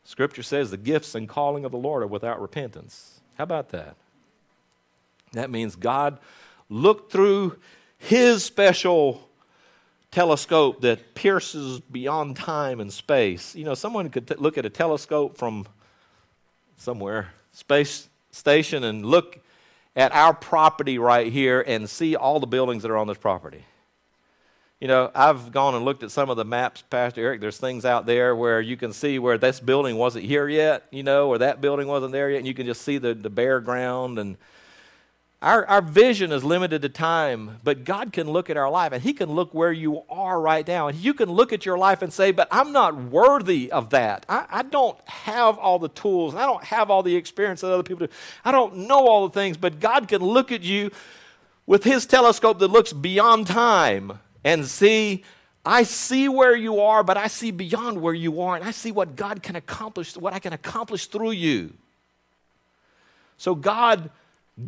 Scripture 0.08 0.42
says 0.42 0.70
the 0.70 0.78
gifts 0.78 1.14
and 1.14 1.28
calling 1.28 1.66
of 1.66 1.70
the 1.70 1.76
Lord 1.76 2.02
are 2.02 2.06
without 2.06 2.40
repentance. 2.40 3.20
How 3.36 3.44
about 3.44 3.68
that? 3.72 3.94
That 5.32 5.50
means 5.50 5.76
God 5.76 6.18
looked 6.70 7.12
through 7.12 7.58
his 7.98 8.42
special 8.42 9.28
telescope 10.10 10.80
that 10.80 11.14
pierces 11.14 11.80
beyond 11.80 12.36
time 12.36 12.80
and 12.80 12.90
space. 12.90 13.54
You 13.54 13.64
know, 13.64 13.74
someone 13.74 14.08
could 14.08 14.26
t- 14.26 14.34
look 14.38 14.56
at 14.56 14.64
a 14.64 14.70
telescope 14.70 15.36
from 15.36 15.66
somewhere, 16.78 17.28
space 17.52 18.08
station, 18.30 18.84
and 18.84 19.04
look 19.04 19.38
at 19.94 20.10
our 20.12 20.32
property 20.32 20.98
right 20.98 21.30
here 21.30 21.60
and 21.60 21.88
see 21.88 22.16
all 22.16 22.40
the 22.40 22.46
buildings 22.46 22.82
that 22.82 22.90
are 22.90 22.96
on 22.96 23.08
this 23.08 23.18
property. 23.18 23.62
You 24.80 24.86
know, 24.86 25.10
I've 25.12 25.50
gone 25.50 25.74
and 25.74 25.84
looked 25.84 26.04
at 26.04 26.12
some 26.12 26.30
of 26.30 26.36
the 26.36 26.44
maps, 26.44 26.84
Pastor 26.88 27.20
Eric. 27.20 27.40
There's 27.40 27.58
things 27.58 27.84
out 27.84 28.06
there 28.06 28.36
where 28.36 28.60
you 28.60 28.76
can 28.76 28.92
see 28.92 29.18
where 29.18 29.36
this 29.36 29.58
building 29.58 29.96
wasn't 29.96 30.24
here 30.24 30.48
yet, 30.48 30.84
you 30.92 31.02
know, 31.02 31.28
or 31.28 31.38
that 31.38 31.60
building 31.60 31.88
wasn't 31.88 32.12
there 32.12 32.30
yet, 32.30 32.38
and 32.38 32.46
you 32.46 32.54
can 32.54 32.64
just 32.64 32.82
see 32.82 32.96
the, 32.96 33.12
the 33.12 33.28
bare 33.28 33.60
ground. 33.60 34.20
And 34.20 34.36
our, 35.42 35.66
our 35.66 35.82
vision 35.82 36.30
is 36.30 36.44
limited 36.44 36.82
to 36.82 36.88
time, 36.88 37.58
but 37.64 37.82
God 37.82 38.12
can 38.12 38.30
look 38.30 38.50
at 38.50 38.56
our 38.56 38.70
life, 38.70 38.92
and 38.92 39.02
He 39.02 39.12
can 39.12 39.32
look 39.32 39.52
where 39.52 39.72
you 39.72 40.04
are 40.08 40.40
right 40.40 40.66
now. 40.66 40.86
And 40.86 40.96
you 40.96 41.12
can 41.12 41.28
look 41.28 41.52
at 41.52 41.66
your 41.66 41.76
life 41.76 42.00
and 42.00 42.12
say, 42.12 42.30
But 42.30 42.46
I'm 42.52 42.70
not 42.70 42.94
worthy 42.94 43.72
of 43.72 43.90
that. 43.90 44.26
I, 44.28 44.46
I 44.48 44.62
don't 44.62 44.96
have 45.08 45.58
all 45.58 45.80
the 45.80 45.88
tools, 45.88 46.36
I 46.36 46.46
don't 46.46 46.62
have 46.62 46.88
all 46.88 47.02
the 47.02 47.16
experience 47.16 47.62
that 47.62 47.72
other 47.72 47.82
people 47.82 48.06
do. 48.06 48.12
I 48.44 48.52
don't 48.52 48.76
know 48.86 49.08
all 49.08 49.26
the 49.26 49.34
things, 49.34 49.56
but 49.56 49.80
God 49.80 50.06
can 50.06 50.22
look 50.22 50.52
at 50.52 50.62
you 50.62 50.92
with 51.66 51.82
His 51.82 52.06
telescope 52.06 52.60
that 52.60 52.68
looks 52.68 52.92
beyond 52.92 53.48
time 53.48 54.20
and 54.48 54.66
see 54.66 55.24
I 55.64 55.82
see 55.82 56.30
where 56.30 56.56
you 56.56 56.80
are, 56.80 57.02
but 57.04 57.18
I 57.18 57.26
see 57.26 57.50
beyond 57.50 58.00
where 58.00 58.14
you 58.14 58.40
are, 58.40 58.56
and 58.56 58.64
I 58.64 58.70
see 58.70 58.90
what 58.90 59.16
God 59.16 59.42
can 59.42 59.54
accomplish, 59.54 60.16
what 60.16 60.32
I 60.32 60.38
can 60.38 60.54
accomplish 60.54 61.06
through 61.06 61.32
you. 61.32 61.74
So 63.36 63.54
God 63.54 64.08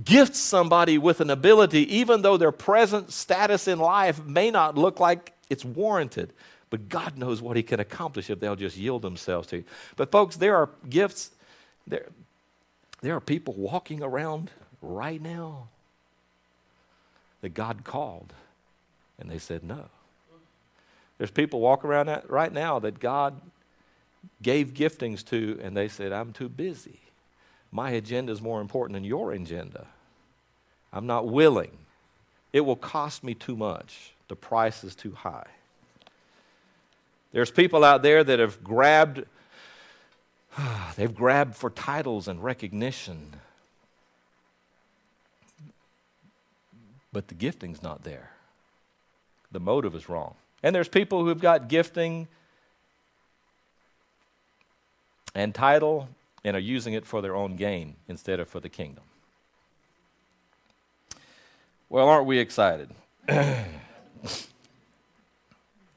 gifts 0.04 0.38
somebody 0.38 0.98
with 0.98 1.22
an 1.22 1.30
ability, 1.30 1.96
even 1.96 2.20
though 2.20 2.36
their 2.36 2.52
present 2.52 3.12
status 3.12 3.66
in 3.66 3.78
life 3.78 4.22
may 4.24 4.50
not 4.50 4.76
look 4.76 5.00
like 5.00 5.32
it's 5.48 5.64
warranted. 5.64 6.34
But 6.68 6.90
God 6.90 7.16
knows 7.16 7.40
what 7.40 7.56
He 7.56 7.62
can 7.62 7.80
accomplish 7.80 8.28
if 8.28 8.38
they'll 8.38 8.54
just 8.54 8.76
yield 8.76 9.00
themselves 9.00 9.48
to 9.48 9.58
you. 9.58 9.64
But, 9.96 10.12
folks, 10.12 10.36
there 10.36 10.56
are 10.56 10.68
gifts, 10.90 11.30
there, 11.86 12.06
there 13.00 13.16
are 13.16 13.20
people 13.20 13.54
walking 13.54 14.02
around 14.02 14.50
right 14.82 15.20
now 15.20 15.68
that 17.40 17.54
God 17.54 17.84
called. 17.84 18.34
And 19.20 19.30
they 19.30 19.38
said 19.38 19.62
no. 19.62 19.86
There's 21.18 21.30
people 21.30 21.60
walking 21.60 21.90
around 21.90 22.22
right 22.28 22.50
now 22.50 22.78
that 22.78 22.98
God 22.98 23.38
gave 24.42 24.72
giftings 24.72 25.22
to, 25.26 25.60
and 25.62 25.76
they 25.76 25.86
said, 25.86 26.12
I'm 26.12 26.32
too 26.32 26.48
busy. 26.48 26.98
My 27.70 27.90
agenda 27.90 28.32
is 28.32 28.40
more 28.40 28.62
important 28.62 28.94
than 28.94 29.04
your 29.04 29.32
agenda. 29.32 29.86
I'm 30.94 31.06
not 31.06 31.28
willing. 31.28 31.76
It 32.54 32.62
will 32.62 32.74
cost 32.74 33.22
me 33.22 33.34
too 33.34 33.54
much. 33.54 34.14
The 34.28 34.34
price 34.34 34.82
is 34.82 34.94
too 34.94 35.12
high. 35.12 35.46
There's 37.32 37.50
people 37.50 37.84
out 37.84 38.02
there 38.02 38.24
that 38.24 38.38
have 38.38 38.64
grabbed, 38.64 39.24
they've 40.96 41.14
grabbed 41.14 41.54
for 41.54 41.68
titles 41.68 42.28
and 42.28 42.42
recognition. 42.42 43.34
But 47.12 47.28
the 47.28 47.34
gifting's 47.34 47.82
not 47.82 48.04
there 48.04 48.30
the 49.52 49.60
motive 49.60 49.94
is 49.94 50.08
wrong. 50.08 50.34
And 50.62 50.74
there's 50.74 50.88
people 50.88 51.24
who've 51.24 51.40
got 51.40 51.68
gifting 51.68 52.28
and 55.34 55.54
title 55.54 56.08
and 56.44 56.56
are 56.56 56.60
using 56.60 56.94
it 56.94 57.06
for 57.06 57.22
their 57.22 57.34
own 57.34 57.56
gain 57.56 57.94
instead 58.08 58.40
of 58.40 58.48
for 58.48 58.60
the 58.60 58.68
kingdom. 58.68 59.04
Well, 61.88 62.08
aren't 62.08 62.26
we 62.26 62.38
excited? 62.38 62.90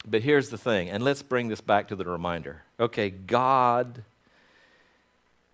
But 0.05 0.21
here's 0.21 0.49
the 0.49 0.57
thing, 0.57 0.89
and 0.89 1.03
let's 1.03 1.21
bring 1.21 1.47
this 1.47 1.61
back 1.61 1.87
to 1.87 1.95
the 1.95 2.05
reminder. 2.05 2.63
Okay, 2.79 3.09
God, 3.09 4.03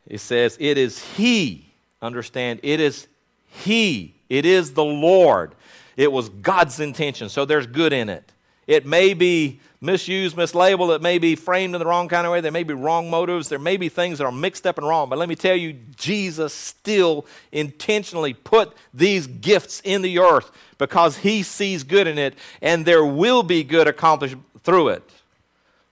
it 0.07 0.19
says, 0.19 0.57
it 0.59 0.77
is 0.77 1.03
He, 1.13 1.71
understand, 2.01 2.59
it 2.63 2.79
is 2.79 3.07
He, 3.47 4.15
it 4.27 4.45
is 4.45 4.73
the 4.73 4.83
Lord. 4.83 5.53
It 5.99 6.13
was 6.13 6.29
God's 6.29 6.79
intention, 6.79 7.27
so 7.27 7.43
there's 7.43 7.67
good 7.67 7.91
in 7.91 8.07
it. 8.07 8.31
It 8.67 8.85
may 8.85 9.13
be 9.13 9.59
misused, 9.81 10.37
mislabeled, 10.37 10.95
it 10.95 11.01
may 11.01 11.17
be 11.17 11.35
framed 11.35 11.75
in 11.75 11.79
the 11.79 11.85
wrong 11.85 12.07
kind 12.07 12.25
of 12.25 12.31
way, 12.31 12.39
there 12.39 12.53
may 12.53 12.63
be 12.63 12.73
wrong 12.73 13.09
motives, 13.09 13.49
there 13.49 13.59
may 13.59 13.75
be 13.75 13.89
things 13.89 14.17
that 14.17 14.23
are 14.23 14.31
mixed 14.31 14.65
up 14.65 14.77
and 14.77 14.87
wrong. 14.87 15.09
But 15.09 15.19
let 15.19 15.27
me 15.27 15.35
tell 15.35 15.57
you, 15.57 15.73
Jesus 15.97 16.53
still 16.53 17.25
intentionally 17.51 18.33
put 18.33 18.77
these 18.93 19.27
gifts 19.27 19.81
in 19.83 20.01
the 20.01 20.19
earth 20.19 20.51
because 20.77 21.17
he 21.17 21.43
sees 21.43 21.83
good 21.83 22.07
in 22.07 22.17
it, 22.17 22.35
and 22.61 22.85
there 22.85 23.03
will 23.03 23.43
be 23.43 23.65
good 23.65 23.85
accomplished 23.85 24.37
through 24.63 24.89
it. 24.89 25.03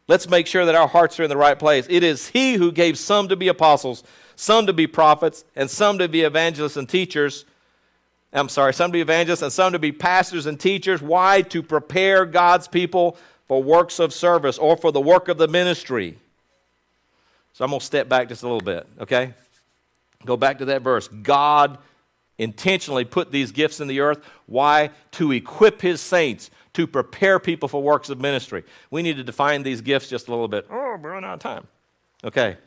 Let's 0.08 0.30
make 0.30 0.48
sure 0.48 0.64
that 0.64 0.74
our 0.74 0.88
hearts 0.88 1.20
are 1.20 1.24
in 1.24 1.30
the 1.30 1.36
right 1.36 1.60
place. 1.60 1.86
It 1.90 2.02
is 2.02 2.30
he 2.30 2.54
who 2.54 2.72
gave 2.72 2.98
some 2.98 3.28
to 3.28 3.36
be 3.36 3.50
apostles, 3.50 4.06
some 4.38 4.68
to 4.68 4.74
be 4.74 4.88
prophets, 4.88 5.44
and 5.54 5.70
some 5.70 5.98
to 5.98 6.08
be 6.08 6.22
evangelists 6.22 6.78
and 6.78 6.88
teachers. 6.88 7.44
I'm 8.34 8.50
sorry, 8.50 8.74
some 8.74 8.92
to 8.92 8.94
be 8.94 9.02
evangelists 9.02 9.42
and 9.42 9.52
some 9.52 9.74
to 9.74 9.80
be 9.80 9.92
pastors 9.92 10.46
and 10.46 10.60
teachers. 10.60 11.02
Why? 11.02 11.42
To 11.44 11.64
prepare 11.64 12.26
God's 12.26 12.68
people 12.68 13.18
for 13.48 13.64
works 13.64 14.00
of 14.00 14.14
service 14.14 14.58
or 14.58 14.76
for 14.76 14.92
the 14.92 15.02
work 15.02 15.30
of 15.30 15.38
the 15.38 15.48
ministry. 15.48 16.18
So 17.54 17.64
I'm 17.64 17.72
going 17.72 17.80
to 17.80 17.86
step 17.86 18.08
back 18.10 18.28
just 18.28 18.44
a 18.44 18.46
little 18.46 18.62
bit, 18.62 18.86
okay? 19.00 19.34
Go 20.26 20.38
back 20.38 20.60
to 20.60 20.66
that 20.66 20.82
verse. 20.82 21.08
God 21.08 21.78
intentionally 22.38 23.06
put 23.06 23.32
these 23.32 23.52
gifts 23.52 23.80
in 23.80 23.88
the 23.88 24.02
earth. 24.02 24.24
Why? 24.46 24.92
To 25.14 25.32
equip 25.32 25.82
his 25.82 26.02
saints, 26.02 26.52
to 26.74 26.86
prepare 26.86 27.40
people 27.40 27.68
for 27.68 27.82
works 27.82 28.10
of 28.10 28.20
ministry. 28.20 28.64
We 28.92 29.02
need 29.02 29.18
to 29.18 29.24
define 29.24 29.64
these 29.64 29.82
gifts 29.82 30.10
just 30.10 30.28
a 30.28 30.32
little 30.32 30.48
bit. 30.48 30.68
Oh, 30.70 30.98
we're 31.02 31.14
running 31.14 31.28
out 31.28 31.36
of 31.36 31.40
time. 31.40 31.68
Okay. 32.24 32.58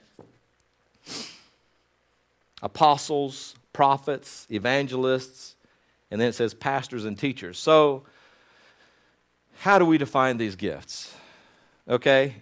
Apostles, 2.62 3.54
prophets, 3.80 4.46
evangelists, 4.50 5.56
and 6.10 6.20
then 6.20 6.28
it 6.28 6.34
says 6.34 6.52
pastors 6.52 7.06
and 7.06 7.18
teachers. 7.18 7.58
So, 7.58 8.02
how 9.60 9.78
do 9.78 9.86
we 9.86 9.96
define 9.96 10.36
these 10.36 10.54
gifts? 10.54 11.14
Okay, 11.88 12.34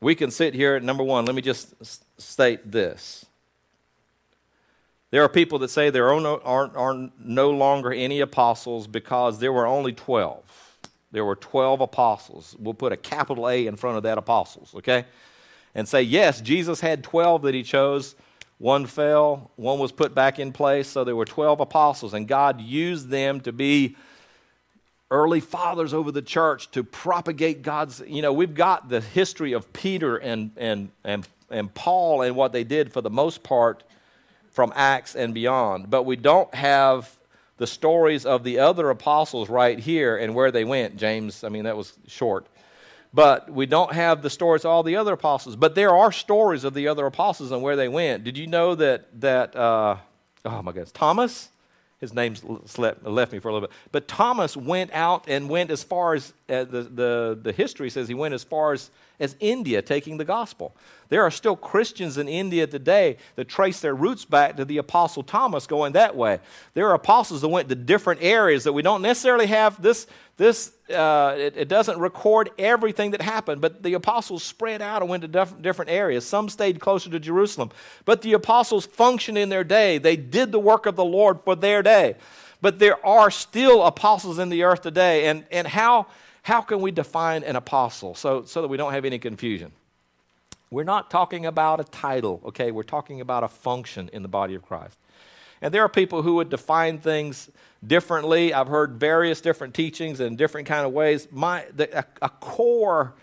we 0.00 0.14
can 0.14 0.30
sit 0.30 0.54
here. 0.54 0.74
At 0.74 0.82
number 0.82 1.02
one, 1.04 1.26
let 1.26 1.34
me 1.34 1.42
just 1.42 1.74
state 2.18 2.72
this. 2.72 3.26
There 5.10 5.22
are 5.22 5.28
people 5.28 5.58
that 5.58 5.68
say 5.68 5.90
there 5.90 6.10
are 6.10 6.18
no, 6.18 6.40
are, 6.42 6.74
are 6.74 7.10
no 7.22 7.50
longer 7.50 7.92
any 7.92 8.20
apostles 8.20 8.86
because 8.86 9.38
there 9.38 9.52
were 9.52 9.66
only 9.66 9.92
12. 9.92 10.78
There 11.12 11.26
were 11.26 11.36
12 11.36 11.82
apostles. 11.82 12.56
We'll 12.58 12.72
put 12.72 12.94
a 12.94 12.96
capital 12.96 13.50
A 13.50 13.66
in 13.66 13.76
front 13.76 13.98
of 13.98 14.02
that 14.04 14.16
apostles, 14.16 14.74
okay? 14.76 15.04
And 15.74 15.86
say, 15.86 16.00
yes, 16.00 16.40
Jesus 16.40 16.80
had 16.80 17.04
12 17.04 17.42
that 17.42 17.52
he 17.52 17.62
chose. 17.62 18.14
One 18.58 18.86
fell, 18.86 19.50
one 19.56 19.78
was 19.78 19.92
put 19.92 20.14
back 20.14 20.38
in 20.38 20.52
place. 20.52 20.88
So 20.88 21.04
there 21.04 21.16
were 21.16 21.26
12 21.26 21.60
apostles, 21.60 22.14
and 22.14 22.26
God 22.26 22.60
used 22.60 23.08
them 23.08 23.40
to 23.42 23.52
be 23.52 23.96
early 25.10 25.40
fathers 25.40 25.94
over 25.94 26.10
the 26.10 26.22
church 26.22 26.70
to 26.72 26.82
propagate 26.82 27.62
God's. 27.62 28.02
You 28.06 28.22
know, 28.22 28.32
we've 28.32 28.54
got 28.54 28.88
the 28.88 29.00
history 29.00 29.52
of 29.52 29.72
Peter 29.72 30.16
and, 30.16 30.50
and, 30.56 30.90
and, 31.04 31.28
and 31.50 31.72
Paul 31.74 32.22
and 32.22 32.34
what 32.34 32.52
they 32.52 32.64
did 32.64 32.92
for 32.92 33.00
the 33.00 33.10
most 33.10 33.42
part 33.42 33.82
from 34.50 34.72
Acts 34.74 35.14
and 35.14 35.34
beyond, 35.34 35.90
but 35.90 36.04
we 36.04 36.16
don't 36.16 36.52
have 36.54 37.14
the 37.58 37.66
stories 37.66 38.24
of 38.24 38.42
the 38.42 38.58
other 38.58 38.88
apostles 38.88 39.50
right 39.50 39.78
here 39.78 40.16
and 40.16 40.34
where 40.34 40.50
they 40.50 40.64
went. 40.64 40.96
James, 40.96 41.44
I 41.44 41.50
mean, 41.50 41.64
that 41.64 41.76
was 41.76 41.92
short. 42.06 42.46
But 43.16 43.50
we 43.50 43.64
don't 43.64 43.94
have 43.94 44.20
the 44.20 44.28
stories 44.28 44.66
of 44.66 44.70
all 44.70 44.82
the 44.82 44.96
other 44.96 45.14
apostles. 45.14 45.56
But 45.56 45.74
there 45.74 45.96
are 45.96 46.12
stories 46.12 46.64
of 46.64 46.74
the 46.74 46.86
other 46.86 47.06
apostles 47.06 47.50
and 47.50 47.62
where 47.62 47.74
they 47.74 47.88
went. 47.88 48.24
Did 48.24 48.36
you 48.36 48.46
know 48.46 48.74
that, 48.74 49.20
that 49.22 49.56
uh, 49.56 49.96
oh 50.44 50.62
my 50.62 50.72
goodness, 50.72 50.92
Thomas? 50.92 51.48
his 51.98 52.12
name 52.12 52.34
slept, 52.66 53.04
left 53.06 53.32
me 53.32 53.38
for 53.38 53.48
a 53.48 53.54
little 53.54 53.68
bit. 53.68 53.76
But 53.90 54.06
Thomas 54.06 54.54
went 54.54 54.92
out 54.92 55.24
and 55.28 55.48
went 55.48 55.70
as 55.70 55.82
far 55.82 56.12
as 56.14 56.34
uh, 56.48 56.64
the, 56.64 56.82
the, 56.82 57.38
the 57.42 57.52
history 57.52 57.90
says 57.90 58.06
he 58.06 58.14
went 58.14 58.32
as 58.32 58.44
far 58.44 58.72
as, 58.72 58.90
as 59.18 59.34
India 59.40 59.82
taking 59.82 60.16
the 60.16 60.24
gospel. 60.24 60.76
There 61.08 61.22
are 61.22 61.30
still 61.30 61.56
Christians 61.56 62.18
in 62.18 62.28
India 62.28 62.68
today 62.68 63.16
that 63.34 63.48
trace 63.48 63.80
their 63.80 63.94
roots 63.94 64.24
back 64.24 64.56
to 64.56 64.64
the 64.64 64.78
Apostle 64.78 65.24
Thomas 65.24 65.66
going 65.66 65.92
that 65.94 66.14
way. 66.14 66.38
There 66.74 66.88
are 66.88 66.94
apostles 66.94 67.40
that 67.40 67.48
went 67.48 67.68
to 67.68 67.74
different 67.74 68.22
areas 68.22 68.62
that 68.64 68.72
we 68.72 68.82
don't 68.82 69.02
necessarily 69.02 69.46
have 69.46 69.82
this. 69.82 70.06
This 70.36 70.72
uh, 70.90 71.34
it, 71.36 71.56
it, 71.56 71.68
doesn't 71.68 71.98
record 71.98 72.50
everything 72.58 73.10
that 73.12 73.22
happened, 73.22 73.60
but 73.60 73.82
the 73.82 73.94
apostles 73.94 74.44
spread 74.44 74.82
out 74.82 75.02
and 75.02 75.10
went 75.10 75.22
to 75.22 75.28
diff- 75.28 75.60
different 75.60 75.90
areas. 75.90 76.24
Some 76.24 76.48
stayed 76.48 76.78
closer 76.78 77.10
to 77.10 77.18
Jerusalem. 77.18 77.70
But 78.04 78.22
the 78.22 78.34
apostles 78.34 78.86
functioned 78.86 79.38
in 79.38 79.48
their 79.48 79.64
day. 79.64 79.98
They 79.98 80.16
did 80.16 80.52
the 80.52 80.60
work 80.60 80.86
of 80.86 80.94
the 80.94 81.04
Lord 81.04 81.40
for 81.44 81.56
their 81.56 81.82
day. 81.82 82.16
But 82.60 82.78
there 82.78 83.04
are 83.04 83.30
still 83.30 83.82
apostles 83.82 84.38
in 84.38 84.48
the 84.48 84.62
earth 84.62 84.82
today. 84.82 85.26
And, 85.26 85.44
and 85.50 85.66
how, 85.66 86.06
how 86.46 86.60
can 86.60 86.80
we 86.80 86.92
define 86.92 87.42
an 87.42 87.56
apostle 87.56 88.14
so, 88.14 88.44
so 88.44 88.62
that 88.62 88.68
we 88.68 88.76
don't 88.76 88.92
have 88.92 89.04
any 89.04 89.18
confusion? 89.18 89.72
We're 90.70 90.84
not 90.84 91.10
talking 91.10 91.44
about 91.44 91.80
a 91.80 91.84
title, 91.84 92.40
okay? 92.44 92.70
We're 92.70 92.84
talking 92.84 93.20
about 93.20 93.42
a 93.42 93.48
function 93.48 94.08
in 94.12 94.22
the 94.22 94.28
body 94.28 94.54
of 94.54 94.62
Christ. 94.62 94.96
And 95.60 95.74
there 95.74 95.82
are 95.82 95.88
people 95.88 96.22
who 96.22 96.36
would 96.36 96.48
define 96.48 96.98
things 96.98 97.50
differently. 97.84 98.54
I've 98.54 98.68
heard 98.68 98.92
various 98.92 99.40
different 99.40 99.74
teachings 99.74 100.20
in 100.20 100.36
different 100.36 100.68
kind 100.68 100.86
of 100.86 100.92
ways. 100.92 101.26
My, 101.32 101.64
the, 101.74 101.98
a, 101.98 102.04
a 102.22 102.28
core 102.28 103.14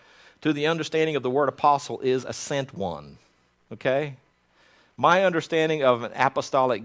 to 0.42 0.52
the 0.52 0.66
understanding 0.66 1.16
of 1.16 1.22
the 1.22 1.30
word 1.30 1.48
apostle 1.48 2.00
is 2.00 2.26
a 2.26 2.34
sent 2.34 2.74
one. 2.74 3.16
Okay? 3.72 4.16
My 4.98 5.24
understanding 5.24 5.82
of 5.82 6.02
an 6.02 6.12
apostolic 6.14 6.82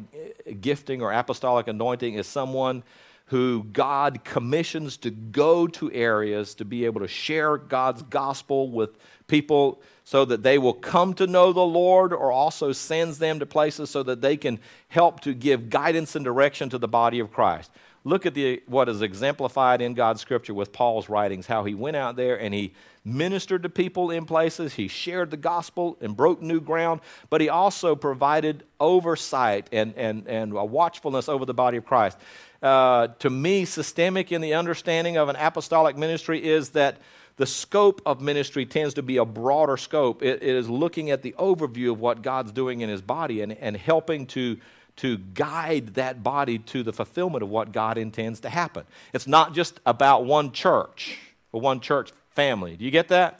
gifting 0.61 1.01
or 1.01 1.11
apostolic 1.11 1.67
anointing 1.67 2.13
is 2.13 2.27
someone 2.27 2.83
who 3.29 3.63
God 3.63 4.23
commissions 4.23 4.97
to 4.97 5.11
go 5.11 5.67
to 5.67 5.91
areas 5.91 6.55
to 6.55 6.65
be 6.65 6.85
able 6.85 7.01
to 7.01 7.07
share 7.07 7.57
God's 7.57 8.01
gospel 8.01 8.71
with 8.71 8.97
people 9.27 9.81
so 10.03 10.25
that 10.25 10.41
they 10.41 10.57
will 10.57 10.73
come 10.73 11.13
to 11.13 11.27
know 11.27 11.53
the 11.53 11.61
Lord, 11.61 12.11
or 12.11 12.31
also 12.31 12.71
sends 12.71 13.19
them 13.19 13.37
to 13.39 13.45
places 13.45 13.91
so 13.91 14.01
that 14.01 14.21
they 14.21 14.35
can 14.35 14.59
help 14.87 15.19
to 15.19 15.35
give 15.35 15.69
guidance 15.69 16.15
and 16.15 16.25
direction 16.25 16.69
to 16.69 16.79
the 16.79 16.87
body 16.87 17.19
of 17.19 17.31
Christ. 17.31 17.69
Look 18.03 18.25
at 18.25 18.33
the, 18.33 18.63
what 18.65 18.87
is 18.87 19.01
exemplified 19.01 19.81
in 19.81 19.93
God's 19.93 20.21
scripture 20.21 20.53
with 20.53 20.71
Paul's 20.71 21.09
writings, 21.09 21.47
how 21.47 21.65
he 21.65 21.73
went 21.73 21.97
out 21.97 22.15
there 22.15 22.39
and 22.39 22.53
he 22.53 22.73
ministered 23.03 23.63
to 23.63 23.69
people 23.69 24.11
in 24.11 24.25
places, 24.25 24.73
he 24.73 24.87
shared 24.87 25.31
the 25.31 25.37
gospel 25.37 25.97
and 26.01 26.15
broke 26.15 26.41
new 26.41 26.61
ground, 26.61 27.01
but 27.29 27.41
he 27.41 27.49
also 27.49 27.95
provided 27.95 28.63
oversight 28.79 29.67
and, 29.71 29.93
and, 29.95 30.27
and 30.27 30.53
a 30.53 30.65
watchfulness 30.65 31.27
over 31.27 31.45
the 31.45 31.53
body 31.53 31.77
of 31.77 31.85
Christ. 31.85 32.17
Uh, 32.61 33.07
to 33.19 33.29
me, 33.29 33.65
systemic 33.65 34.31
in 34.31 34.41
the 34.41 34.53
understanding 34.53 35.17
of 35.17 35.29
an 35.29 35.35
apostolic 35.37 35.97
ministry 35.97 36.43
is 36.43 36.71
that 36.71 36.97
the 37.37 37.45
scope 37.45 38.01
of 38.05 38.19
ministry 38.19 38.65
tends 38.65 38.93
to 38.95 39.01
be 39.01 39.15
a 39.15 39.23
broader 39.23 39.77
scope. 39.77 40.21
it, 40.21 40.43
it 40.43 40.55
is 40.55 40.69
looking 40.69 41.09
at 41.09 41.21
the 41.21 41.33
overview 41.39 41.91
of 41.91 41.99
what 41.99 42.21
God's 42.21 42.51
doing 42.51 42.81
in 42.81 42.89
his 42.89 43.01
body 43.01 43.41
and, 43.41 43.53
and 43.53 43.77
helping 43.77 44.25
to, 44.27 44.57
to 44.99 45.17
guide 45.17 45.95
that 45.95 46.23
body 46.23 46.59
to 46.59 46.83
the 46.83 46.91
fulfillment 46.91 47.41
of 47.41 47.49
what 47.49 47.71
God 47.71 47.97
intends 47.97 48.41
to 48.41 48.49
happen. 48.49 48.83
It's 49.13 49.27
not 49.27 49.53
just 49.53 49.79
about 49.85 50.25
one 50.25 50.51
church 50.51 51.17
or 51.53 51.61
one 51.61 51.79
church 51.79 52.11
family. 52.31 52.75
Do 52.75 52.83
you 52.83 52.91
get 52.91 53.07
that? 53.07 53.39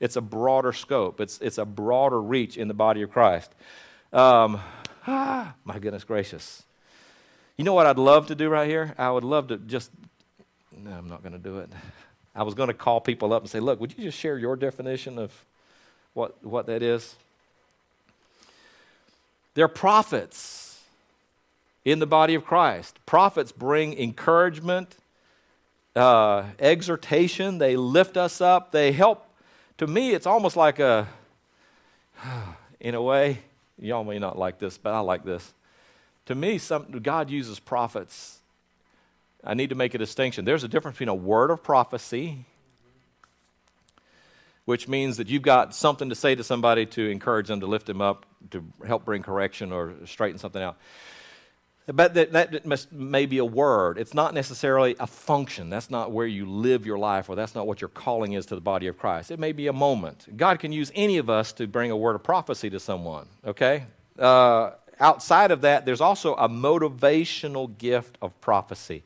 It's 0.00 0.16
a 0.16 0.22
broader 0.22 0.72
scope, 0.72 1.20
it's, 1.20 1.38
it's 1.40 1.58
a 1.58 1.66
broader 1.66 2.20
reach 2.20 2.56
in 2.56 2.68
the 2.68 2.74
body 2.74 3.02
of 3.02 3.10
Christ. 3.10 3.54
Um, 4.14 4.60
ah, 5.06 5.52
my 5.64 5.78
goodness 5.78 6.04
gracious. 6.04 6.62
You 7.58 7.64
know 7.64 7.74
what 7.74 7.86
I'd 7.86 7.98
love 7.98 8.28
to 8.28 8.34
do 8.34 8.48
right 8.48 8.68
here? 8.68 8.94
I 8.96 9.10
would 9.10 9.24
love 9.24 9.48
to 9.48 9.58
just, 9.58 9.90
no, 10.76 10.90
I'm 10.90 11.08
not 11.08 11.22
going 11.22 11.34
to 11.34 11.38
do 11.38 11.58
it. 11.58 11.70
I 12.34 12.44
was 12.44 12.54
going 12.54 12.68
to 12.68 12.74
call 12.74 13.02
people 13.02 13.34
up 13.34 13.42
and 13.42 13.50
say, 13.50 13.60
look, 13.60 13.78
would 13.78 13.96
you 13.96 14.04
just 14.04 14.18
share 14.18 14.38
your 14.38 14.56
definition 14.56 15.18
of 15.18 15.32
what, 16.14 16.42
what 16.42 16.66
that 16.66 16.82
is? 16.82 17.14
They're 19.52 19.68
prophets 19.68 20.63
in 21.84 21.98
the 21.98 22.06
body 22.06 22.34
of 22.34 22.44
Christ. 22.44 22.98
Prophets 23.06 23.52
bring 23.52 23.98
encouragement, 23.98 24.96
uh, 25.94 26.44
exhortation, 26.58 27.58
they 27.58 27.76
lift 27.76 28.16
us 28.16 28.40
up, 28.40 28.72
they 28.72 28.92
help. 28.92 29.26
To 29.78 29.86
me, 29.86 30.12
it's 30.12 30.26
almost 30.26 30.56
like 30.56 30.78
a, 30.78 31.08
in 32.80 32.94
a 32.94 33.02
way, 33.02 33.38
y'all 33.78 34.04
may 34.04 34.18
not 34.18 34.38
like 34.38 34.58
this, 34.58 34.78
but 34.78 34.92
I 34.92 35.00
like 35.00 35.24
this. 35.24 35.52
To 36.26 36.34
me, 36.34 36.58
some, 36.58 36.86
God 37.02 37.30
uses 37.30 37.58
prophets 37.60 38.40
I 39.46 39.54
need 39.54 39.68
to 39.70 39.74
make 39.74 39.94
a 39.94 39.98
distinction. 39.98 40.44
There's 40.44 40.64
a 40.64 40.68
difference 40.68 40.96
between 40.96 41.10
a 41.10 41.14
word 41.14 41.50
of 41.50 41.62
prophecy, 41.62 42.46
which 44.64 44.88
means 44.88 45.18
that 45.18 45.28
you've 45.28 45.42
got 45.42 45.74
something 45.74 46.08
to 46.08 46.14
say 46.14 46.34
to 46.34 46.42
somebody 46.42 46.86
to 46.86 47.10
encourage 47.10 47.48
them, 47.48 47.60
to 47.60 47.66
lift 47.66 47.86
them 47.86 48.00
up, 48.00 48.24
to 48.52 48.64
help 48.86 49.04
bring 49.04 49.22
correction 49.22 49.70
or 49.70 49.92
straighten 50.06 50.38
something 50.38 50.62
out. 50.62 50.78
But 51.86 52.14
that, 52.14 52.32
that 52.32 52.64
must, 52.64 52.92
may 52.92 53.26
be 53.26 53.38
a 53.38 53.44
word. 53.44 53.98
It's 53.98 54.14
not 54.14 54.32
necessarily 54.32 54.96
a 54.98 55.06
function. 55.06 55.68
That's 55.68 55.90
not 55.90 56.12
where 56.12 56.26
you 56.26 56.46
live 56.46 56.86
your 56.86 56.98
life, 56.98 57.28
or 57.28 57.36
that's 57.36 57.54
not 57.54 57.66
what 57.66 57.82
your 57.82 57.88
calling 57.88 58.32
is 58.32 58.46
to 58.46 58.54
the 58.54 58.60
body 58.62 58.86
of 58.86 58.98
Christ. 58.98 59.30
It 59.30 59.38
may 59.38 59.52
be 59.52 59.66
a 59.66 59.72
moment. 59.72 60.34
God 60.34 60.60
can 60.60 60.72
use 60.72 60.90
any 60.94 61.18
of 61.18 61.28
us 61.28 61.52
to 61.54 61.66
bring 61.66 61.90
a 61.90 61.96
word 61.96 62.14
of 62.14 62.22
prophecy 62.22 62.70
to 62.70 62.80
someone, 62.80 63.26
okay? 63.46 63.84
Uh, 64.18 64.70
outside 64.98 65.50
of 65.50 65.60
that, 65.60 65.84
there's 65.84 66.00
also 66.00 66.34
a 66.36 66.48
motivational 66.48 67.76
gift 67.76 68.16
of 68.22 68.38
prophecy. 68.40 69.02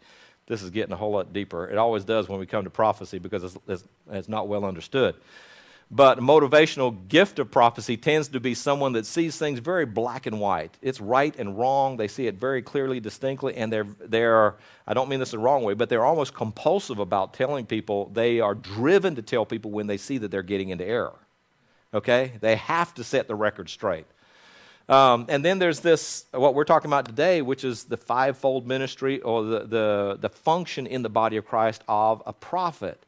This 0.47 0.63
is 0.63 0.71
getting 0.71 0.93
a 0.93 0.97
whole 0.97 1.11
lot 1.13 1.33
deeper. 1.33 1.67
It 1.67 1.79
always 1.79 2.05
does 2.05 2.29
when 2.29 2.39
we 2.39 2.47
come 2.47 2.63
to 2.63 2.71
prophecy 2.71 3.19
because 3.19 3.43
it's, 3.43 3.59
it's, 3.67 3.85
it's 4.11 4.29
not 4.29 4.47
well 4.47 4.65
understood. 4.65 5.17
But 5.91 6.19
a 6.19 6.21
motivational 6.21 7.09
gift 7.09 7.39
of 7.39 7.51
prophecy 7.51 7.97
tends 7.97 8.29
to 8.29 8.41
be 8.41 8.53
someone 8.53 8.93
that 8.93 9.07
sees 9.07 9.39
things 9.39 9.59
very 9.59 9.87
black 9.87 10.27
and 10.27 10.39
white. 10.39 10.77
It's 10.83 11.01
right 11.01 11.35
and 11.39 11.59
wrong. 11.59 11.97
They 11.97 12.09
see 12.09 12.27
it 12.27 12.35
very 12.35 12.61
clearly, 12.61 13.01
distinctly, 13.01 13.57
and 13.57 13.73
they're, 13.73 13.87
they're 13.99 14.57
I 14.87 14.93
don't 14.93 15.09
mean 15.09 15.19
this 15.19 15.31
the 15.31 15.39
wrong 15.39 15.63
way, 15.63 15.73
but 15.73 15.89
they're 15.89 16.05
almost 16.05 16.35
compulsive 16.35 16.99
about 16.99 17.33
telling 17.33 17.65
people. 17.65 18.11
They 18.13 18.39
are 18.41 18.55
driven 18.55 19.15
to 19.15 19.23
tell 19.23 19.47
people 19.47 19.71
when 19.71 19.87
they 19.87 19.97
see 19.97 20.19
that 20.19 20.31
they're 20.31 20.43
getting 20.43 20.69
into 20.69 20.85
error. 20.85 21.19
Okay? 21.95 22.33
They 22.43 22.57
have 22.57 22.93
to 22.95 23.05
set 23.05 23.27
the 23.27 23.35
record 23.35 23.71
straight. 23.71 24.07
Um, 24.91 25.25
and 25.29 25.43
then 25.43 25.59
there's 25.59 25.81
this, 25.81 26.25
what 26.33 26.55
we're 26.55 26.65
talking 26.65 26.89
about 26.89 27.07
today, 27.07 27.41
which 27.41 27.65
is 27.65 27.85
the 27.85 27.97
fivefold 27.97 28.67
ministry 28.67 29.21
or 29.21 29.43
the, 29.43 29.61
the, 29.61 30.19
the 30.21 30.29
function 30.29 30.87
in 30.87 31.03
the 31.03 31.11
body 31.11 31.39
of 31.39 31.47
Christ 31.47 31.83
of 31.89 32.23
a 32.27 32.33
prophet. 32.33 33.03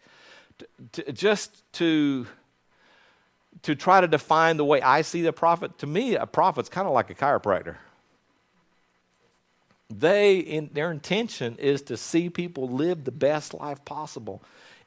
T- 0.59 0.67
t- 0.93 1.13
just 1.13 1.63
to 1.75 2.27
to 3.63 3.75
try 3.75 4.01
to 4.01 4.09
define 4.09 4.57
the 4.57 4.65
way 4.65 4.81
I 4.81 5.03
see 5.03 5.23
the 5.23 5.33
prophet, 5.33 5.79
to 5.79 5.87
me, 5.87 6.15
a 6.15 6.27
prophet's 6.27 6.69
kind 6.69 6.87
of 6.87 6.95
like 6.95 7.11
a 7.11 7.15
chiropractor. 7.15 7.77
They, 9.91 10.39
in 10.39 10.71
their 10.73 10.91
intention 10.91 11.57
is 11.59 11.83
to 11.83 11.97
see 11.97 12.31
people 12.31 12.69
live 12.69 13.05
the 13.05 13.11
best 13.11 13.53
life 13.55 13.85
possible. 13.85 14.43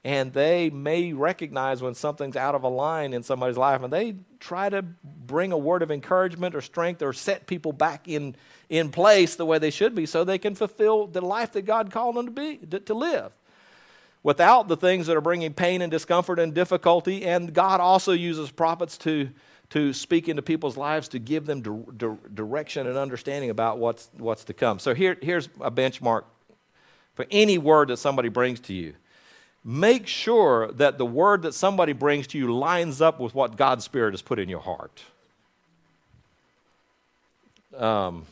And 0.06 0.34
they 0.34 0.70
may 0.70 1.14
recognize 1.14 1.82
when 1.82 1.94
something's 1.94 2.36
out 2.36 2.56
of 2.56 2.64
a 2.64 2.70
line 2.70 3.14
in 3.14 3.24
somebody's 3.24 3.58
life, 3.58 3.84
and 3.84 3.94
they 3.94 4.16
try 4.40 4.70
to 4.70 4.82
bring 4.82 5.52
a 5.52 5.58
word 5.58 5.82
of 5.82 5.92
encouragement 5.92 6.56
or 6.56 6.62
strength 6.62 7.02
or 7.02 7.14
set 7.14 7.48
people 7.48 7.72
back 7.72 8.08
in, 8.08 8.36
in 8.70 8.90
place 8.90 9.36
the 9.36 9.46
way 9.46 9.60
they 9.60 9.70
should 9.70 9.96
be 9.96 10.06
so 10.06 10.24
they 10.24 10.38
can 10.38 10.56
fulfill 10.56 11.08
the 11.08 11.22
life 11.22 11.54
that 11.54 11.62
God 11.62 11.92
called 11.92 12.16
them 12.16 12.26
to, 12.26 12.32
be, 12.32 12.58
to, 12.58 12.80
to 12.82 12.94
live 12.94 13.32
without 14.24 14.70
the 14.70 14.78
things 14.78 15.08
that 15.08 15.18
are 15.18 15.22
bringing 15.22 15.54
pain 15.54 15.82
and 15.82 15.92
discomfort 15.92 16.40
and 16.40 16.54
difficulty. 16.54 17.26
And 17.26 17.54
God 17.54 17.82
also 17.82 18.14
uses 18.14 18.50
prophets 18.50 18.98
to, 19.00 19.30
to 19.72 19.94
speak 19.94 20.30
into 20.30 20.42
people's 20.42 20.78
lives 20.78 21.10
to 21.10 21.20
give 21.20 21.46
them 21.46 21.62
di- 21.62 21.92
di- 21.98 22.18
direction 22.34 22.88
and 22.88 22.98
understanding 22.98 23.50
about 23.50 23.78
what's, 23.78 24.10
what's 24.18 24.46
to 24.46 24.54
come. 24.54 24.80
So 24.80 24.94
here, 24.94 25.18
here's 25.22 25.48
a 25.60 25.70
benchmark 25.70 26.24
for 27.14 27.26
any 27.30 27.58
word 27.58 27.90
that 27.90 27.98
somebody 27.98 28.30
brings 28.30 28.60
to 28.62 28.74
you. 28.74 28.94
Make 29.66 30.08
sure 30.08 30.72
that 30.74 30.98
the 30.98 31.06
word 31.06 31.44
that 31.44 31.54
somebody 31.54 31.94
brings 31.94 32.28
to 32.28 32.38
you 32.38 32.54
lines 32.54 33.02
up 33.02 33.20
with 33.20 33.34
what 33.34 33.56
God's 33.56 33.86
Spirit 33.86 34.12
has 34.12 34.22
put 34.22 34.40
in 34.40 34.50
your 34.50 34.60
heart. 34.60 35.02
Um, 37.78 38.26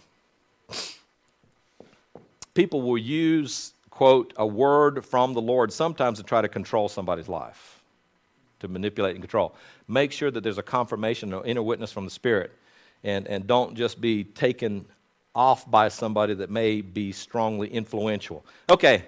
people 2.53 2.81
will 2.81 2.97
use 2.97 3.71
quote, 4.01 4.33
a 4.35 4.47
word 4.47 5.05
from 5.05 5.35
the 5.35 5.41
Lord 5.41 5.71
sometimes 5.71 6.17
to 6.17 6.23
try 6.23 6.41
to 6.41 6.47
control 6.47 6.89
somebody's 6.89 7.29
life, 7.29 7.83
to 8.59 8.67
manipulate 8.67 9.13
and 9.13 9.21
control. 9.21 9.53
Make 9.87 10.11
sure 10.11 10.31
that 10.31 10.41
there's 10.41 10.57
a 10.57 10.63
confirmation 10.63 11.31
or 11.33 11.45
inner 11.45 11.61
witness 11.61 11.91
from 11.91 12.05
the 12.05 12.09
Spirit, 12.09 12.51
and, 13.03 13.27
and 13.27 13.45
don't 13.45 13.75
just 13.75 14.01
be 14.01 14.23
taken 14.23 14.87
off 15.35 15.69
by 15.69 15.87
somebody 15.87 16.33
that 16.33 16.49
may 16.49 16.81
be 16.81 17.11
strongly 17.11 17.67
influential. 17.67 18.43
Okay. 18.71 19.03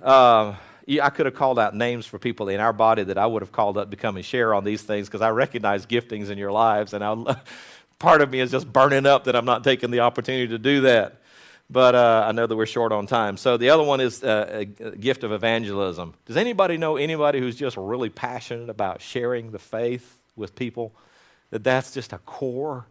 Uh, 0.00 0.54
I 1.02 1.10
could 1.10 1.26
have 1.26 1.34
called 1.34 1.58
out 1.58 1.74
names 1.74 2.06
for 2.06 2.20
people 2.20 2.48
in 2.48 2.60
our 2.60 2.72
body 2.72 3.02
that 3.02 3.18
I 3.18 3.26
would 3.26 3.42
have 3.42 3.50
called 3.50 3.76
up 3.76 3.90
to 3.90 3.96
come 3.96 4.14
and 4.14 4.24
share 4.24 4.54
on 4.54 4.62
these 4.62 4.82
things 4.82 5.08
because 5.08 5.20
I 5.20 5.30
recognize 5.30 5.84
giftings 5.84 6.30
in 6.30 6.38
your 6.38 6.52
lives, 6.52 6.92
and 6.92 7.02
I, 7.02 7.40
part 7.98 8.22
of 8.22 8.30
me 8.30 8.38
is 8.38 8.52
just 8.52 8.72
burning 8.72 9.04
up 9.04 9.24
that 9.24 9.34
I'm 9.34 9.46
not 9.46 9.64
taking 9.64 9.90
the 9.90 9.98
opportunity 9.98 10.46
to 10.46 10.58
do 10.58 10.82
that 10.82 11.21
but 11.72 11.94
uh, 11.94 12.26
I 12.28 12.32
know 12.32 12.46
that 12.46 12.54
we're 12.54 12.66
short 12.66 12.92
on 12.92 13.06
time. 13.06 13.38
So 13.38 13.56
the 13.56 13.70
other 13.70 13.82
one 13.82 14.00
is 14.00 14.22
uh, 14.22 14.46
a 14.50 14.64
gift 14.66 15.24
of 15.24 15.32
evangelism. 15.32 16.12
Does 16.26 16.36
anybody 16.36 16.76
know 16.76 16.96
anybody 16.96 17.40
who's 17.40 17.56
just 17.56 17.78
really 17.78 18.10
passionate 18.10 18.68
about 18.68 19.00
sharing 19.00 19.52
the 19.52 19.58
faith 19.58 20.18
with 20.36 20.54
people? 20.54 20.92
That 21.50 21.64
that's 21.64 21.92
just 21.94 22.12
a 22.12 22.18
core. 22.18 22.86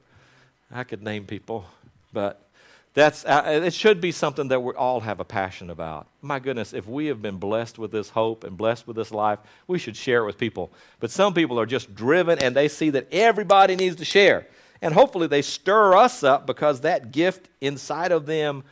I 0.71 0.83
could 0.83 1.03
name 1.03 1.25
people, 1.25 1.65
but 2.11 2.47
that's 2.93 3.23
uh, 3.25 3.61
it 3.63 3.73
should 3.73 4.01
be 4.01 4.11
something 4.11 4.47
that 4.47 4.61
we 4.61 4.73
all 4.73 5.01
have 5.01 5.19
a 5.19 5.25
passion 5.25 5.69
about. 5.69 6.07
My 6.21 6.39
goodness, 6.39 6.73
if 6.73 6.87
we 6.87 7.05
have 7.07 7.21
been 7.21 7.37
blessed 7.37 7.77
with 7.77 7.91
this 7.91 8.09
hope 8.09 8.43
and 8.43 8.57
blessed 8.57 8.87
with 8.87 8.95
this 8.95 9.11
life, 9.11 9.39
we 9.67 9.77
should 9.77 9.95
share 9.95 10.23
it 10.23 10.25
with 10.25 10.37
people. 10.37 10.71
But 10.99 11.11
some 11.11 11.33
people 11.33 11.59
are 11.59 11.65
just 11.65 11.93
driven 11.93 12.39
and 12.39 12.55
they 12.55 12.67
see 12.67 12.89
that 12.91 13.07
everybody 13.11 13.75
needs 13.75 13.97
to 13.97 14.05
share. 14.05 14.47
And 14.81 14.93
hopefully 14.93 15.27
they 15.27 15.41
stir 15.41 15.95
us 15.95 16.23
up 16.23 16.47
because 16.47 16.81
that 16.81 17.11
gift 17.11 17.49
inside 17.59 18.11
of 18.11 18.25
them 18.25 18.63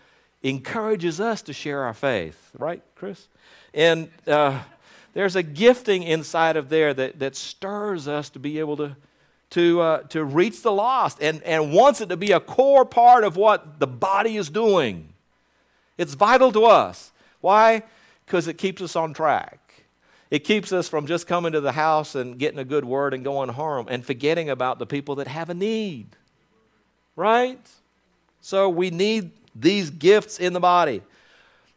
encourages 0.42 1.20
us 1.20 1.42
to 1.44 1.54
share 1.54 1.84
our 1.84 1.94
faith, 1.94 2.52
right, 2.58 2.82
Chris? 2.96 3.28
And 3.74 4.10
uh, 4.26 4.62
there's 5.14 5.36
a 5.36 5.44
gifting 5.44 6.04
inside 6.04 6.58
of 6.58 6.70
there 6.70 6.94
that, 6.94 7.20
that 7.20 7.36
stirs 7.36 8.08
us 8.08 8.30
to 8.32 8.40
be 8.40 8.60
able 8.60 8.78
to, 8.78 8.96
to, 9.52 9.82
uh, 9.82 9.98
to 10.04 10.24
reach 10.24 10.62
the 10.62 10.72
lost 10.72 11.22
and, 11.22 11.44
and 11.44 11.74
wants 11.74 12.02
it 12.02 12.10
to 12.10 12.18
be 12.18 12.32
a 12.32 12.40
core 12.40 12.86
part 12.86 13.24
of 13.24 13.36
what 13.36 13.80
the 13.80 13.88
body 13.88 14.38
is 14.38 14.50
doing. 14.50 15.14
It's 15.98 16.14
vital 16.14 16.52
to 16.54 16.66
us. 16.66 17.12
Why? 17.42 17.84
Because 18.26 18.48
it 18.48 18.58
keeps 18.58 18.82
us 18.82 18.96
on 18.96 19.14
track. 19.14 19.69
It 20.32 20.40
keeps 20.44 20.72
us 20.72 20.88
from 20.88 21.08
just 21.08 21.26
coming 21.26 21.54
to 21.54 21.62
the 21.62 21.72
house 21.72 22.14
and 22.14 22.38
getting 22.38 22.60
a 22.60 22.64
good 22.64 22.86
word 22.86 23.14
and 23.14 23.24
going 23.24 23.50
home 23.50 23.88
and 23.90 24.06
forgetting 24.06 24.50
about 24.50 24.78
the 24.78 24.86
people 24.86 25.16
that 25.16 25.28
have 25.28 25.50
a 25.50 25.56
need. 25.56 26.08
Right? 27.16 27.60
So 28.42 28.70
we 28.70 28.92
need 28.92 29.32
these 29.56 29.90
gifts 29.90 30.40
in 30.40 30.54
the 30.54 30.60
body. 30.60 31.02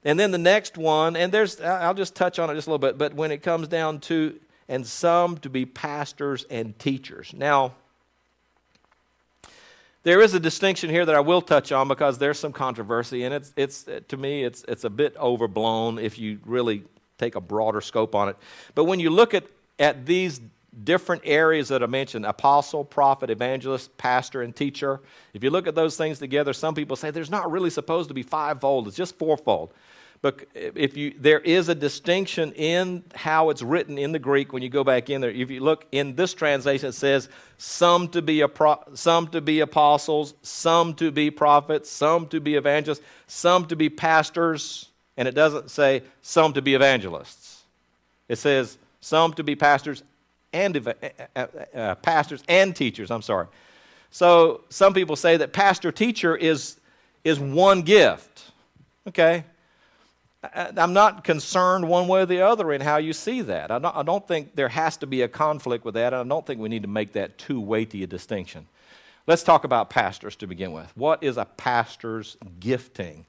And 0.04 0.18
then 0.18 0.32
the 0.32 0.38
next 0.38 0.76
one, 0.76 1.16
and 1.16 1.32
there's, 1.32 1.60
I'll 1.60 1.94
just 1.94 2.14
touch 2.14 2.38
on 2.38 2.50
it 2.50 2.54
just 2.54 2.66
a 2.66 2.70
little 2.70 2.78
bit, 2.78 2.98
but 2.98 3.14
when 3.14 3.30
it 3.30 3.42
comes 3.42 3.68
down 3.68 4.00
to, 4.00 4.38
and 4.68 4.86
some 4.86 5.38
to 5.38 5.50
be 5.50 5.64
pastors 5.64 6.44
and 6.50 6.78
teachers. 6.78 7.32
Now, 7.36 7.74
there 10.02 10.20
is 10.20 10.34
a 10.34 10.40
distinction 10.40 10.90
here 10.90 11.06
that 11.06 11.14
I 11.14 11.20
will 11.20 11.42
touch 11.42 11.70
on 11.70 11.86
because 11.88 12.18
there's 12.18 12.38
some 12.38 12.52
controversy, 12.52 13.22
and 13.22 13.32
it's, 13.32 13.52
it's 13.56 13.86
to 14.08 14.16
me, 14.16 14.42
it's, 14.42 14.64
it's 14.66 14.84
a 14.84 14.90
bit 14.90 15.16
overblown 15.16 15.98
if 15.98 16.18
you 16.18 16.40
really 16.44 16.84
take 17.22 17.34
a 17.34 17.40
broader 17.40 17.80
scope 17.80 18.14
on 18.14 18.28
it. 18.28 18.36
But 18.74 18.84
when 18.84 19.00
you 19.00 19.10
look 19.10 19.34
at, 19.34 19.44
at 19.78 20.06
these 20.06 20.40
different 20.84 21.22
areas 21.24 21.68
that 21.68 21.82
I 21.82 21.86
mentioned 21.86 22.24
apostle, 22.24 22.84
prophet, 22.84 23.30
evangelist, 23.30 23.96
pastor, 23.98 24.42
and 24.42 24.56
teacher. 24.56 25.00
If 25.34 25.44
you 25.44 25.50
look 25.50 25.66
at 25.66 25.74
those 25.74 25.96
things 25.96 26.18
together, 26.18 26.52
some 26.52 26.74
people 26.74 26.96
say 26.96 27.10
there's 27.10 27.30
not 27.30 27.50
really 27.50 27.70
supposed 27.70 28.08
to 28.08 28.14
be 28.14 28.22
fivefold, 28.22 28.88
it's 28.88 28.96
just 28.96 29.18
fourfold. 29.18 29.72
But 30.22 30.46
if 30.54 30.96
you, 30.96 31.14
there 31.18 31.40
is 31.40 31.68
a 31.68 31.74
distinction 31.74 32.52
in 32.52 33.02
how 33.12 33.50
it's 33.50 33.60
written 33.60 33.98
in 33.98 34.12
the 34.12 34.20
Greek 34.20 34.52
when 34.52 34.62
you 34.62 34.68
go 34.68 34.84
back 34.84 35.10
in 35.10 35.20
there. 35.20 35.30
If 35.30 35.50
you 35.50 35.58
look 35.58 35.84
in 35.90 36.14
this 36.14 36.32
translation, 36.32 36.90
it 36.90 36.92
says 36.92 37.28
some 37.58 38.06
to 38.10 38.22
be 38.22 38.46
pro, 38.46 38.76
some 38.94 39.26
to 39.28 39.40
be 39.40 39.58
apostles, 39.58 40.34
some 40.42 40.94
to 40.94 41.10
be 41.10 41.32
prophets, 41.32 41.90
some 41.90 42.28
to 42.28 42.40
be 42.40 42.54
evangelists, 42.54 43.02
some 43.26 43.66
to 43.66 43.74
be 43.74 43.90
pastors, 43.90 44.90
and 45.16 45.28
it 45.28 45.34
doesn't 45.34 45.70
say 45.70 46.02
some 46.22 46.52
to 46.54 46.62
be 46.62 46.74
evangelists. 46.74 47.62
It 48.28 48.36
says 48.36 48.78
some 49.00 49.32
to 49.34 49.44
be 49.44 49.54
pastors 49.54 50.02
and 50.52 50.86
uh, 51.36 51.46
uh, 51.74 51.94
pastors 51.96 52.42
and 52.48 52.74
teachers. 52.74 53.10
I'm 53.10 53.22
sorry. 53.22 53.46
So 54.10 54.62
some 54.68 54.94
people 54.94 55.16
say 55.16 55.36
that 55.38 55.52
pastor 55.52 55.90
teacher 55.92 56.36
is 56.36 56.78
is 57.24 57.38
one 57.38 57.82
gift. 57.82 58.50
Okay. 59.06 59.44
I'm 60.54 60.92
not 60.92 61.22
concerned 61.22 61.88
one 61.88 62.08
way 62.08 62.22
or 62.22 62.26
the 62.26 62.40
other 62.40 62.72
in 62.72 62.80
how 62.80 62.96
you 62.96 63.12
see 63.12 63.42
that. 63.42 63.70
I 63.70 63.78
don't, 63.78 63.96
I 63.96 64.02
don't 64.02 64.26
think 64.26 64.56
there 64.56 64.68
has 64.68 64.96
to 64.96 65.06
be 65.06 65.22
a 65.22 65.28
conflict 65.28 65.84
with 65.84 65.94
that. 65.94 66.12
I 66.12 66.24
don't 66.24 66.44
think 66.44 66.60
we 66.60 66.68
need 66.68 66.82
to 66.82 66.88
make 66.88 67.12
that 67.12 67.38
too 67.38 67.60
weighty 67.60 68.02
a 68.02 68.08
distinction. 68.08 68.66
Let's 69.28 69.44
talk 69.44 69.62
about 69.62 69.88
pastors 69.88 70.34
to 70.36 70.48
begin 70.48 70.72
with. 70.72 70.90
What 70.96 71.22
is 71.22 71.36
a 71.36 71.44
pastor's 71.44 72.36
gifting? 72.58 73.24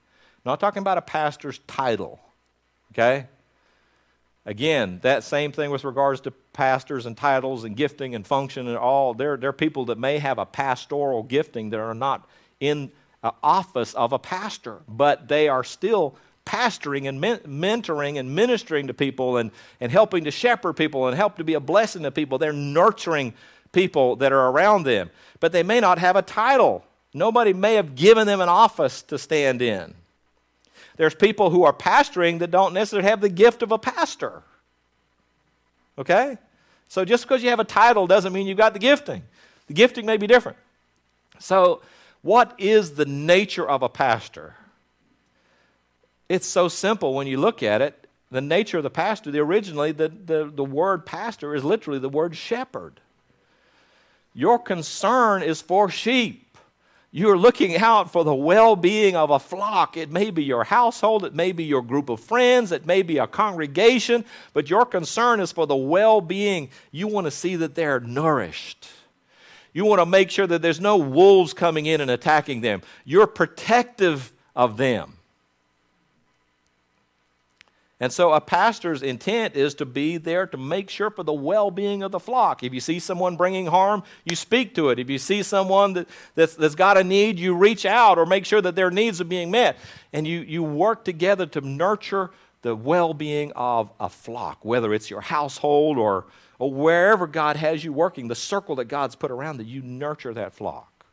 Not 0.45 0.59
talking 0.59 0.81
about 0.81 0.97
a 0.97 1.01
pastor's 1.01 1.59
title, 1.67 2.19
okay? 2.91 3.27
Again, 4.45 4.99
that 5.03 5.23
same 5.23 5.53
thing 5.53 5.71
with 5.71 5.85
regards 5.85 6.19
to 6.21 6.31
pastors 6.31 7.05
and 7.05 7.15
titles 7.15 7.63
and 7.63 7.77
gifting 7.77 8.13
and 8.13 8.27
function 8.27 8.67
and 8.67 8.77
all. 8.77 9.13
There, 9.13 9.37
there 9.37 9.49
are 9.49 9.53
people 9.53 9.85
that 9.85 9.97
may 9.97 10.19
have 10.19 10.37
a 10.37 10.45
pastoral 10.45 11.23
gifting 11.23 11.69
that 11.69 11.79
are 11.79 11.93
not 11.93 12.27
in 12.59 12.91
office 13.41 13.93
of 13.93 14.11
a 14.11 14.19
pastor, 14.19 14.81
but 14.87 15.29
they 15.29 15.47
are 15.47 15.63
still 15.63 16.17
pastoring 16.45 17.07
and 17.07 17.21
men- 17.21 17.39
mentoring 17.39 18.19
and 18.19 18.35
ministering 18.35 18.87
to 18.87 18.93
people 18.93 19.37
and, 19.37 19.51
and 19.79 19.93
helping 19.93 20.25
to 20.25 20.31
shepherd 20.31 20.73
people 20.73 21.07
and 21.07 21.15
help 21.15 21.37
to 21.37 21.43
be 21.45 21.53
a 21.53 21.59
blessing 21.61 22.03
to 22.03 22.11
people. 22.11 22.37
They're 22.37 22.51
nurturing 22.51 23.33
people 23.71 24.17
that 24.17 24.33
are 24.33 24.49
around 24.49 24.83
them, 24.83 25.09
but 25.39 25.53
they 25.53 25.63
may 25.63 25.79
not 25.79 25.99
have 25.99 26.17
a 26.17 26.21
title. 26.21 26.83
Nobody 27.13 27.53
may 27.53 27.75
have 27.75 27.95
given 27.95 28.27
them 28.27 28.41
an 28.41 28.49
office 28.49 29.01
to 29.03 29.17
stand 29.17 29.61
in. 29.61 29.93
There's 30.97 31.15
people 31.15 31.49
who 31.49 31.63
are 31.63 31.73
pastoring 31.73 32.39
that 32.39 32.51
don't 32.51 32.73
necessarily 32.73 33.09
have 33.09 33.21
the 33.21 33.29
gift 33.29 33.63
of 33.63 33.71
a 33.71 33.77
pastor. 33.77 34.43
Okay? 35.97 36.37
So 36.87 37.05
just 37.05 37.23
because 37.23 37.43
you 37.43 37.49
have 37.49 37.59
a 37.59 37.65
title 37.65 38.07
doesn't 38.07 38.33
mean 38.33 38.47
you've 38.47 38.57
got 38.57 38.73
the 38.73 38.79
gifting. 38.79 39.23
The 39.67 39.73
gifting 39.73 40.05
may 40.05 40.17
be 40.17 40.27
different. 40.27 40.57
So, 41.39 41.81
what 42.21 42.55
is 42.57 42.93
the 42.93 43.05
nature 43.05 43.67
of 43.67 43.81
a 43.81 43.89
pastor? 43.89 44.55
It's 46.29 46.47
so 46.47 46.67
simple 46.67 47.13
when 47.13 47.27
you 47.27 47.37
look 47.37 47.61
at 47.63 47.81
it. 47.81 48.07
The 48.31 48.41
nature 48.41 48.77
of 48.77 48.83
the 48.83 48.89
pastor, 48.89 49.29
the 49.29 49.39
originally, 49.39 49.91
the, 49.91 50.09
the, 50.09 50.51
the 50.53 50.63
word 50.63 51.05
pastor 51.05 51.53
is 51.53 51.63
literally 51.63 51.99
the 51.99 52.09
word 52.09 52.35
shepherd. 52.35 52.99
Your 54.33 54.57
concern 54.57 55.43
is 55.43 55.61
for 55.61 55.89
sheep. 55.89 56.42
You're 57.16 57.38
looking 57.38 57.78
out 57.78 58.11
for 58.11 58.24
the 58.24 58.34
well 58.34 58.76
being 58.76 59.16
of 59.16 59.30
a 59.30 59.38
flock. 59.38 59.97
It 59.97 60.09
may 60.09 60.32
be 60.32 60.43
your 60.43 60.64
household, 60.64 61.24
it 61.24 61.36
may 61.36 61.51
be 61.51 61.64
your 61.64 61.84
group 61.84 62.09
of 62.09 62.20
friends, 62.20 62.72
it 62.72 62.88
may 62.88 63.03
be 63.03 63.20
a 63.20 63.28
congregation, 63.28 64.26
but 64.53 64.68
your 64.68 64.84
concern 64.84 65.39
is 65.39 65.51
for 65.51 65.68
the 65.68 65.76
well 65.76 66.22
being. 66.22 66.72
You 66.91 67.07
want 67.07 67.26
to 67.26 67.32
see 67.32 67.55
that 67.57 67.76
they're 67.76 67.99
nourished. 67.99 68.89
You 69.74 69.86
want 69.86 70.01
to 70.01 70.07
make 70.07 70.32
sure 70.32 70.47
that 70.47 70.64
there's 70.64 70.82
no 70.82 70.97
wolves 70.97 71.53
coming 71.53 71.86
in 71.86 72.01
and 72.01 72.09
attacking 72.09 72.61
them. 72.61 72.82
You're 73.05 73.28
protective 73.28 74.34
of 74.55 74.78
them. 74.78 75.20
And 78.03 78.11
so 78.11 78.33
a 78.33 78.41
pastor's 78.41 79.01
intent 79.01 79.55
is 79.55 79.75
to 79.75 79.85
be 79.85 80.17
there 80.17 80.45
to 80.47 80.57
make 80.57 80.89
sure 80.89 81.09
for 81.09 81.23
the 81.23 81.31
well 81.31 81.71
being 81.71 82.03
of 82.03 82.11
the 82.11 82.19
flock. 82.19 82.61
If 82.61 82.73
you 82.73 82.81
see 82.81 82.99
someone 82.99 83.37
bringing 83.37 83.65
harm, 83.65 84.03
you 84.25 84.35
speak 84.35 84.75
to 84.75 84.89
it. 84.89 84.99
If 84.99 85.09
you 85.09 85.17
see 85.17 85.41
someone 85.41 85.93
that, 85.93 86.09
that's, 86.35 86.53
that's 86.53 86.75
got 86.75 86.97
a 86.97 87.03
need, 87.05 87.39
you 87.39 87.55
reach 87.55 87.85
out 87.85 88.17
or 88.17 88.25
make 88.25 88.45
sure 88.45 88.59
that 88.59 88.75
their 88.75 88.91
needs 88.91 89.21
are 89.21 89.23
being 89.23 89.51
met. 89.51 89.77
And 90.11 90.27
you, 90.27 90.41
you 90.41 90.63
work 90.63 91.05
together 91.05 91.45
to 91.45 91.61
nurture 91.61 92.31
the 92.61 92.75
well 92.75 93.13
being 93.13 93.53
of 93.55 93.89
a 94.01 94.09
flock, 94.09 94.65
whether 94.65 94.93
it's 94.93 95.09
your 95.09 95.21
household 95.21 95.97
or, 95.97 96.25
or 96.59 96.73
wherever 96.73 97.25
God 97.25 97.55
has 97.55 97.85
you 97.85 97.93
working, 97.93 98.27
the 98.27 98.35
circle 98.35 98.75
that 98.75 98.89
God's 98.89 99.15
put 99.15 99.31
around 99.31 99.59
that 99.59 99.67
you 99.67 99.81
nurture 99.81 100.33
that 100.33 100.53
flock. 100.53 101.05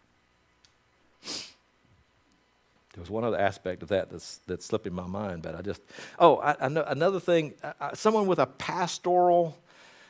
There 2.95 3.01
was 3.01 3.11
one 3.11 3.22
other 3.22 3.38
aspect 3.38 3.82
of 3.82 3.88
that 3.91 4.11
that's, 4.11 4.38
that's 4.47 4.66
slipping 4.66 4.93
my 4.93 5.07
mind, 5.07 5.43
but 5.43 5.55
I 5.55 5.62
just, 5.62 5.80
oh, 6.18 6.38
I, 6.38 6.57
I 6.61 6.68
know, 6.68 6.84
another 6.86 7.20
thing, 7.20 7.55
I, 7.80 7.95
someone 7.95 8.26
with 8.26 8.41
a 8.41 8.47
pastoral, 8.47 9.57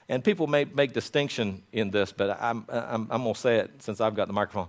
and 0.08 0.24
people 0.24 0.46
may 0.46 0.64
make 0.64 0.92
distinction 0.92 1.62
in 1.72 1.90
this, 1.90 2.10
but 2.10 2.38
I'm, 2.40 2.64
I'm, 2.68 3.06
I'm 3.10 3.22
going 3.22 3.34
to 3.34 3.40
say 3.40 3.56
it 3.58 3.82
since 3.82 4.00
I've 4.00 4.14
got 4.14 4.28
the 4.28 4.32
microphone. 4.32 4.68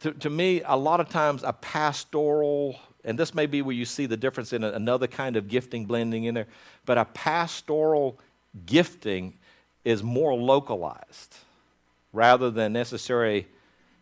To, 0.00 0.12
to 0.12 0.30
me, 0.30 0.62
a 0.64 0.76
lot 0.76 1.00
of 1.00 1.10
times 1.10 1.42
a 1.44 1.52
pastoral, 1.52 2.80
and 3.04 3.18
this 3.18 3.34
may 3.34 3.44
be 3.44 3.60
where 3.60 3.76
you 3.76 3.84
see 3.84 4.06
the 4.06 4.16
difference 4.16 4.54
in 4.54 4.64
another 4.64 5.06
kind 5.06 5.36
of 5.36 5.46
gifting 5.46 5.84
blending 5.84 6.24
in 6.24 6.34
there, 6.34 6.46
but 6.86 6.96
a 6.96 7.04
pastoral 7.04 8.18
gifting 8.64 9.34
is 9.84 10.02
more 10.02 10.34
localized 10.34 11.36
rather 12.12 12.50
than 12.50 12.72
necessary, 12.72 13.46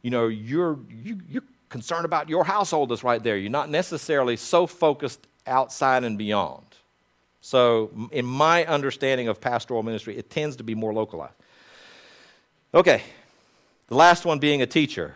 you 0.03 0.11
know, 0.11 0.29
you're, 0.29 0.79
you, 0.89 1.21
you're 1.29 1.43
concerned 1.69 2.05
about 2.05 2.29
your 2.29 2.45
household 2.45 2.93
is 2.93 3.05
right 3.05 3.23
there. 3.23 3.37
You're 3.37 3.51
not 3.51 3.71
necessarily 3.71 4.37
so 4.37 4.67
focused 4.67 5.27
outside 5.47 6.05
and 6.05 6.19
beyond. 6.19 6.65
So, 7.41 7.91
in 8.11 8.27
my 8.27 8.65
understanding 8.67 9.29
of 9.29 9.41
pastoral 9.41 9.83
ministry, 9.83 10.17
it 10.17 10.29
tends 10.29 10.57
to 10.57 10.65
be 10.65 10.75
more 10.75 10.93
localized. 10.93 11.35
Okay, 12.75 13.03
the 13.87 13.95
last 13.95 14.25
one 14.25 14.39
being 14.39 14.61
a 14.61 14.67
teacher. 14.67 15.15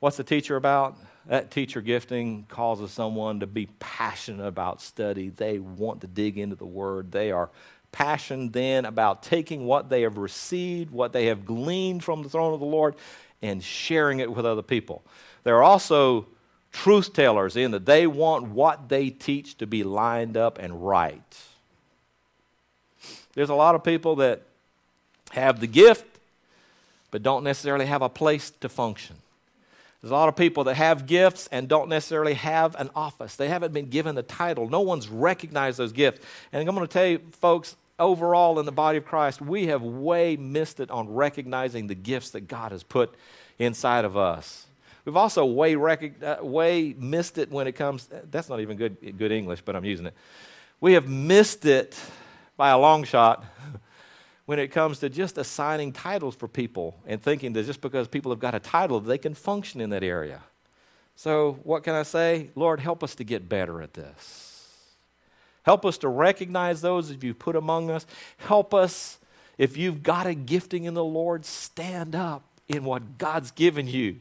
What's 0.00 0.16
the 0.16 0.24
teacher 0.24 0.56
about? 0.56 0.96
That 1.26 1.50
teacher 1.50 1.82
gifting 1.82 2.46
causes 2.48 2.90
someone 2.90 3.40
to 3.40 3.46
be 3.46 3.66
passionate 3.78 4.46
about 4.46 4.80
study. 4.80 5.28
They 5.28 5.58
want 5.58 6.00
to 6.00 6.06
dig 6.06 6.38
into 6.38 6.56
the 6.56 6.66
word. 6.66 7.12
They 7.12 7.30
are 7.30 7.50
passionate 7.92 8.52
then 8.52 8.84
about 8.84 9.22
taking 9.22 9.66
what 9.66 9.88
they 9.88 10.02
have 10.02 10.18
received, 10.18 10.90
what 10.90 11.12
they 11.12 11.26
have 11.26 11.44
gleaned 11.44 12.02
from 12.02 12.22
the 12.22 12.28
throne 12.28 12.54
of 12.54 12.60
the 12.60 12.66
Lord, 12.66 12.94
and 13.42 13.62
sharing 13.62 14.20
it 14.20 14.32
with 14.32 14.44
other 14.44 14.62
people. 14.62 15.02
There 15.44 15.56
are 15.56 15.62
also 15.62 16.26
truth 16.72 17.12
tellers 17.12 17.56
in 17.56 17.70
that 17.70 17.86
they 17.86 18.06
want 18.06 18.48
what 18.48 18.88
they 18.88 19.10
teach 19.10 19.56
to 19.58 19.66
be 19.66 19.82
lined 19.82 20.36
up 20.36 20.58
and 20.58 20.86
right. 20.86 21.38
There's 23.34 23.50
a 23.50 23.54
lot 23.54 23.74
of 23.74 23.84
people 23.84 24.16
that 24.16 24.42
have 25.30 25.60
the 25.60 25.66
gift, 25.66 26.04
but 27.10 27.22
don't 27.22 27.44
necessarily 27.44 27.86
have 27.86 28.02
a 28.02 28.08
place 28.08 28.50
to 28.60 28.68
function. 28.68 29.16
There's 30.00 30.10
a 30.10 30.14
lot 30.14 30.28
of 30.28 30.36
people 30.36 30.64
that 30.64 30.74
have 30.74 31.06
gifts 31.06 31.48
and 31.50 31.68
don't 31.68 31.88
necessarily 31.88 32.34
have 32.34 32.76
an 32.76 32.90
office. 32.94 33.34
They 33.34 33.48
haven't 33.48 33.72
been 33.72 33.88
given 33.88 34.14
the 34.14 34.22
title. 34.22 34.68
No 34.68 34.80
one's 34.80 35.08
recognized 35.08 35.78
those 35.78 35.92
gifts. 35.92 36.24
And 36.52 36.68
I'm 36.68 36.74
going 36.74 36.86
to 36.86 36.92
tell 36.92 37.06
you, 37.06 37.20
folks, 37.32 37.76
overall 37.98 38.58
in 38.58 38.66
the 38.66 38.72
body 38.72 38.98
of 38.98 39.04
Christ, 39.04 39.40
we 39.40 39.66
have 39.66 39.82
way 39.82 40.36
missed 40.36 40.80
it 40.80 40.90
on 40.90 41.08
recognizing 41.08 41.86
the 41.86 41.94
gifts 41.94 42.30
that 42.30 42.42
God 42.42 42.72
has 42.72 42.82
put 42.82 43.14
inside 43.58 44.04
of 44.04 44.16
us. 44.16 44.66
We've 45.04 45.16
also 45.16 45.44
way, 45.46 45.74
rec- 45.74 46.22
uh, 46.22 46.36
way 46.42 46.94
missed 46.98 47.38
it 47.38 47.50
when 47.50 47.66
it 47.66 47.72
comes, 47.72 48.08
that's 48.30 48.48
not 48.48 48.60
even 48.60 48.76
good, 48.76 49.16
good 49.16 49.32
English, 49.32 49.62
but 49.64 49.74
I'm 49.74 49.84
using 49.84 50.06
it. 50.06 50.14
We 50.80 50.92
have 50.92 51.08
missed 51.08 51.64
it 51.64 51.98
by 52.56 52.70
a 52.70 52.78
long 52.78 53.04
shot 53.04 53.44
when 54.46 54.58
it 54.58 54.68
comes 54.68 54.98
to 55.00 55.08
just 55.08 55.38
assigning 55.38 55.92
titles 55.92 56.36
for 56.36 56.46
people 56.46 56.96
and 57.06 57.22
thinking 57.22 57.52
that 57.54 57.66
just 57.66 57.80
because 57.80 58.06
people 58.06 58.30
have 58.32 58.38
got 58.38 58.54
a 58.54 58.60
title, 58.60 59.00
they 59.00 59.18
can 59.18 59.34
function 59.34 59.80
in 59.80 59.90
that 59.90 60.02
area. 60.04 60.42
So, 61.16 61.58
what 61.64 61.82
can 61.82 61.94
I 61.94 62.04
say? 62.04 62.50
Lord, 62.54 62.78
help 62.78 63.02
us 63.02 63.16
to 63.16 63.24
get 63.24 63.48
better 63.48 63.82
at 63.82 63.94
this. 63.94 64.57
Help 65.62 65.84
us 65.84 65.98
to 65.98 66.08
recognize 66.08 66.80
those 66.80 67.08
that 67.08 67.22
you've 67.22 67.38
put 67.38 67.56
among 67.56 67.90
us. 67.90 68.06
Help 68.38 68.72
us, 68.72 69.18
if 69.58 69.76
you've 69.76 70.02
got 70.02 70.26
a 70.26 70.34
gifting 70.34 70.84
in 70.84 70.94
the 70.94 71.04
Lord, 71.04 71.44
stand 71.44 72.14
up 72.14 72.42
in 72.68 72.84
what 72.84 73.18
God's 73.18 73.50
given 73.50 73.86
you. 73.86 74.16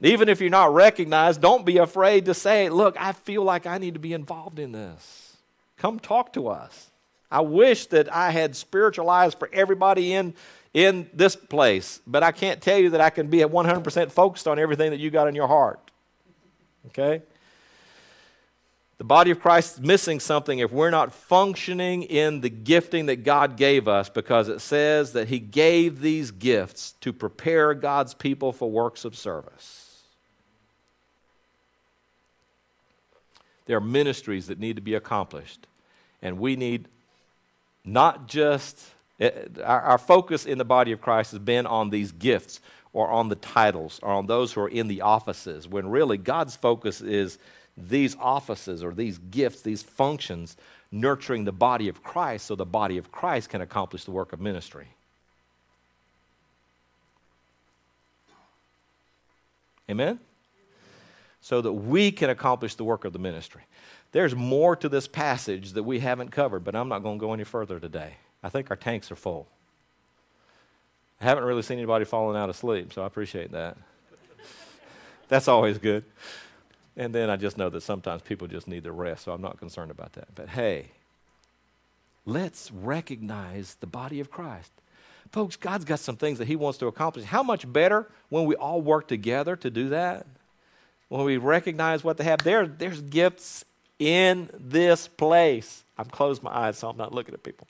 Even 0.00 0.28
if 0.28 0.40
you're 0.40 0.50
not 0.50 0.74
recognized, 0.74 1.40
don't 1.40 1.64
be 1.64 1.78
afraid 1.78 2.26
to 2.26 2.34
say, 2.34 2.68
Look, 2.68 2.96
I 2.98 3.12
feel 3.12 3.42
like 3.42 3.66
I 3.66 3.78
need 3.78 3.94
to 3.94 4.00
be 4.00 4.12
involved 4.12 4.58
in 4.58 4.72
this. 4.72 5.36
Come 5.78 5.98
talk 5.98 6.32
to 6.34 6.48
us. 6.48 6.90
I 7.30 7.40
wish 7.40 7.86
that 7.86 8.12
I 8.12 8.30
had 8.30 8.54
spiritual 8.54 9.10
eyes 9.10 9.34
for 9.34 9.48
everybody 9.52 10.12
in, 10.12 10.34
in 10.72 11.08
this 11.12 11.34
place, 11.36 12.00
but 12.06 12.22
I 12.22 12.32
can't 12.32 12.60
tell 12.60 12.78
you 12.78 12.90
that 12.90 13.00
I 13.00 13.10
can 13.10 13.28
be 13.28 13.42
at 13.42 13.50
100% 13.50 14.12
focused 14.12 14.46
on 14.46 14.58
everything 14.58 14.90
that 14.90 15.00
you 15.00 15.10
got 15.10 15.26
in 15.26 15.34
your 15.34 15.48
heart. 15.48 15.80
Okay? 16.88 17.22
The 19.04 19.08
body 19.08 19.32
of 19.32 19.40
Christ 19.40 19.74
is 19.74 19.80
missing 19.82 20.18
something 20.18 20.60
if 20.60 20.72
we're 20.72 20.88
not 20.88 21.12
functioning 21.12 22.04
in 22.04 22.40
the 22.40 22.48
gifting 22.48 23.04
that 23.04 23.22
God 23.22 23.58
gave 23.58 23.86
us 23.86 24.08
because 24.08 24.48
it 24.48 24.62
says 24.62 25.12
that 25.12 25.28
He 25.28 25.40
gave 25.40 26.00
these 26.00 26.30
gifts 26.30 26.94
to 27.02 27.12
prepare 27.12 27.74
God's 27.74 28.14
people 28.14 28.50
for 28.50 28.70
works 28.70 29.04
of 29.04 29.14
service. 29.14 30.04
There 33.66 33.76
are 33.76 33.80
ministries 33.82 34.46
that 34.46 34.58
need 34.58 34.76
to 34.76 34.82
be 34.82 34.94
accomplished, 34.94 35.66
and 36.22 36.38
we 36.38 36.56
need 36.56 36.88
not 37.84 38.26
just 38.26 38.82
eh, 39.20 39.32
our, 39.62 39.82
our 39.82 39.98
focus 39.98 40.46
in 40.46 40.56
the 40.56 40.64
body 40.64 40.92
of 40.92 41.02
Christ 41.02 41.32
has 41.32 41.40
been 41.40 41.66
on 41.66 41.90
these 41.90 42.10
gifts 42.10 42.58
or 42.94 43.10
on 43.10 43.28
the 43.28 43.36
titles 43.36 44.00
or 44.02 44.12
on 44.12 44.28
those 44.28 44.54
who 44.54 44.62
are 44.62 44.68
in 44.68 44.88
the 44.88 45.02
offices, 45.02 45.68
when 45.68 45.90
really 45.90 46.16
God's 46.16 46.56
focus 46.56 47.02
is 47.02 47.38
these 47.76 48.16
offices 48.20 48.82
or 48.82 48.92
these 48.92 49.18
gifts, 49.18 49.62
these 49.62 49.82
functions, 49.82 50.56
nurturing 50.92 51.44
the 51.44 51.52
body 51.52 51.88
of 51.88 52.02
Christ 52.02 52.46
so 52.46 52.54
the 52.54 52.64
body 52.64 52.98
of 52.98 53.10
Christ 53.10 53.50
can 53.50 53.60
accomplish 53.60 54.04
the 54.04 54.12
work 54.12 54.32
of 54.32 54.40
ministry. 54.40 54.88
Amen? 59.90 60.18
So 61.40 61.60
that 61.60 61.72
we 61.72 62.10
can 62.10 62.30
accomplish 62.30 62.74
the 62.76 62.84
work 62.84 63.04
of 63.04 63.12
the 63.12 63.18
ministry. 63.18 63.62
There's 64.12 64.34
more 64.34 64.76
to 64.76 64.88
this 64.88 65.08
passage 65.08 65.72
that 65.72 65.82
we 65.82 65.98
haven't 65.98 66.30
covered, 66.30 66.64
but 66.64 66.76
I'm 66.76 66.88
not 66.88 67.02
going 67.02 67.18
to 67.18 67.20
go 67.20 67.32
any 67.32 67.44
further 67.44 67.80
today. 67.80 68.14
I 68.42 68.48
think 68.48 68.70
our 68.70 68.76
tanks 68.76 69.10
are 69.10 69.16
full. 69.16 69.48
I 71.20 71.24
haven't 71.24 71.44
really 71.44 71.62
seen 71.62 71.78
anybody 71.78 72.04
falling 72.04 72.36
out 72.36 72.48
of 72.48 72.56
sleep, 72.56 72.92
so 72.92 73.02
I 73.02 73.06
appreciate 73.06 73.52
that. 73.52 73.76
That's 75.28 75.48
always 75.48 75.78
good. 75.78 76.04
And 76.96 77.14
then 77.14 77.28
I 77.28 77.36
just 77.36 77.58
know 77.58 77.70
that 77.70 77.82
sometimes 77.82 78.22
people 78.22 78.46
just 78.46 78.68
need 78.68 78.84
their 78.84 78.92
rest, 78.92 79.24
so 79.24 79.32
I'm 79.32 79.42
not 79.42 79.58
concerned 79.58 79.90
about 79.90 80.12
that. 80.12 80.34
But 80.34 80.50
hey, 80.50 80.86
let's 82.24 82.70
recognize 82.70 83.76
the 83.80 83.86
body 83.86 84.20
of 84.20 84.30
Christ. 84.30 84.70
Folks, 85.32 85.56
God's 85.56 85.84
got 85.84 85.98
some 85.98 86.16
things 86.16 86.38
that 86.38 86.46
He 86.46 86.54
wants 86.54 86.78
to 86.78 86.86
accomplish. 86.86 87.24
How 87.24 87.42
much 87.42 87.70
better 87.70 88.08
when 88.28 88.44
we 88.44 88.54
all 88.54 88.80
work 88.80 89.08
together 89.08 89.56
to 89.56 89.70
do 89.70 89.88
that? 89.88 90.26
When 91.08 91.24
we 91.24 91.36
recognize 91.36 92.04
what 92.04 92.16
they 92.16 92.24
have. 92.24 92.44
There, 92.44 92.66
there's 92.66 93.00
gifts 93.00 93.64
in 93.98 94.48
this 94.56 95.08
place. 95.08 95.84
I'm 95.98 96.06
closed 96.06 96.42
my 96.42 96.54
eyes 96.54 96.78
so 96.78 96.88
I'm 96.88 96.96
not 96.96 97.12
looking 97.12 97.34
at 97.34 97.42
people. 97.42 97.66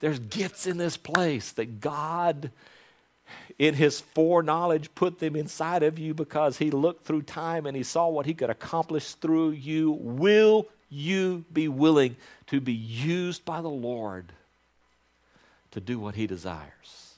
There's 0.00 0.18
gifts 0.18 0.66
in 0.66 0.76
this 0.76 0.96
place 0.96 1.52
that 1.52 1.80
God 1.80 2.50
in 3.58 3.74
his 3.74 4.00
foreknowledge, 4.00 4.94
put 4.94 5.18
them 5.18 5.36
inside 5.36 5.82
of 5.82 5.98
you 5.98 6.14
because 6.14 6.58
he 6.58 6.70
looked 6.70 7.04
through 7.04 7.22
time 7.22 7.66
and 7.66 7.76
he 7.76 7.82
saw 7.82 8.08
what 8.08 8.26
he 8.26 8.34
could 8.34 8.50
accomplish 8.50 9.14
through 9.14 9.50
you. 9.50 9.90
Will 9.90 10.66
you 10.90 11.44
be 11.52 11.68
willing 11.68 12.16
to 12.46 12.60
be 12.60 12.72
used 12.72 13.44
by 13.44 13.60
the 13.60 13.68
Lord 13.68 14.32
to 15.72 15.80
do 15.80 15.98
what 15.98 16.14
he 16.14 16.26
desires? 16.26 17.14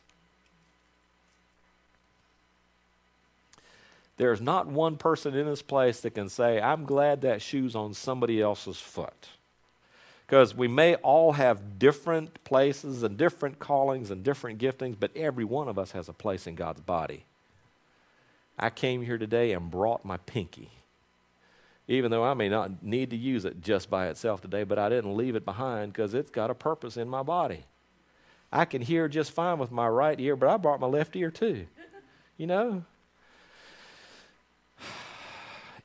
There's 4.17 4.41
not 4.41 4.67
one 4.67 4.97
person 4.97 5.35
in 5.35 5.47
this 5.47 5.63
place 5.63 6.01
that 6.01 6.11
can 6.11 6.29
say, 6.29 6.61
I'm 6.61 6.85
glad 6.85 7.21
that 7.21 7.41
shoe's 7.41 7.77
on 7.77 7.95
somebody 7.95 8.43
else's 8.43 8.79
foot. 8.79 9.29
Because 10.29 10.55
we 10.55 10.69
may 10.69 10.95
all 10.97 11.33
have 11.33 11.79
different 11.79 12.45
places 12.45 13.03
and 13.03 13.17
different 13.17 13.59
callings 13.59 14.11
and 14.11 14.23
different 14.23 14.61
giftings, 14.61 14.95
but 15.01 15.11
every 15.17 15.45
one 15.45 15.69
of 15.69 15.79
us 15.79 15.93
has 15.93 16.07
a 16.07 16.13
place 16.13 16.47
in 16.47 16.55
God's 16.55 16.83
body. 16.83 17.25
I 18.59 18.69
came 18.69 19.01
here 19.01 19.17
today 19.17 19.53
and 19.53 19.71
brought 19.71 20.05
my 20.05 20.19
pinky. 20.19 20.71
Even 21.87 22.11
though 22.11 22.25
I 22.25 22.35
may 22.35 22.51
not 22.51 22.83
need 22.83 23.09
to 23.09 23.17
use 23.17 23.47
it 23.47 23.63
just 23.63 23.89
by 23.89 24.09
itself 24.09 24.43
today, 24.43 24.65
but 24.65 24.79
I 24.79 24.91
didn't 24.91 25.17
leave 25.17 25.35
it 25.35 25.47
behind 25.47 25.95
because 25.95 26.13
it's 26.13 26.31
got 26.31 26.51
a 26.51 26.55
purpose 26.55 26.99
in 26.99 27.09
my 27.09 27.23
body. 27.23 27.65
I 28.53 28.67
can 28.67 28.83
hear 28.83 29.09
just 29.09 29.33
fine 29.33 29.59
with 29.59 29.73
my 29.73 29.89
right 29.89 30.21
ear, 30.21 30.37
but 30.37 30.51
I 30.51 30.59
brought 30.59 30.79
my 30.79 30.87
left 30.87 31.17
ear 31.17 31.31
too. 31.31 31.67
You 32.37 32.47
know? 32.47 32.85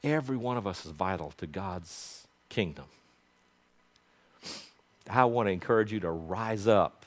Every 0.03 0.35
one 0.35 0.57
of 0.57 0.67
us 0.67 0.85
is 0.85 0.91
vital 0.91 1.31
to 1.37 1.47
God's 1.47 2.27
kingdom. 2.49 2.85
I 5.09 5.25
want 5.25 5.47
to 5.47 5.51
encourage 5.51 5.91
you 5.91 5.99
to 6.01 6.11
rise 6.11 6.67
up. 6.67 7.05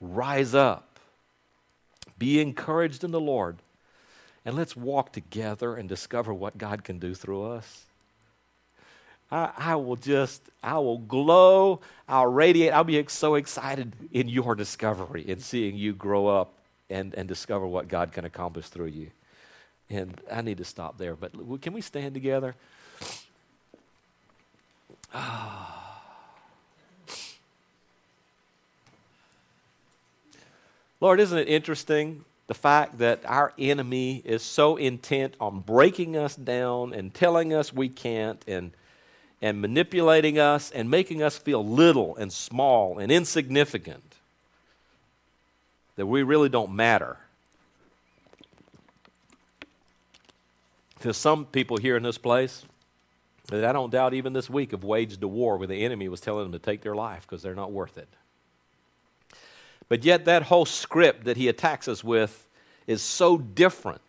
Rise 0.00 0.54
up. 0.54 0.98
Be 2.18 2.40
encouraged 2.40 3.04
in 3.04 3.10
the 3.10 3.20
Lord. 3.20 3.58
And 4.44 4.56
let's 4.56 4.76
walk 4.76 5.12
together 5.12 5.76
and 5.76 5.88
discover 5.88 6.34
what 6.34 6.58
God 6.58 6.84
can 6.84 6.98
do 6.98 7.14
through 7.14 7.44
us. 7.44 7.84
I, 9.30 9.50
I, 9.56 9.76
will 9.76 9.96
just, 9.96 10.42
I 10.62 10.78
will 10.78 10.98
glow, 10.98 11.80
I'll 12.08 12.26
radiate, 12.26 12.72
I'll 12.72 12.84
be 12.84 13.02
so 13.08 13.36
excited 13.36 13.92
in 14.12 14.28
your 14.28 14.54
discovery 14.54 15.22
in 15.26 15.40
seeing 15.40 15.74
you 15.74 15.94
grow 15.94 16.26
up 16.26 16.52
and, 16.90 17.14
and 17.14 17.26
discover 17.26 17.66
what 17.66 17.88
God 17.88 18.12
can 18.12 18.26
accomplish 18.26 18.68
through 18.68 18.88
you. 18.88 19.10
And 19.88 20.20
I 20.30 20.42
need 20.42 20.58
to 20.58 20.64
stop 20.64 20.98
there, 20.98 21.16
but 21.16 21.32
can 21.62 21.72
we 21.72 21.80
stand 21.80 22.14
together? 22.14 22.54
Ah. 25.14 25.81
Lord, 31.02 31.18
isn't 31.18 31.36
it 31.36 31.48
interesting 31.48 32.24
the 32.46 32.54
fact 32.54 32.98
that 32.98 33.22
our 33.24 33.52
enemy 33.58 34.22
is 34.24 34.40
so 34.40 34.76
intent 34.76 35.34
on 35.40 35.58
breaking 35.58 36.16
us 36.16 36.36
down 36.36 36.94
and 36.94 37.12
telling 37.12 37.52
us 37.52 37.72
we 37.72 37.88
can't 37.88 38.40
and, 38.46 38.70
and 39.40 39.60
manipulating 39.60 40.38
us 40.38 40.70
and 40.70 40.88
making 40.88 41.20
us 41.20 41.36
feel 41.36 41.66
little 41.66 42.14
and 42.14 42.32
small 42.32 43.00
and 43.00 43.10
insignificant 43.10 44.14
that 45.96 46.06
we 46.06 46.22
really 46.22 46.48
don't 46.48 46.72
matter? 46.72 47.16
There's 51.00 51.16
some 51.16 51.46
people 51.46 51.78
here 51.78 51.96
in 51.96 52.04
this 52.04 52.16
place 52.16 52.64
that 53.48 53.64
I 53.64 53.72
don't 53.72 53.90
doubt 53.90 54.14
even 54.14 54.34
this 54.34 54.48
week 54.48 54.70
have 54.70 54.84
waged 54.84 55.20
a 55.24 55.26
war 55.26 55.56
where 55.56 55.66
the 55.66 55.84
enemy 55.84 56.08
was 56.08 56.20
telling 56.20 56.44
them 56.44 56.52
to 56.52 56.60
take 56.60 56.82
their 56.82 56.94
life 56.94 57.22
because 57.22 57.42
they're 57.42 57.56
not 57.56 57.72
worth 57.72 57.98
it. 57.98 58.08
But 59.88 60.04
yet, 60.04 60.24
that 60.24 60.44
whole 60.44 60.64
script 60.64 61.24
that 61.24 61.36
he 61.36 61.48
attacks 61.48 61.88
us 61.88 62.02
with 62.02 62.46
is 62.86 63.02
so 63.02 63.38
different 63.38 64.00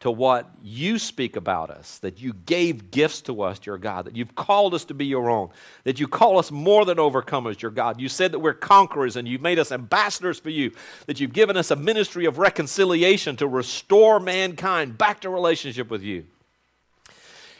to 0.00 0.10
what 0.10 0.48
you 0.62 0.98
speak 0.98 1.36
about 1.36 1.70
us, 1.70 1.98
that 1.98 2.20
you 2.20 2.32
gave 2.32 2.90
gifts 2.90 3.22
to 3.22 3.42
us, 3.42 3.58
your 3.64 3.78
God, 3.78 4.04
that 4.04 4.14
you've 4.14 4.34
called 4.34 4.74
us 4.74 4.84
to 4.84 4.94
be 4.94 5.06
your 5.06 5.30
own, 5.30 5.48
that 5.84 5.98
you 5.98 6.06
call 6.06 6.38
us 6.38 6.50
more 6.50 6.84
than 6.84 6.98
overcomers, 6.98 7.60
your 7.60 7.70
God. 7.70 8.00
You 8.00 8.08
said 8.08 8.32
that 8.32 8.38
we're 8.38 8.54
conquerors 8.54 9.16
and 9.16 9.26
you've 9.26 9.40
made 9.40 9.58
us 9.58 9.72
ambassadors 9.72 10.38
for 10.38 10.50
you, 10.50 10.70
that 11.06 11.18
you've 11.18 11.32
given 11.32 11.56
us 11.56 11.70
a 11.70 11.76
ministry 11.76 12.26
of 12.26 12.38
reconciliation 12.38 13.36
to 13.36 13.48
restore 13.48 14.20
mankind 14.20 14.98
back 14.98 15.20
to 15.22 15.30
relationship 15.30 15.90
with 15.90 16.02
you. 16.02 16.24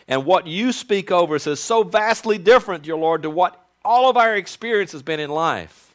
And 0.06 0.24
what 0.24 0.46
you 0.46 0.72
speak 0.72 1.10
over 1.10 1.34
us 1.34 1.46
is 1.46 1.58
so 1.58 1.82
vastly 1.82 2.38
different, 2.38 2.84
dear 2.84 2.96
Lord, 2.96 3.22
to 3.22 3.30
what 3.30 3.60
all 3.84 4.08
of 4.10 4.16
our 4.16 4.36
experience 4.36 4.92
has 4.92 5.02
been 5.02 5.20
in 5.20 5.30
life. 5.30 5.85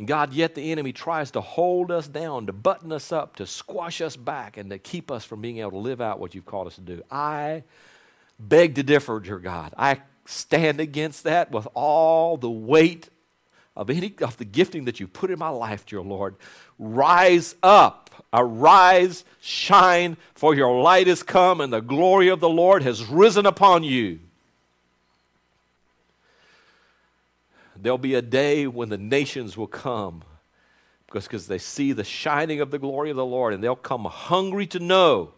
And 0.00 0.08
God, 0.08 0.32
yet 0.32 0.54
the 0.54 0.72
enemy 0.72 0.94
tries 0.94 1.30
to 1.32 1.42
hold 1.42 1.90
us 1.90 2.08
down, 2.08 2.46
to 2.46 2.54
button 2.54 2.90
us 2.90 3.12
up, 3.12 3.36
to 3.36 3.46
squash 3.46 4.00
us 4.00 4.16
back, 4.16 4.56
and 4.56 4.70
to 4.70 4.78
keep 4.78 5.10
us 5.10 5.26
from 5.26 5.42
being 5.42 5.58
able 5.58 5.72
to 5.72 5.76
live 5.76 6.00
out 6.00 6.18
what 6.18 6.34
you've 6.34 6.46
called 6.46 6.68
us 6.68 6.76
to 6.76 6.80
do. 6.80 7.02
I 7.10 7.64
beg 8.38 8.76
to 8.76 8.82
differ, 8.82 9.20
dear 9.20 9.38
God. 9.38 9.74
I 9.76 10.00
stand 10.24 10.80
against 10.80 11.24
that 11.24 11.50
with 11.50 11.68
all 11.74 12.38
the 12.38 12.50
weight 12.50 13.10
of 13.76 13.90
any 13.90 14.14
of 14.22 14.38
the 14.38 14.46
gifting 14.46 14.86
that 14.86 15.00
you 15.00 15.06
put 15.06 15.30
in 15.30 15.38
my 15.38 15.50
life, 15.50 15.84
dear 15.84 16.00
Lord. 16.00 16.36
Rise 16.78 17.54
up, 17.62 18.24
arise, 18.32 19.26
shine, 19.38 20.16
for 20.34 20.54
your 20.54 20.80
light 20.80 21.08
has 21.08 21.22
come, 21.22 21.60
and 21.60 21.70
the 21.70 21.80
glory 21.80 22.28
of 22.28 22.40
the 22.40 22.48
Lord 22.48 22.82
has 22.84 23.04
risen 23.04 23.44
upon 23.44 23.84
you. 23.84 24.20
There'll 27.82 27.98
be 27.98 28.14
a 28.14 28.22
day 28.22 28.66
when 28.66 28.88
the 28.88 28.98
nations 28.98 29.56
will 29.56 29.66
come 29.66 30.22
because 31.06 31.24
because 31.24 31.48
they 31.48 31.58
see 31.58 31.92
the 31.92 32.04
shining 32.04 32.60
of 32.60 32.70
the 32.70 32.78
glory 32.78 33.10
of 33.10 33.16
the 33.16 33.24
Lord 33.24 33.52
and 33.52 33.62
they'll 33.62 33.74
come 33.74 34.04
hungry 34.04 34.66
to 34.68 34.78
know 34.78 35.32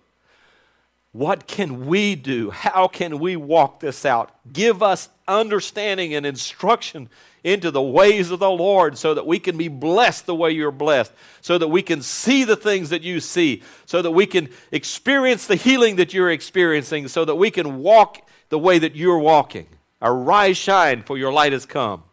what 1.12 1.47
can 1.47 1.86
we 1.86 2.14
do? 2.14 2.51
How 2.51 2.88
can 2.88 3.18
we 3.18 3.36
walk 3.36 3.80
this 3.80 4.07
out? 4.07 4.30
Give 4.51 4.82
us 4.82 5.11
understanding 5.28 6.14
and 6.14 6.24
instruction 6.24 7.11
into 7.45 7.70
the 7.70 7.82
ways 7.82 8.30
of 8.30 8.38
the 8.38 8.51
Lord 8.51 8.97
so 8.97 9.12
that 9.12 9.26
we 9.26 9.38
can 9.38 9.59
be 9.59 9.68
blessed 9.68 10.24
the 10.24 10.34
way 10.34 10.53
you're 10.53 10.70
blessed, 10.70 11.12
so 11.43 11.59
that 11.59 11.68
we 11.68 11.82
can 11.82 12.01
see 12.01 12.45
the 12.45 12.57
things 12.57 12.88
that 12.88 13.03
you 13.03 13.20
see, 13.20 13.62
so 13.84 14.01
that 14.01 14.12
we 14.12 14.24
can 14.24 14.49
experience 14.70 15.47
the 15.47 15.57
healing 15.57 15.97
that 15.97 16.14
you're 16.14 16.30
experiencing, 16.30 17.09
so 17.09 17.26
that 17.26 17.34
we 17.34 17.51
can 17.51 17.80
walk 17.82 18.26
the 18.49 18.59
way 18.59 18.78
that 18.78 18.97
you're 18.97 19.18
walking. 19.18 19.66
Arise, 20.01 20.57
shine, 20.57 21.03
for 21.03 21.18
your 21.18 21.32
light 21.32 21.53
has 21.53 21.66
come. 21.66 22.05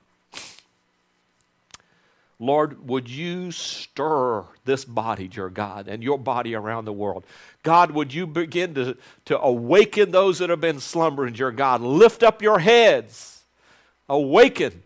Lord, 2.39 2.87
would 2.87 3.09
you 3.09 3.51
stir 3.51 4.45
this 4.63 4.85
body, 4.85 5.27
dear 5.27 5.49
God, 5.49 5.89
and 5.89 6.01
your 6.01 6.17
body 6.17 6.55
around 6.55 6.85
the 6.85 6.93
world? 6.93 7.25
God, 7.63 7.91
would 7.91 8.13
you 8.13 8.25
begin 8.25 8.73
to, 8.75 8.97
to 9.25 9.39
awaken 9.39 10.11
those 10.11 10.39
that 10.39 10.49
have 10.49 10.61
been 10.61 10.79
slumbering, 10.79 11.33
dear 11.33 11.51
God? 11.51 11.81
Lift 11.81 12.23
up 12.23 12.41
your 12.41 12.59
heads. 12.59 13.43
Awaken 14.07 14.83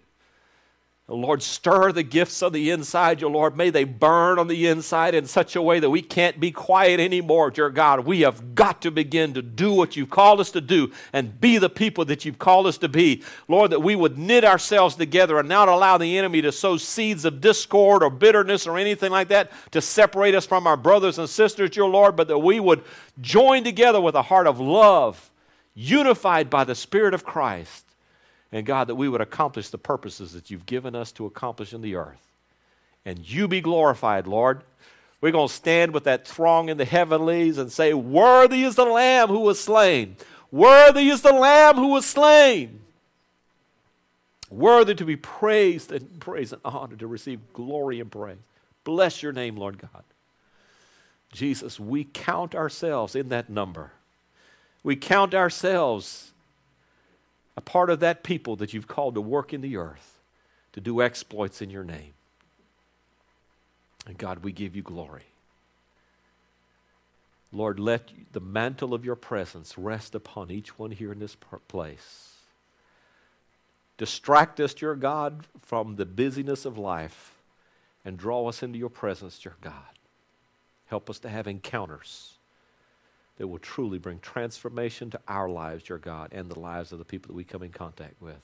Lord, 1.16 1.44
stir 1.44 1.92
the 1.92 2.04
gifts 2.04 2.42
on 2.42 2.54
the 2.54 2.70
inside, 2.70 3.22
your 3.22 3.30
Lord. 3.30 3.56
May 3.56 3.70
they 3.70 3.84
burn 3.84 4.40
on 4.40 4.48
the 4.48 4.68
inside 4.68 5.14
in 5.14 5.26
such 5.26 5.56
a 5.56 5.62
way 5.62 5.80
that 5.80 5.90
we 5.90 6.02
can't 6.02 6.40
be 6.40 6.52
quiet 6.52 7.00
anymore, 7.00 7.52
dear 7.52 7.70
God. 7.70 8.02
We 8.02 8.22
have 8.22 8.56
got 8.56 8.82
to 8.82 8.92
begin 8.92 9.34
to 9.34 9.42
do 9.42 9.74
what 9.74 9.96
you've 9.96 10.10
called 10.10 10.40
us 10.40 10.52
to 10.52 10.62
do 10.62 10.92
and 11.12 11.40
be 11.40 11.58
the 11.58 11.70
people 11.70 12.06
that 12.06 12.26
you've 12.26 12.40
called 12.40 12.68
us 12.68 12.78
to 12.80 12.90
be. 12.90 13.24
Lord, 13.48 13.72
that 13.72 13.82
we 13.82 13.96
would 13.96 14.18
knit 14.18 14.44
ourselves 14.44 14.96
together 14.96 15.40
and 15.40 15.48
not 15.48 15.70
allow 15.70 15.98
the 15.98 16.18
enemy 16.18 16.42
to 16.42 16.52
sow 16.52 16.78
seeds 16.78 17.26
of 17.26 17.42
discord 17.42 18.02
or 18.02 18.10
bitterness 18.10 18.66
or 18.66 18.78
anything 18.78 19.12
like 19.12 19.28
that 19.28 19.52
to 19.72 19.82
separate 19.82 20.36
us 20.36 20.46
from 20.46 20.66
our 20.66 20.78
brothers 20.78 21.20
and 21.20 21.30
sisters, 21.30 21.76
your 21.76 21.90
Lord, 21.90 22.16
but 22.16 22.28
that 22.28 22.40
we 22.40 22.60
would 22.60 22.84
join 23.22 23.64
together 23.64 24.02
with 24.02 24.16
a 24.16 24.24
heart 24.24 24.48
of 24.48 24.60
love, 24.60 25.30
unified 25.76 26.50
by 26.50 26.64
the 26.64 26.76
Spirit 26.76 27.14
of 27.14 27.24
Christ 27.24 27.93
and 28.54 28.68
God, 28.68 28.88
that 28.88 28.96
we 28.96 29.10
would 29.10 29.20
accomplish 29.20 29.70
the 29.70 29.80
purposes 29.80 30.32
that 30.34 30.52
you've 30.52 30.68
given 30.68 30.96
us 30.96 31.12
to 31.14 31.26
accomplish 31.26 31.74
in 31.74 31.82
the 31.82 31.96
earth. 31.96 32.22
And 33.04 33.28
you 33.28 33.48
be 33.48 33.62
glorified, 33.62 34.28
Lord. 34.28 34.64
We're 35.20 35.32
going 35.32 35.48
to 35.48 35.54
stand 35.54 35.92
with 35.92 36.04
that 36.04 36.28
throng 36.28 36.70
in 36.70 36.78
the 36.78 36.86
heavenlies 36.86 37.58
and 37.58 37.72
say, 37.72 37.94
Worthy 37.94 38.64
is 38.64 38.76
the 38.76 38.86
Lamb 38.86 39.30
who 39.30 39.40
was 39.40 39.60
slain. 39.60 40.18
Worthy 40.52 41.10
is 41.10 41.24
the 41.24 41.34
Lamb 41.34 41.78
who 41.78 41.88
was 41.88 42.06
slain. 42.06 42.82
Worthy 44.52 44.94
to 44.96 45.06
be 45.06 45.16
praised 45.16 45.92
and 45.92 46.20
praised 46.20 46.54
and 46.54 46.62
honored 46.64 47.00
to 47.00 47.08
receive 47.08 47.40
glory 47.54 48.00
and 48.00 48.12
praise. 48.12 48.38
Bless 48.84 49.24
your 49.24 49.32
name, 49.32 49.58
Lord 49.58 49.80
God. 49.80 50.04
Jesus, 51.32 51.80
we 51.80 52.04
count 52.04 52.54
ourselves 52.54 53.16
in 53.16 53.30
that 53.30 53.50
number. 53.50 53.94
We 54.84 54.96
count 54.96 55.34
ourselves 55.34 56.33
a 57.56 57.62
part 57.62 57.90
of 57.90 58.00
that 58.00 58.24
people 58.24 58.56
that 58.58 58.74
you've 58.74 58.88
called 58.88 59.16
to 59.16 59.22
work 59.22 59.54
in 59.54 59.62
the 59.62 59.78
earth, 59.78 60.20
to 60.74 60.82
do 60.82 61.02
exploits 61.02 61.62
in 61.62 61.70
your 61.70 61.84
name. 61.84 62.14
And 64.06 64.18
God, 64.18 64.44
we 64.44 64.52
give 64.52 64.76
you 64.76 64.82
glory. 64.82 65.24
Lord, 67.52 67.80
let 67.80 68.10
the 68.32 68.40
mantle 68.40 68.94
of 68.94 69.06
your 69.06 69.16
presence 69.16 69.78
rest 69.78 70.16
upon 70.16 70.50
each 70.50 70.80
one 70.80 70.92
here 70.92 71.12
in 71.12 71.20
this 71.20 71.38
place. 71.68 72.38
Distract 73.98 74.60
us, 74.60 74.74
dear 74.74 74.96
God, 74.96 75.46
from 75.62 75.96
the 75.96 76.06
busyness 76.06 76.66
of 76.66 76.80
life 76.80 77.36
and 78.04 78.18
draw 78.18 78.50
us 78.50 78.64
into 78.64 78.80
your 78.80 78.90
presence, 78.90 79.38
dear 79.38 79.56
God. 79.62 79.74
Help 80.88 81.10
us 81.10 81.20
to 81.20 81.30
have 81.30 81.48
encounters 81.48 82.33
that 83.38 83.48
will 83.48 83.60
truly 83.60 83.98
bring 83.98 84.20
transformation 84.20 85.10
to 85.12 85.20
our 85.28 85.50
lives, 85.50 85.84
dear 85.84 85.98
God, 85.98 86.30
and 86.32 86.50
the 86.50 86.60
lives 86.60 86.92
of 86.92 87.00
the 87.00 87.06
people 87.06 87.30
that 87.30 87.36
we 87.36 87.44
come 87.44 87.64
in 87.64 87.72
contact 87.72 88.22
with. 88.22 88.40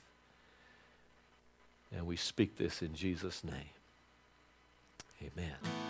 And 1.96 2.06
we 2.06 2.16
speak 2.16 2.58
this 2.58 2.82
in 2.82 2.94
Jesus' 2.94 3.44
name. 3.44 3.74
Amen. 5.22 5.89